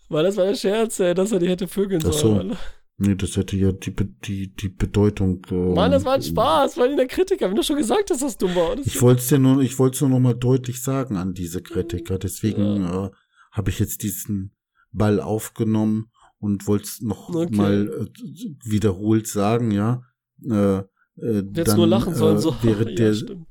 [0.09, 2.18] Weil das war der Scherz, ey, dass er die hätte vögeln Ach so.
[2.34, 2.49] sollen.
[2.49, 2.59] Mann.
[2.99, 5.45] Nee, das hätte ja die, die, die Bedeutung.
[5.51, 8.22] Äh, Mann, das war ein Spaß, weil in der Kritiker, wenn du schon gesagt hast,
[8.22, 8.74] dass das dumm war.
[8.76, 11.61] Das Ich wollte es dir nur, ich wollte nur noch mal deutlich sagen an diese
[11.61, 12.18] Kritiker.
[12.18, 13.11] Deswegen äh,
[13.53, 14.57] habe ich jetzt diesen
[14.93, 17.55] Ball aufgenommen und wollte es noch Okay.
[17.55, 18.20] mal äh,
[18.64, 20.03] wiederholt sagen, ja.
[20.45, 20.84] Äh, äh,
[21.16, 22.55] hätte dann, nur lachen sollen, äh, so.
[22.62, 23.47] Wäre ja, der, stimmt.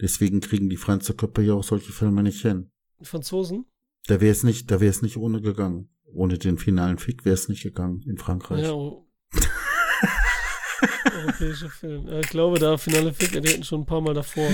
[0.00, 2.70] deswegen kriegen die Franzer Köpfe ja auch solche Filme nicht hin.
[3.00, 3.66] Die Franzosen?
[4.06, 5.88] Da wäre es nicht, da wäre es nicht ohne gegangen.
[6.12, 8.64] Ohne den finalen Fick wäre es nicht gegangen in Frankreich.
[8.64, 9.06] Ja, oh.
[11.14, 12.06] Europäischer Film.
[12.08, 14.48] Ja, ich glaube, da finale Fick, die hätten schon ein paar Mal davor.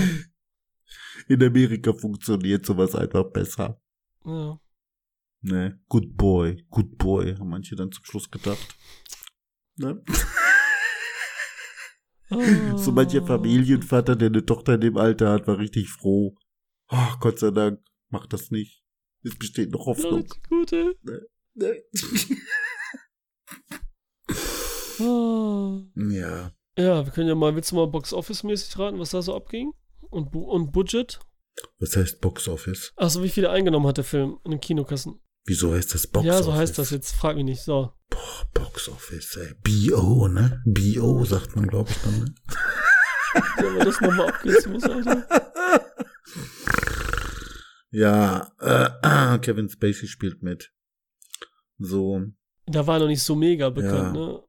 [1.27, 3.81] In Amerika funktioniert sowas einfach besser.
[4.25, 4.59] Ja.
[5.41, 5.79] Ne?
[5.87, 8.75] Good boy, good boy, haben manche dann zum Schluss gedacht.
[9.77, 10.03] Ne?
[12.29, 16.35] So mancher Familienvater, der eine Tochter in dem Alter hat, war richtig froh.
[16.87, 18.83] Ach, Gott sei Dank, macht das nicht.
[19.23, 20.15] Es besteht noch Hoffnung.
[20.15, 20.93] richtig gut, ey.
[21.03, 21.83] Ne?
[24.99, 25.81] Ah.
[26.11, 26.51] ja.
[26.77, 29.71] Ja, wir können ja mal, willst du mal Box-Office-mäßig raten, was da so abging?
[30.09, 31.19] Und, Bu und Budget?
[31.79, 32.93] Was heißt Box Office?
[32.97, 35.19] Achso, wie viel eingenommen hat der Film in den Kinokassen?
[35.47, 36.45] Wieso heißt das Box ja, Office?
[36.45, 37.61] so heißt das jetzt, frag mich nicht.
[37.63, 37.93] So.
[38.09, 39.53] Boah, Box Office, ey.
[39.63, 40.61] B.O., ne?
[40.65, 41.23] B.O.
[41.23, 42.35] sagt man, glaube ich, dann, ne?
[43.57, 45.25] Wenn man das nochmal abkürzen muss, Alter.
[47.91, 50.71] Ja, äh, Kevin Spacey spielt mit.
[51.79, 52.21] So.
[52.65, 54.27] Da war er noch nicht so mega bekannt, Ja.
[54.27, 54.43] ne?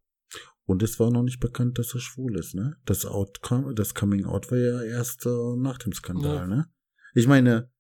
[0.65, 2.77] Und es war noch nicht bekannt, dass er schwul ist, ne?
[2.85, 6.47] Das Outcome, das Coming Out war ja erst äh, nach dem Skandal, Ja.
[6.47, 6.71] ne?
[7.15, 7.71] Ich meine,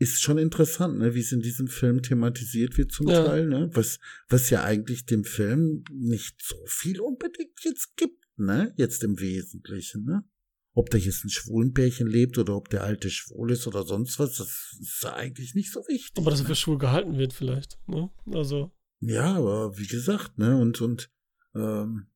[0.00, 3.22] ist schon interessant, ne, wie es in diesem Film thematisiert wird zum Ja.
[3.22, 3.68] Teil, ne?
[3.74, 3.98] Was,
[4.28, 8.72] was ja eigentlich dem Film nicht so viel unbedingt jetzt gibt, ne?
[8.78, 10.24] Jetzt im Wesentlichen, ne?
[10.72, 14.18] Ob da jetzt ein schwulen Pärchen lebt oder ob der alte schwul ist oder sonst
[14.18, 16.16] was, das ist eigentlich nicht so wichtig.
[16.16, 16.48] Aber dass er ne?
[16.48, 17.78] für schwul gehalten wird, vielleicht.
[17.86, 18.10] Ne?
[18.32, 21.10] Also, Ja, aber wie gesagt, ne, und, und
[21.54, 22.06] ähm,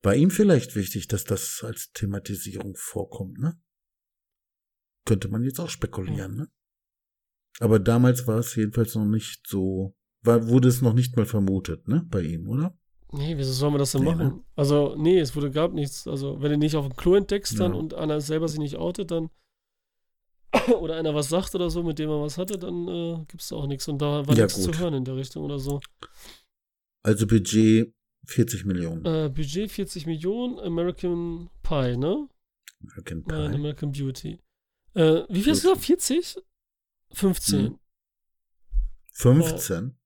[0.00, 3.60] war ihm vielleicht wichtig, dass das als Thematisierung vorkommt, ne?
[5.04, 6.48] Könnte man jetzt auch spekulieren, ne?
[7.60, 11.86] Aber damals war es jedenfalls noch nicht so, war, wurde es noch nicht mal vermutet,
[11.86, 12.76] ne, bei ihm, oder?
[13.12, 14.26] nee, wieso soll man das denn Nee, machen?
[14.28, 14.40] ne?
[14.56, 16.06] Also, nee, es wurde, gab nichts.
[16.06, 17.78] Also, wenn du nicht auf dem Klo entdeckst dann Ja.
[17.78, 19.30] und einer selber sich nicht outet, dann
[20.80, 23.52] oder einer was sagt oder so, mit dem er was hatte, dann äh, gibt es
[23.52, 23.88] auch nichts.
[23.88, 24.74] Und da war Ja, nichts gut.
[24.74, 25.80] zu hören in der Richtung oder so.
[27.02, 27.92] Also Budget
[28.26, 29.04] 40 Millionen.
[29.04, 32.28] Äh, Budget 40 Millionen, American Pie, ne?
[32.82, 33.54] American Nein, Pie.
[33.56, 34.38] American Beauty.
[34.94, 35.84] Äh, wie viel hast du gesagt?
[35.86, 36.36] 40?
[37.12, 37.58] 15.
[37.66, 37.78] Hm.
[39.12, 39.96] 15?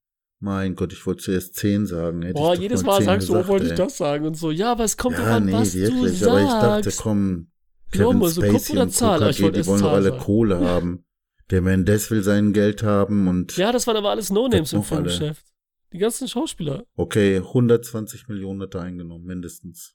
[0.40, 2.22] Mein Gott, ich wollte zuerst 10 sagen.
[2.22, 4.50] Hätte Boah, jedes Mal 10 sagst du, oh, wollte ich das sagen und so.
[4.50, 6.20] Ja, aber es kommt doch Ja, an, nee, was wirklich.
[6.20, 7.00] du Aber ich dachte, sagst.
[7.00, 7.50] komm,
[7.92, 9.22] Kevin mal, so Kopf Spacey oder und Zahl?
[9.22, 10.22] Aber ich KKG, wollte die wollen doch alle sagen.
[10.22, 11.04] Kohle haben.
[11.50, 14.82] Der Mendes will sein Geld haben und Ja, das waren aber alles No-Names im.
[14.82, 15.44] Filmgeschäft.
[15.92, 16.84] Die ganzen Schauspieler.
[16.96, 19.94] okay, 120 Millionen hat er eingenommen, mindestens.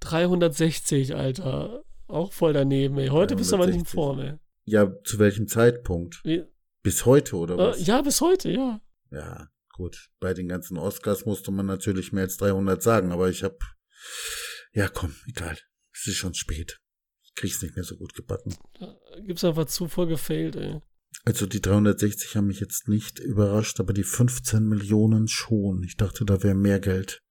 [0.00, 1.82] 360, Alter.
[2.08, 3.08] Auch voll daneben, ey.
[3.08, 3.94] Heute bist du aber nicht in 360.
[3.94, 4.34] Form, ey.
[4.66, 6.20] Ja, zu welchem Zeitpunkt?
[6.24, 6.44] Wie,
[6.82, 7.86] Bis heute oder äh, was?
[7.86, 8.80] ja, bis heute, ja.
[9.10, 10.10] Ja, gut.
[10.18, 13.62] Bei den ganzen Oscars musste man natürlich mehr als 300 sagen, aber ich hab,
[14.72, 15.56] ja komm, egal.
[15.94, 16.80] Es ist schon spät.
[17.22, 18.56] Ich krieg's nicht mehr so gut gebacken.
[18.80, 20.80] Da Gibt's einfach zu voll gefailt, ey.
[21.24, 25.82] Also die 360 haben mich jetzt nicht überrascht, aber die 15 Millionen schon.
[25.84, 27.22] Ich dachte, da wäre mehr Geld.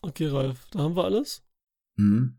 [0.00, 1.44] Okay, Ralf, da haben wir alles.
[1.96, 2.38] Hm?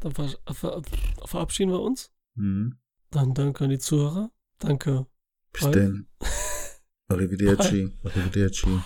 [0.00, 0.82] Dann ver ver
[1.24, 2.12] verabschieden wir uns.
[2.36, 2.78] Hm?
[3.14, 4.32] Dann danke an die Zuhörer.
[4.58, 5.06] Danke.
[5.52, 6.08] Bis denn.
[7.08, 7.96] Arrivederci.
[8.02, 8.80] Arrivederci.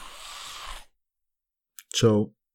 [1.90, 2.34] Ciao.